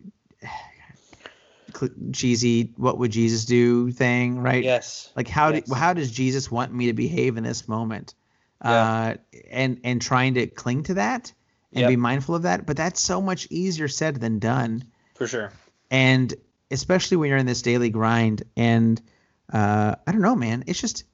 cheesy 2.13 2.73
what 2.77 2.99
would 2.99 3.11
Jesus 3.11 3.45
do 3.45 3.91
thing, 3.91 4.39
right? 4.39 4.65
Yes. 4.65 5.13
like 5.15 5.29
how 5.29 5.51
Yes. 5.51 5.65
do, 5.69 5.75
how 5.75 5.93
does 5.93 6.11
jesus 6.11 6.51
want 6.51 6.73
me 6.73 6.87
to 6.87 6.93
behave 6.95 7.37
in 7.37 7.45
this 7.45 7.69
moment 7.69 8.15
Yeah. 8.65 8.71
uh 8.71 9.15
and 9.51 9.81
and 9.85 10.01
trying 10.01 10.35
to 10.35 10.47
cling 10.47 10.85
to 10.85 10.95
that 10.95 11.33
and 11.77 11.83
Yep. 11.83 11.89
be 11.91 11.97
mindful 11.97 12.35
of 12.35 12.43
that 12.43 12.67
but 12.67 12.77
that's 12.77 13.01
so 13.01 13.21
much 13.21 13.47
easier 13.51 13.89
said 13.89 14.17
than 14.17 14.39
done. 14.39 14.85
For 15.15 15.27
sure. 15.27 15.53
and 15.91 16.35
especially 16.71 17.17
when 17.17 17.29
you're 17.29 17.39
in 17.39 17.47
this 17.47 17.63
daily 17.63 17.91
grind 17.91 18.43
and 18.57 19.01
uh 19.53 19.95
i 20.07 20.13
don't 20.13 20.21
know 20.23 20.35
man 20.35 20.65
it's 20.67 20.81
just 20.81 21.05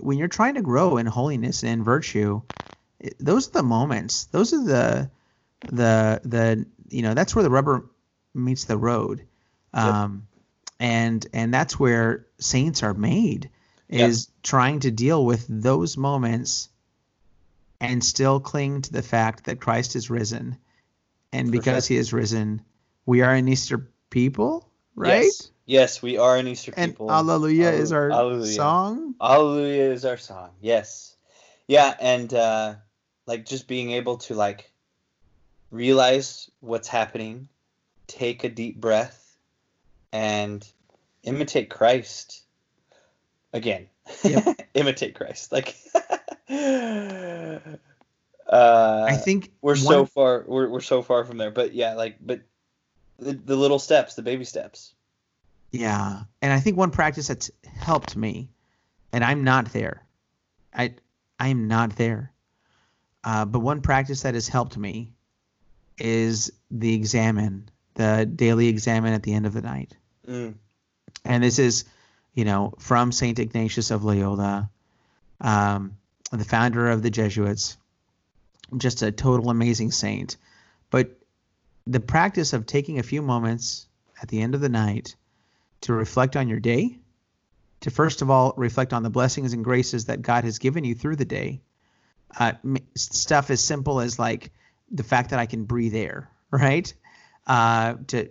when 0.00 0.18
you're 0.18 0.28
trying 0.28 0.54
to 0.54 0.62
grow 0.62 0.98
in 0.98 1.06
holiness 1.06 1.62
and 1.62 1.72
in 1.72 1.82
virtue 1.82 2.42
it, 3.00 3.14
those 3.18 3.48
are 3.48 3.52
the 3.52 3.62
moments. 3.62 4.24
Those 4.26 4.52
are 4.54 4.64
the 4.64 5.10
the 5.72 6.20
the 6.24 6.66
you 6.88 7.02
know 7.02 7.14
that's 7.14 7.34
where 7.34 7.42
the 7.42 7.50
rubber 7.50 7.84
meets 8.34 8.64
the 8.64 8.76
road. 8.78 9.26
Um 9.74 10.26
and 10.78 11.26
and 11.32 11.52
that's 11.52 11.78
where 11.78 12.26
saints 12.38 12.82
are 12.82 12.94
made 12.94 13.50
is 13.88 14.28
trying 14.42 14.80
to 14.80 14.90
deal 14.90 15.24
with 15.24 15.46
those 15.48 15.96
moments 15.96 16.68
and 17.80 18.04
still 18.04 18.40
cling 18.40 18.82
to 18.82 18.92
the 18.92 19.02
fact 19.02 19.44
that 19.44 19.60
Christ 19.60 19.96
is 19.96 20.10
risen 20.10 20.56
and 21.32 21.50
because 21.50 21.86
sure. 21.86 21.94
he 21.94 21.98
is 21.98 22.12
risen 22.12 22.62
we 23.04 23.22
are 23.22 23.32
an 23.32 23.48
Easter 23.48 23.88
people 24.10 24.70
right 24.94 25.24
Yes. 25.24 25.50
Yes, 25.68 26.00
we 26.00 26.16
are 26.16 26.36
an 26.36 26.46
Easter 26.46 26.72
and 26.76 26.92
people. 26.92 27.10
Alleluia 27.10 27.72
is 27.72 27.90
our 27.90 28.10
Alleluia. 28.10 28.46
song 28.46 29.16
Hallelujah 29.20 29.90
is 29.90 30.04
our 30.04 30.16
song. 30.16 30.50
Yes. 30.60 31.16
Yeah, 31.66 31.94
and 32.00 32.32
uh 32.32 32.74
like 33.26 33.44
just 33.44 33.66
being 33.66 33.90
able 33.90 34.18
to 34.18 34.34
like 34.34 34.70
realize 35.70 36.50
what's 36.60 36.88
happening, 36.88 37.48
take 38.06 38.44
a 38.44 38.48
deep 38.48 38.80
breath 38.80 39.36
and 40.12 40.66
imitate 41.24 41.70
Christ. 41.70 42.42
Again. 43.52 43.88
Yep. 44.22 44.68
imitate 44.74 45.14
Christ. 45.14 45.50
Like 45.50 45.76
uh 46.48 47.58
I 48.48 49.16
think 49.16 49.52
we're 49.62 49.72
one 49.72 49.78
so 49.78 50.04
far 50.06 50.44
we're, 50.46 50.68
we're 50.68 50.80
so 50.80 51.02
far 51.02 51.24
from 51.24 51.38
there 51.38 51.50
but 51.50 51.74
yeah 51.74 51.94
like 51.94 52.16
but 52.20 52.42
the, 53.18 53.32
the 53.32 53.56
little 53.56 53.78
steps 53.78 54.14
the 54.14 54.22
baby 54.22 54.44
steps 54.44 54.94
Yeah, 55.72 56.22
and 56.40 56.52
I 56.52 56.60
think 56.60 56.76
one 56.76 56.90
practice 56.90 57.26
that's 57.28 57.50
helped 57.66 58.16
me, 58.16 58.48
and 59.12 59.24
I'm 59.24 59.44
not 59.44 59.72
there. 59.72 60.06
I 60.72 60.94
I 61.38 61.48
am 61.48 61.68
not 61.68 61.96
there. 61.96 62.32
Uh, 63.24 63.44
but 63.44 63.58
one 63.58 63.80
practice 63.80 64.22
that 64.22 64.34
has 64.34 64.46
helped 64.48 64.76
me 64.78 65.12
is 65.98 66.52
the 66.70 66.94
examen, 66.94 67.68
the 67.94 68.30
daily 68.32 68.68
examen 68.68 69.12
at 69.12 69.22
the 69.24 69.34
end 69.34 69.46
of 69.46 69.52
the 69.52 69.62
night. 69.62 69.96
mm, 70.26 70.54
And 71.24 71.42
this 71.42 71.58
is, 71.58 71.84
you 72.34 72.44
know, 72.44 72.74
from 72.78 73.10
Saint 73.10 73.38
Ignatius 73.40 73.90
of 73.90 74.04
Loyola, 74.04 74.70
um, 75.40 75.96
the 76.32 76.44
founder 76.44 76.90
of 76.90 77.02
the 77.02 77.10
Jesuits, 77.10 77.76
just 78.76 79.02
a 79.02 79.12
total 79.12 79.50
amazing 79.50 79.92
saint. 79.92 80.36
But 80.90 81.18
the 81.86 82.00
practice 82.00 82.52
of 82.52 82.66
taking 82.66 82.98
a 82.98 83.04
few 83.04 83.22
moments 83.22 83.86
at 84.20 84.28
the 84.28 84.40
end 84.40 84.54
of 84.54 84.60
the 84.60 84.68
night 84.68 85.14
to 85.82 85.92
reflect 85.92 86.36
on 86.36 86.48
your 86.48 86.60
day, 86.60 86.98
to 87.80 87.90
first 87.90 88.22
of 88.22 88.30
all 88.30 88.54
reflect 88.56 88.92
on 88.92 89.02
the 89.02 89.10
blessings 89.10 89.52
and 89.52 89.64
graces 89.64 90.06
that 90.06 90.22
God 90.22 90.44
has 90.44 90.58
given 90.58 90.84
you 90.84 90.94
through 90.94 91.16
the 91.16 91.24
day. 91.24 91.60
Uh, 92.38 92.52
stuff 92.96 93.50
as 93.50 93.62
simple 93.62 94.00
as 94.00 94.18
like 94.18 94.50
the 94.90 95.04
fact 95.04 95.30
that 95.30 95.38
I 95.38 95.46
can 95.46 95.64
breathe 95.64 95.94
air, 95.94 96.28
right? 96.50 96.92
Uh, 97.46 97.94
to 98.08 98.30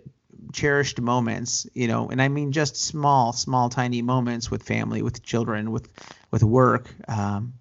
cherished 0.52 1.00
moments, 1.00 1.66
you 1.74 1.88
know, 1.88 2.10
and 2.10 2.20
I 2.20 2.28
mean 2.28 2.52
just 2.52 2.76
small, 2.76 3.32
small, 3.32 3.68
tiny 3.68 4.02
moments 4.02 4.50
with 4.50 4.62
family, 4.62 5.02
with 5.02 5.22
children, 5.22 5.70
with 5.70 5.88
with 6.30 6.42
work, 6.42 6.94
um, 7.08 7.54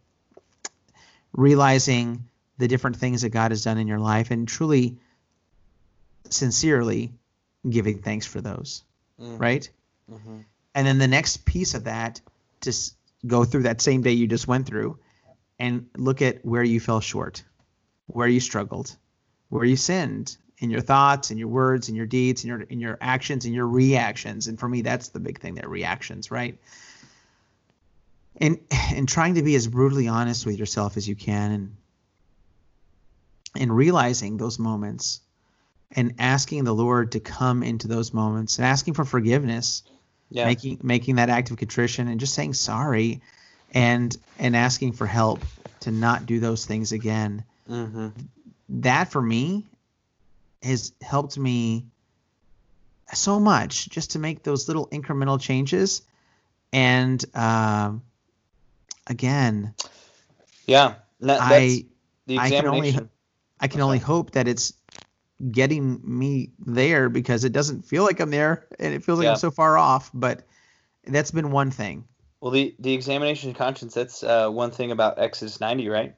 realizing 1.36 2.28
the 2.58 2.68
different 2.68 2.96
things 2.96 3.22
that 3.22 3.30
God 3.30 3.52
has 3.52 3.64
done 3.64 3.78
in 3.78 3.88
your 3.88 4.00
life, 4.00 4.32
and 4.32 4.48
truly, 4.48 4.98
sincerely 6.30 7.14
giving 7.70 8.00
thanks 8.00 8.26
for 8.26 8.42
those, 8.42 8.84
mm, 9.20 9.40
right? 9.40 9.70
mhm. 10.12 10.46
And 10.74 10.86
then 10.86 10.98
the 10.98 11.08
next 11.08 11.46
piece 11.46 11.74
of 11.74 11.86
that, 11.86 12.22
just 12.62 12.96
go 13.26 13.44
through 13.44 13.64
that 13.64 13.82
same 13.82 14.02
day 14.02 14.12
you 14.12 14.28
just 14.28 14.48
went 14.48 14.68
through, 14.68 15.00
and 15.60 15.88
look 15.98 16.22
at 16.22 16.46
where 16.46 16.64
you 16.64 16.80
fell 16.80 17.00
short, 17.00 17.44
where 18.08 18.28
you 18.28 18.40
struggled, 18.40 18.96
where 19.50 19.66
you 19.66 19.76
sinned 19.76 20.38
in 20.60 20.70
your 20.70 20.82
thoughts 20.82 21.30
and 21.32 21.40
your 21.40 21.48
words 21.48 21.88
and 21.88 21.98
your 21.98 22.06
deeds 22.06 22.44
and 22.44 22.50
your 22.50 22.62
in 22.62 22.80
your 22.80 22.98
actions 23.02 23.46
and 23.46 23.54
your 23.54 23.68
reactions. 23.68 24.48
And 24.48 24.60
for 24.60 24.68
me, 24.70 24.82
that's 24.82 25.10
the 25.10 25.20
big 25.20 25.40
thing, 25.40 25.56
that 25.56 25.70
reactions, 25.70 26.32
right? 26.32 26.58
And 28.38 28.60
and 28.94 29.08
trying 29.08 29.36
to 29.36 29.44
be 29.44 29.56
as 29.56 29.68
brutally 29.68 30.08
honest 30.08 30.46
with 30.46 30.58
yourself 30.58 30.98
as 30.98 31.08
you 31.08 31.16
can 31.16 31.52
and 31.52 31.76
and 33.58 33.76
realizing 33.76 34.38
those 34.38 34.60
moments 34.60 35.22
and 35.92 36.16
asking 36.20 36.66
the 36.66 36.74
Lord 36.74 37.14
to 37.14 37.20
come 37.22 37.64
into 37.64 37.88
those 37.88 38.14
moments 38.14 38.58
and 38.58 38.66
asking 38.68 38.96
for 38.96 39.06
forgiveness, 39.06 39.84
Yeah. 40.30 40.46
making 40.46 40.80
making 40.84 41.16
that 41.16 41.30
act 41.30 41.52
of 41.52 41.58
contrition 41.58 42.08
and 42.10 42.20
just 42.20 42.34
saying 42.34 42.54
sorry 42.54 43.22
and 43.74 44.16
and 44.38 44.56
asking 44.56 44.94
for 44.94 45.06
help 45.06 45.42
to 45.82 45.92
not 45.92 46.26
do 46.26 46.40
those 46.40 46.66
things 46.66 46.92
again. 46.92 47.44
mm-hmm. 47.70 48.10
That 48.70 49.12
for 49.12 49.22
me 49.22 49.64
has 50.62 50.92
helped 51.02 51.38
me 51.38 51.86
so 53.14 53.40
much 53.40 53.88
just 53.90 54.12
to 54.12 54.20
make 54.20 54.44
those 54.44 54.68
little 54.68 54.88
incremental 54.88 55.40
changes 55.40 56.02
and 56.74 57.24
um, 57.36 58.02
again 59.08 59.74
Yeah. 60.66 60.96
That, 61.22 61.40
I 61.42 61.86
I 62.30 62.50
can 62.50 62.68
only- 62.68 62.98
I 63.60 63.68
can 63.68 63.80
Okay. 63.80 63.86
only 63.86 64.00
hope 64.00 64.32
that 64.32 64.48
it's 64.48 64.74
getting 65.52 66.00
me 66.04 66.52
there 66.60 67.10
because 67.10 67.44
it 67.44 67.54
doesn't 67.54 67.84
feel 67.84 68.04
like 68.04 68.20
I'm 68.20 68.32
there 68.32 68.66
and 68.80 68.94
it 68.94 69.04
feels 69.04 69.20
like 69.20 69.26
Yeah. 69.26 69.32
I'm 69.32 69.38
so 69.38 69.52
far 69.52 69.78
off. 69.78 70.10
But 70.14 70.44
that's 71.06 71.32
been 71.32 71.52
one 71.52 71.72
thing. 71.72 72.06
Well, 72.42 72.52
the 72.52 72.76
the 72.80 72.94
examination 72.94 73.50
of 73.52 73.58
conscience. 73.58 73.94
That's 73.94 74.24
uh, 74.24 74.50
one 74.50 74.72
thing 74.72 74.92
about 74.92 75.20
Exodus 75.20 75.60
90, 75.60 75.90
right? 75.90 76.16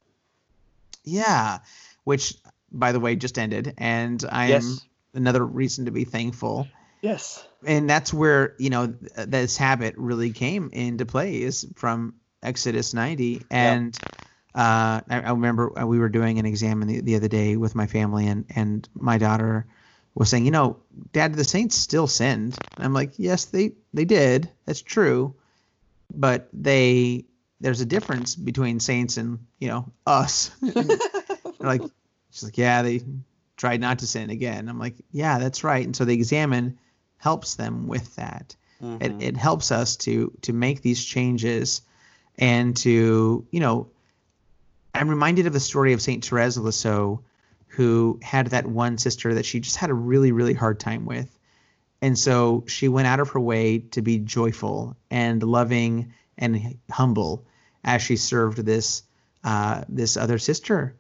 Yeah, 1.04 1.60
which 2.04 2.36
by 2.72 2.92
the 2.92 3.00
way 3.00 3.16
just 3.16 3.38
ended, 3.38 3.74
and 3.78 4.24
I 4.30 4.46
am 4.46 4.62
yes. 4.64 4.86
another 5.14 5.46
reason 5.46 5.86
to 5.86 5.92
be 5.92 6.04
thankful. 6.04 6.68
Yes. 7.02 7.46
And 7.66 7.90
that's 7.90 8.14
where 8.14 8.56
you 8.60 8.70
know 8.70 8.88
th- 8.88 9.28
this 9.30 9.58
habit 9.58 9.96
really 9.98 10.32
came 10.32 10.70
into 10.74 11.06
play 11.06 11.42
is 11.42 11.66
from 11.76 12.16
Exodus 12.44 12.94
90, 12.94 13.46
and 13.52 14.00
uh, 14.56 15.02
I, 15.10 15.22
I 15.22 15.32
remember 15.32 15.78
uh, 15.80 15.86
we 15.86 16.00
were 16.00 16.10
doing 16.10 16.40
an 16.40 16.46
exam 16.46 16.82
the, 16.82 17.02
the 17.02 17.16
other 17.16 17.28
day 17.28 17.58
with 17.58 17.76
my 17.76 17.88
family, 17.88 18.28
and 18.28 18.46
and 18.56 18.88
my 18.94 19.18
daughter 19.18 19.66
was 20.16 20.30
saying, 20.30 20.46
you 20.46 20.52
know, 20.52 20.78
Dad, 21.14 21.36
the 21.36 21.44
Saints 21.44 21.76
still 21.76 22.08
sinned. 22.08 22.60
And 22.78 22.86
I'm 22.86 22.94
like, 22.94 23.14
yes, 23.18 23.46
they 23.46 23.74
they 23.94 24.06
did. 24.06 24.50
That's 24.66 24.82
true, 24.82 25.36
but 26.14 26.50
they 26.54 27.26
there's 27.60 27.82
a 27.82 27.86
difference 27.86 28.36
between 28.36 28.80
saints 28.80 29.18
and 29.18 29.40
you 29.60 29.68
know 29.68 29.92
us. 30.06 30.52
Like, 31.60 31.82
she's 32.30 32.44
like, 32.44 32.58
yeah, 32.58 32.84
they 32.84 33.02
tried 33.58 33.82
not 33.82 34.00
to 34.00 34.08
sin 34.08 34.30
again. 34.30 34.70
I'm 34.70 34.78
like, 34.78 34.94
yeah, 35.12 35.40
that's 35.40 35.64
right. 35.64 35.84
And 35.84 35.96
so 35.96 36.06
the 36.06 36.14
examen 36.14 36.78
helps 37.18 37.56
them 37.56 37.88
with 37.88 38.16
that. 38.18 38.56
Mhm. 38.82 39.02
It, 39.02 39.12
it 39.30 39.38
helps 39.38 39.72
us 39.72 39.96
to 39.98 40.32
to 40.44 40.54
make 40.54 40.82
these 40.84 41.04
changes 41.04 41.82
and 42.38 42.76
to 42.78 43.46
you 43.52 43.60
know 43.60 43.90
i'm 44.94 45.10
reminded 45.10 45.48
of 45.48 45.54
the 45.54 45.60
story 45.60 45.94
of 45.94 46.02
saint 46.02 46.26
therese 46.26 46.58
of 46.58 46.64
lisieux 46.64 47.20
who 47.78 48.20
had 48.24 48.48
that 48.48 48.66
one 48.66 48.98
sister 48.98 49.36
that 49.36 49.46
she 49.46 49.60
just 49.60 49.76
had 49.76 49.92
a 49.92 49.94
really 49.94 50.32
really 50.32 50.56
hard 50.56 50.80
time 50.80 51.06
with. 51.06 51.38
And 52.02 52.18
so 52.18 52.64
she 52.68 52.88
went 52.88 53.08
out 53.08 53.20
of 53.20 53.30
her 53.30 53.40
way 53.40 53.80
to 53.92 54.02
be 54.02 54.18
joyful 54.18 54.98
and 55.12 55.42
loving 55.44 56.14
and 56.40 56.78
humble 56.90 57.46
as 57.84 58.02
she 58.02 58.16
served 58.16 58.58
this 58.66 59.04
uh, 59.44 59.84
this 59.90 60.18
other 60.18 60.40
sister. 60.40 60.96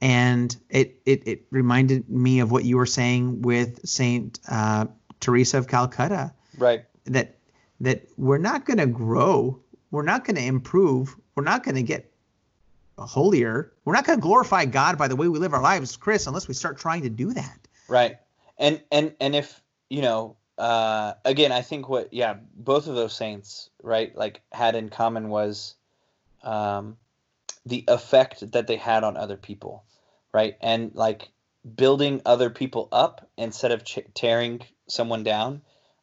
And 0.00 0.54
it, 0.68 1.00
it 1.06 1.28
it 1.28 1.42
reminded 1.50 2.10
me 2.10 2.40
of 2.40 2.50
what 2.50 2.64
you 2.64 2.76
were 2.76 2.86
saying 2.86 3.42
with 3.42 3.86
saint 3.86 4.40
uh, 4.48 4.86
teresa 5.20 5.58
of 5.58 5.68
calcutta. 5.68 6.32
Right. 6.58 6.84
that 7.04 7.36
that 7.80 8.08
we're 8.16 8.38
not 8.38 8.64
going 8.64 8.78
to 8.78 8.86
grow 8.86 9.60
we're 9.90 10.02
not 10.02 10.24
going 10.24 10.36
to 10.36 10.44
improve. 10.44 11.16
We're 11.34 11.44
not 11.44 11.62
going 11.62 11.76
to 11.76 11.82
get 11.82 12.12
holier. 12.98 13.72
We're 13.84 13.92
not 13.92 14.06
going 14.06 14.18
to 14.18 14.22
glorify 14.22 14.64
god 14.64 14.98
by 14.98 15.08
the 15.08 15.16
way 15.16 15.28
we 15.28 15.38
live 15.38 15.52
our 15.52 15.62
lives 15.62 15.96
chris 15.96 16.26
unless 16.26 16.48
we 16.48 16.54
start 16.54 16.78
trying 16.78 17.02
to 17.02 17.10
do 17.10 17.32
that. 17.32 17.58
Right. 17.88 18.16
And 18.58 18.82
and 18.90 19.14
and 19.20 19.36
if 19.36 19.62
you 19.90 20.02
know, 20.02 20.36
uh, 20.58 21.14
again, 21.24 21.52
I 21.52 21.62
think 21.62 21.88
what 21.88 22.12
yeah, 22.12 22.36
both 22.54 22.86
of 22.86 22.94
those 22.94 23.14
saints, 23.14 23.70
right, 23.82 24.16
like 24.16 24.40
had 24.52 24.74
in 24.74 24.88
common 24.88 25.28
was, 25.28 25.74
um, 26.42 26.96
the 27.66 27.84
effect 27.88 28.52
that 28.52 28.66
they 28.66 28.76
had 28.76 29.04
on 29.04 29.16
other 29.16 29.36
people, 29.36 29.84
right, 30.32 30.56
and 30.60 30.94
like 30.94 31.28
building 31.74 32.22
other 32.24 32.48
people 32.48 32.88
up 32.92 33.28
instead 33.36 33.72
of 33.72 33.84
ch- 33.84 33.98
tearing 34.14 34.62
someone 34.88 35.22
down, 35.22 35.62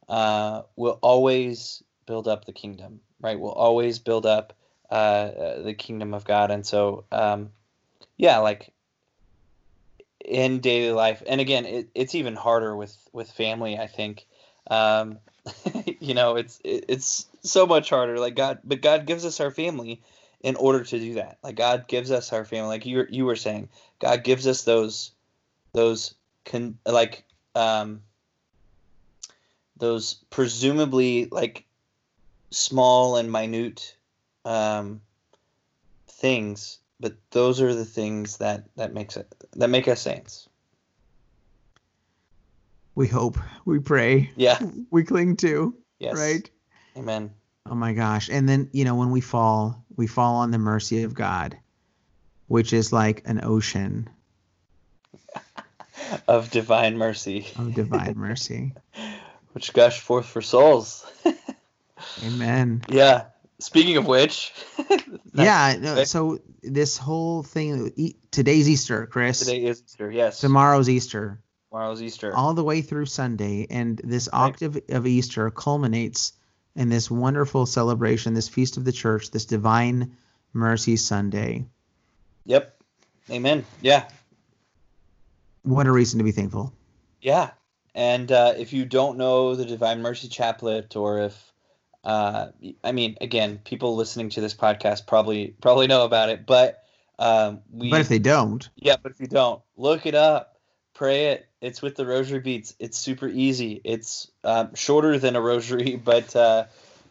uh, 0.10 0.64
will 0.76 1.00
always 1.02 1.82
build 2.06 2.28
up 2.28 2.46
the 2.46 2.52
kingdom, 2.54 3.00
right? 3.24 3.40
Will 3.40 3.52
always 3.52 3.98
build 3.98 4.28
up 4.28 4.54
uh, 4.92 4.94
uh, 4.94 5.62
the 5.64 5.74
kingdom 5.74 6.14
of 6.14 6.26
God, 6.26 6.52
and 6.52 6.64
so 6.64 7.06
um, 7.12 7.50
yeah, 8.18 8.38
like 8.38 8.72
in 10.24 10.60
daily 10.60 10.92
life 10.92 11.22
and 11.28 11.42
again 11.42 11.66
it, 11.66 11.90
it's 11.94 12.16
even 12.16 12.36
harder 12.36 12.76
with 12.76 12.96
with 13.12 13.30
family 13.32 13.78
i 13.78 13.88
think. 13.88 14.26
Um 14.70 15.20
you 16.00 16.14
know 16.14 16.38
it's 16.38 16.62
it, 16.64 16.86
it's 16.88 17.28
so 17.44 17.66
much 17.66 17.90
harder. 17.90 18.18
Like 18.18 18.36
god 18.36 18.60
but 18.64 18.82
god 18.82 19.06
gives 19.06 19.26
us 19.26 19.42
our 19.42 19.52
family 19.52 20.02
in 20.42 20.56
order 20.56 20.84
to 20.84 21.00
do 21.00 21.16
that. 21.16 21.38
Like 21.44 21.56
god 21.56 21.88
gives 21.88 22.12
us 22.12 22.32
our 22.32 22.46
family 22.46 22.70
like 22.70 22.86
you 22.86 23.06
you 23.10 23.26
were 23.26 23.36
saying 23.36 23.70
god 24.00 24.24
gives 24.24 24.48
us 24.48 24.64
those 24.64 25.12
those 25.74 26.14
con 26.46 26.78
like 26.86 27.26
um 27.56 28.02
those 29.78 30.24
presumably 30.30 31.28
like 31.30 31.66
small 32.54 33.18
and 33.18 33.32
minute 33.32 33.96
um 34.46 35.02
things 36.08 36.80
but 37.00 37.18
those 37.32 37.62
are 37.62 37.76
the 37.76 37.86
things 37.86 38.38
that 38.38 38.64
that 38.78 38.94
makes 38.94 39.18
it 39.18 39.28
that 39.58 39.70
make 39.70 39.90
us 39.90 40.02
saints. 40.02 40.48
We 42.96 43.08
hope 43.08 43.38
we 43.66 43.80
pray 43.80 44.32
yeah. 44.38 44.58
we 44.90 45.04
cling 45.04 45.36
to 45.38 45.76
yes. 46.00 46.16
right? 46.16 46.50
Amen. 46.96 47.32
Oh 47.66 47.76
my 47.76 47.92
gosh. 47.94 48.30
And 48.30 48.48
then 48.48 48.70
you 48.72 48.86
know 48.86 48.96
when 48.96 49.12
we 49.12 49.20
fall 49.20 49.84
we 49.98 50.08
fall 50.08 50.36
on 50.36 50.52
the 50.52 50.58
mercy 50.58 51.04
of 51.04 51.14
god 51.14 51.58
which 52.48 52.72
is 52.72 52.94
like 52.94 53.24
an 53.26 53.42
ocean. 53.44 54.10
Of 56.28 56.52
divine 56.52 56.98
mercy. 56.98 57.48
Of 57.58 57.74
divine 57.74 58.14
mercy. 58.18 58.74
Which 59.54 59.74
gush 59.74 60.00
forth 60.00 60.26
for 60.26 60.42
souls 60.42 61.06
amen. 62.26 62.84
Yeah. 62.90 63.26
Speaking 63.60 63.96
of 63.98 64.06
which 64.08 64.52
yeah 65.34 65.78
no, 65.80 66.04
so 66.04 66.40
this 66.64 66.98
whole 66.98 67.44
thing 67.44 68.14
today's 68.32 68.68
easter 68.68 69.06
chris. 69.06 69.40
Today 69.40 69.64
is 69.64 69.82
easter 69.84 70.12
yes. 70.12 70.40
Tomorrow's 70.42 70.90
easter. 70.90 71.40
Tomorrow's 71.70 72.02
easter. 72.02 72.36
All 72.36 72.54
the 72.54 72.64
way 72.64 72.82
through 72.82 73.06
Sunday, 73.06 73.66
and 73.70 74.00
this 74.04 74.28
Right. 74.34 74.40
octave 74.42 74.80
of 74.90 75.08
Easter 75.08 75.50
culminates 75.50 76.34
in 76.76 76.90
this 76.90 77.10
wonderful 77.10 77.66
celebration, 77.66 78.34
this 78.34 78.48
feast 78.50 78.78
of 78.78 78.86
the 78.86 78.92
church, 78.92 79.32
this 79.32 79.46
Divine 79.46 80.16
Mercy 80.54 80.98
Sunday. 80.98 81.66
yep. 82.46 82.76
Amen. 83.32 83.66
Yeah. 83.82 84.08
What 85.64 85.88
a 85.88 85.92
reason 85.92 86.18
to 86.20 86.24
be 86.24 86.32
thankful. 86.32 86.74
Yeah, 87.22 87.52
and 87.96 88.32
uh, 88.32 88.54
if 88.58 88.74
you 88.74 88.86
don't 88.86 89.18
know 89.18 89.56
the 89.56 89.66
Divine 89.66 90.02
Mercy 90.02 90.28
Chaplet, 90.28 90.96
or 90.98 91.20
if 91.22 91.53
uh, 92.04 92.48
I 92.84 92.92
mean, 92.92 93.18
again, 93.22 93.60
people 93.64 93.96
listening 93.96 94.30
to 94.32 94.42
this 94.42 94.54
podcast 94.54 95.08
probably 95.08 95.56
probably 95.62 95.88
know 95.88 96.04
about 96.04 96.30
it, 96.30 96.46
but 96.46 96.84
um, 97.20 97.62
we 97.72 97.90
But 97.90 98.02
if 98.02 98.10
they 98.10 98.20
don't, 98.20 98.68
yeah, 98.76 98.98
but 99.02 99.12
if 99.12 99.20
you 99.20 99.28
don't, 99.28 99.62
look 99.78 100.06
it 100.06 100.16
up, 100.16 100.60
pray 100.94 101.28
it. 101.28 101.48
It's 101.62 101.82
with 101.82 101.96
the 101.96 102.06
Rosary 102.06 102.40
Beads. 102.40 102.76
It's 102.80 102.98
super 102.98 103.28
easy. 103.28 103.80
It's 103.84 104.30
um, 104.44 104.76
shorter 104.76 105.18
than 105.18 105.36
a 105.36 105.42
rosary, 105.42 105.96
but 106.04 106.36
uh, 106.36 106.66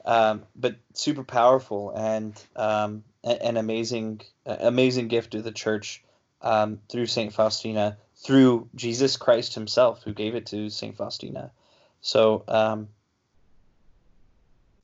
um, 0.05 0.43
but 0.55 0.76
super 0.93 1.24
powerful 1.24 1.93
and 1.97 2.40
um, 2.57 3.05
an 3.24 3.57
amazing 3.57 4.20
amazing 4.45 5.09
gift 5.09 5.30
to 5.32 5.43
the 5.43 5.53
church 5.53 6.03
um, 6.43 6.80
through 6.90 7.07
Saint 7.07 7.32
Faustina, 7.32 7.97
through 8.16 8.68
Jesus 8.74 9.16
Christ 9.16 9.55
Himself, 9.55 10.03
who 10.03 10.12
gave 10.12 10.34
it 10.34 10.47
to 10.47 10.68
Saint 10.70 10.97
Faustina. 10.97 11.53
So 12.01 12.45
um, 12.49 12.88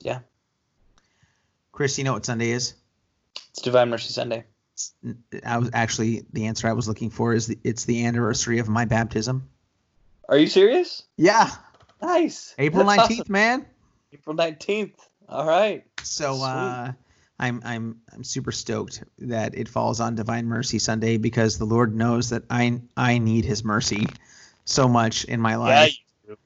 yeah, 0.01 0.19
Chris, 1.71 1.97
you 1.97 2.03
know 2.03 2.13
what 2.13 2.25
Sunday 2.25 2.51
is? 2.51 2.75
it's 3.51 3.61
Divine 3.61 3.89
Mercy 3.89 4.13
Sunday. 4.13 4.45
I 5.45 5.57
was 5.57 5.69
actually 5.73 6.25
the 6.31 6.45
answer 6.45 6.67
I 6.67 6.73
was 6.73 6.87
looking 6.87 7.09
for 7.09 7.33
is 7.33 7.47
the, 7.47 7.59
it's 7.63 7.85
the 7.85 8.05
anniversary 8.05 8.59
of 8.59 8.69
my 8.69 8.85
baptism. 8.85 9.49
Are 10.29 10.37
you 10.37 10.47
serious? 10.47 11.03
Yeah, 11.17 11.49
Nice. 12.01 12.55
April 12.57 12.85
That's 12.85 12.99
awesome. 12.99 13.09
nineteenth, 13.17 13.29
man. 13.29 13.65
April 14.13 14.35
nineteenth. 14.35 14.95
All 15.27 15.45
right. 15.45 15.83
So 16.03 16.41
uh, 16.41 16.93
I'm 17.39 17.61
I'm 17.63 18.01
I'm 18.13 18.23
super 18.23 18.51
stoked 18.51 19.03
that 19.19 19.55
it 19.55 19.67
falls 19.67 19.99
on 19.99 20.15
Divine 20.15 20.45
Mercy 20.45 20.79
Sunday 20.79 21.17
because 21.17 21.57
the 21.57 21.65
Lord 21.65 21.95
knows 21.95 22.29
that 22.29 22.43
I 22.49 22.79
I 22.95 23.17
need 23.17 23.45
His 23.45 23.63
mercy 23.63 24.07
so 24.65 24.87
much 24.87 25.25
in 25.25 25.41
my 25.41 25.55
life. 25.55 25.97
Yeah, 26.25 26.37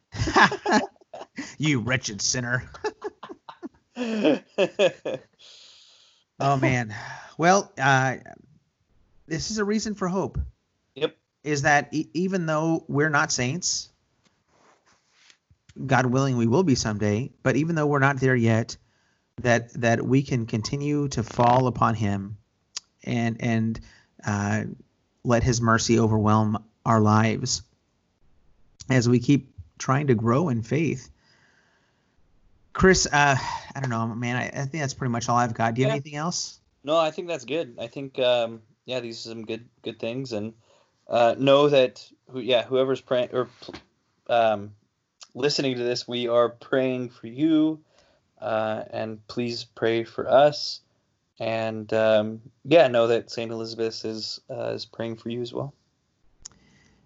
you, 0.78 0.82
you 1.58 1.80
wretched 1.80 2.22
sinner. 2.22 2.64
oh 6.40 6.58
man. 6.58 6.96
Well, 7.38 7.72
uh, 7.80 8.16
this 9.28 9.52
is 9.52 9.58
a 9.58 9.66
reason 9.66 9.96
for 9.96 10.08
hope. 10.08 10.40
Yep. 10.96 11.16
Is 11.44 11.64
that 11.64 11.90
e- 11.94 12.10
even 12.14 12.46
though 12.46 12.86
we're 12.88 13.10
not 13.10 13.32
saints, 13.32 13.90
God 15.86 16.06
willing, 16.06 16.38
we 16.38 16.48
will 16.48 16.64
be 16.64 16.76
someday. 16.76 17.32
But 17.44 17.56
even 17.56 17.76
though 17.76 17.88
we're 17.88 18.00
not 18.00 18.20
there 18.20 18.36
yet, 18.36 18.78
that 19.42 19.74
that 19.74 20.02
we 20.02 20.24
can 20.24 20.46
continue 20.46 21.08
to 21.10 21.24
fall 21.24 21.68
upon 21.68 21.96
Him, 21.96 22.38
and 23.04 23.38
and 23.42 23.80
uh, 24.26 24.64
let 25.24 25.44
His 25.44 25.62
mercy 25.62 26.00
overwhelm 26.00 26.64
our 26.86 27.00
lives 27.00 27.64
as 28.90 29.08
we 29.08 29.20
keep 29.20 29.54
trying 29.78 30.08
to 30.08 30.16
grow 30.16 30.50
in 30.50 30.62
faith. 30.62 31.10
Chris, 32.74 33.06
uh, 33.06 33.38
I 33.76 33.80
don't 33.80 33.90
know, 33.90 34.08
man. 34.08 34.36
I, 34.36 34.48
I, 34.48 34.66
think 34.66 34.82
that's 34.82 34.94
pretty 34.94 35.12
much 35.12 35.30
all 35.30 35.38
I've 35.38 35.54
got. 35.54 35.76
Do 35.76 35.82
you 35.82 35.88
yeah. 35.88 35.94
have 35.94 36.02
anything 36.02 36.18
else? 36.18 36.60
No, 36.84 36.98
I 36.98 37.12
think 37.12 37.28
that's 37.28 37.46
good. 37.46 37.78
I 37.80 37.88
think, 37.88 38.20
um, 38.20 38.62
yeah, 38.86 39.00
these 39.00 39.26
are 39.26 39.30
some 39.30 39.46
good 39.46 39.70
good 39.84 40.00
things, 40.00 40.34
and 40.34 40.54
uh, 41.08 41.36
know 41.38 41.70
that, 41.70 42.06
who, 42.30 42.40
yeah, 42.40 42.64
whoever's 42.64 43.00
praying 43.00 43.30
or 43.32 43.48
um, 44.28 44.72
listening 45.36 45.78
to 45.78 45.84
this, 45.84 46.08
we 46.08 46.28
are 46.28 46.50
praying 46.50 47.10
for 47.10 47.28
you, 47.28 47.80
uh, 48.42 48.84
and 48.90 49.26
please 49.28 49.64
pray 49.64 50.04
for 50.04 50.30
us, 50.30 50.82
and 51.40 51.94
um, 51.94 52.42
yeah, 52.66 52.88
know 52.88 53.08
that 53.08 53.32
Saint 53.32 53.52
Elizabeth 53.52 54.04
is 54.04 54.42
uh, 54.50 54.72
is 54.74 54.86
praying 54.86 55.18
for 55.18 55.30
you 55.30 55.42
as 55.42 55.54
well. 55.54 55.74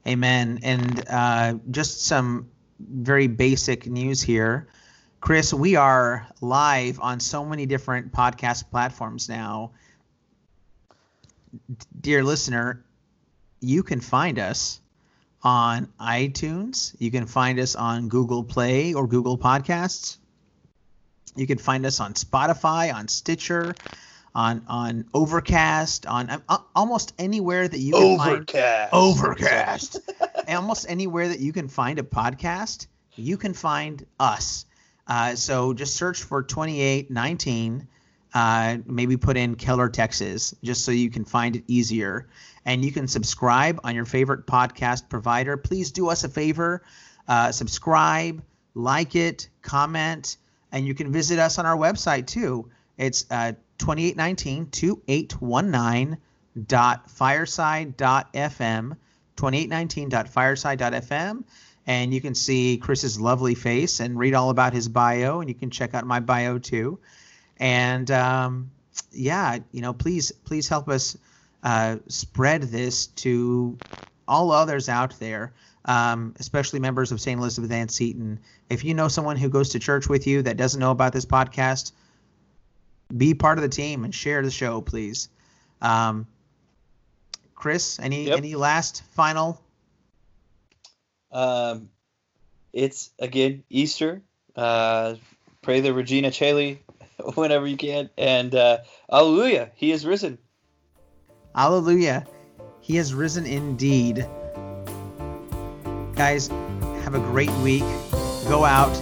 Amen. 0.07 0.59
And 0.63 1.03
uh, 1.09 1.55
just 1.69 2.05
some 2.05 2.49
very 2.79 3.27
basic 3.27 3.87
news 3.87 4.21
here. 4.21 4.67
Chris, 5.19 5.53
we 5.53 5.75
are 5.75 6.27
live 6.41 6.99
on 7.01 7.19
so 7.19 7.43
many 7.45 7.65
different 7.65 8.11
podcast 8.11 8.69
platforms 8.69 9.27
now. 9.27 9.71
Dear 11.99 12.23
listener, 12.23 12.83
you 13.59 13.83
can 13.83 13.99
find 13.99 14.39
us 14.39 14.79
on 15.43 15.87
iTunes. 15.99 16.95
You 16.99 17.11
can 17.11 17.25
find 17.25 17.59
us 17.59 17.75
on 17.75 18.09
Google 18.09 18.43
Play 18.43 18.93
or 18.93 19.07
Google 19.07 19.37
Podcasts. 19.37 20.17
You 21.35 21.47
can 21.47 21.57
find 21.57 21.85
us 21.85 21.99
on 21.99 22.13
Spotify, 22.13 22.93
on 22.93 23.07
Stitcher, 23.07 23.75
on 24.35 24.63
on 24.67 25.05
Overcast, 25.13 26.05
on 26.05 26.29
uh, 26.29 26.57
almost 26.75 27.13
anywhere 27.17 27.67
that 27.67 27.79
you 27.79 27.93
can 27.93 28.19
Overcast. 28.19 28.91
find 28.91 29.03
Overcast. 29.03 29.99
almost 30.47 30.85
anywhere 30.89 31.27
that 31.27 31.39
you 31.39 31.53
can 31.53 31.67
find 31.67 31.99
a 31.99 32.03
podcast, 32.03 32.87
you 33.15 33.37
can 33.37 33.53
find 33.53 34.05
us. 34.19 34.65
Uh, 35.07 35.35
so 35.35 35.73
just 35.73 35.95
search 35.95 36.23
for 36.23 36.43
2819. 36.43 37.87
Uh, 38.33 38.77
maybe 38.85 39.17
put 39.17 39.37
in 39.37 39.55
Keller, 39.55 39.89
Texas, 39.89 40.53
just 40.63 40.83
so 40.83 40.91
you 40.91 41.09
can 41.09 41.25
find 41.25 41.55
it 41.55 41.63
easier. 41.67 42.27
And 42.65 42.83
you 42.83 42.91
can 42.91 43.07
subscribe 43.07 43.79
on 43.83 43.95
your 43.95 44.05
favorite 44.05 44.45
podcast 44.45 45.09
provider. 45.09 45.55
Please 45.55 45.91
do 45.91 46.09
us 46.09 46.23
a 46.23 46.29
favor 46.29 46.83
uh, 47.27 47.51
subscribe, 47.51 48.41
like 48.73 49.15
it, 49.15 49.49
comment, 49.61 50.37
and 50.71 50.87
you 50.87 50.93
can 50.93 51.11
visit 51.11 51.39
us 51.39 51.59
on 51.59 51.65
our 51.65 51.75
website 51.75 52.27
too. 52.27 52.69
It's 52.97 53.25
uh, 53.29 53.51
2819 53.79 54.67
2819.fireside.fm. 59.37 61.43
2819.fireside.fm 61.87 61.87
and 61.87 62.13
you 62.13 62.19
can 62.19 62.35
see 62.35 62.77
Chris's 62.77 63.19
lovely 63.19 63.55
face 63.55 64.01
and 64.01 64.19
read 64.19 64.33
all 64.33 64.49
about 64.49 64.73
his 64.73 64.89
bio, 64.89 65.39
and 65.39 65.49
you 65.49 65.55
can 65.55 65.69
check 65.69 65.93
out 65.93 66.05
my 66.05 66.19
bio 66.19 66.59
too. 66.59 66.99
And 67.57 68.11
um, 68.11 68.69
yeah, 69.11 69.59
you 69.71 69.81
know, 69.81 69.93
please 69.93 70.31
please 70.31 70.67
help 70.67 70.89
us 70.89 71.17
uh, 71.63 71.97
spread 72.07 72.63
this 72.63 73.07
to 73.07 73.77
all 74.27 74.51
others 74.51 74.89
out 74.89 75.17
there, 75.19 75.53
um, 75.85 76.35
especially 76.39 76.79
members 76.79 77.13
of 77.13 77.21
St. 77.21 77.39
Elizabeth 77.39 77.71
Ann 77.71 77.87
Seton. 77.87 78.39
If 78.69 78.83
you 78.83 78.93
know 78.93 79.07
someone 79.07 79.37
who 79.37 79.47
goes 79.47 79.69
to 79.69 79.79
church 79.79 80.09
with 80.09 80.27
you 80.27 80.41
that 80.41 80.57
doesn't 80.57 80.79
know 80.79 80.91
about 80.91 81.13
this 81.13 81.25
podcast, 81.25 81.93
be 83.15 83.33
part 83.33 83.57
of 83.57 83.61
the 83.61 83.69
team 83.69 84.03
and 84.03 84.13
share 84.13 84.41
the 84.41 84.51
show, 84.51 84.81
please. 84.81 85.29
Um, 85.81 86.27
Chris, 87.55 87.97
any 87.99 88.25
yep. 88.25 88.37
any 88.37 88.55
last 88.55 89.03
final 89.13 89.61
um, 91.37 91.89
it's 92.73 93.11
again 93.19 93.63
Easter. 93.69 94.23
Uh, 94.55 95.15
pray 95.61 95.81
the 95.81 95.93
Regina 95.93 96.29
Caeli 96.31 96.79
whenever 97.35 97.67
you 97.67 97.77
can, 97.77 98.09
and 98.17 98.53
uh, 98.55 98.79
Alleluia, 99.11 99.69
He 99.75 99.91
is 99.91 100.05
risen. 100.05 100.39
Alleluia, 101.55 102.25
He 102.81 102.95
has 102.95 103.13
risen 103.13 103.45
indeed. 103.45 104.27
Guys, 106.15 106.47
have 107.03 107.13
a 107.13 107.19
great 107.19 107.51
week. 107.57 107.85
Go 108.49 108.65
out, 108.65 108.93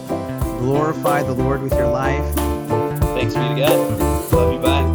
glorify 0.59 1.23
the 1.23 1.33
Lord 1.33 1.61
with 1.61 1.73
your 1.73 1.88
life. 1.88 2.36
Thanks 3.15 3.33
be 3.33 3.39
to 3.39 3.55
God. 3.55 4.33
Love 4.33 4.53
you. 4.53 4.59
Bye. 4.59 4.94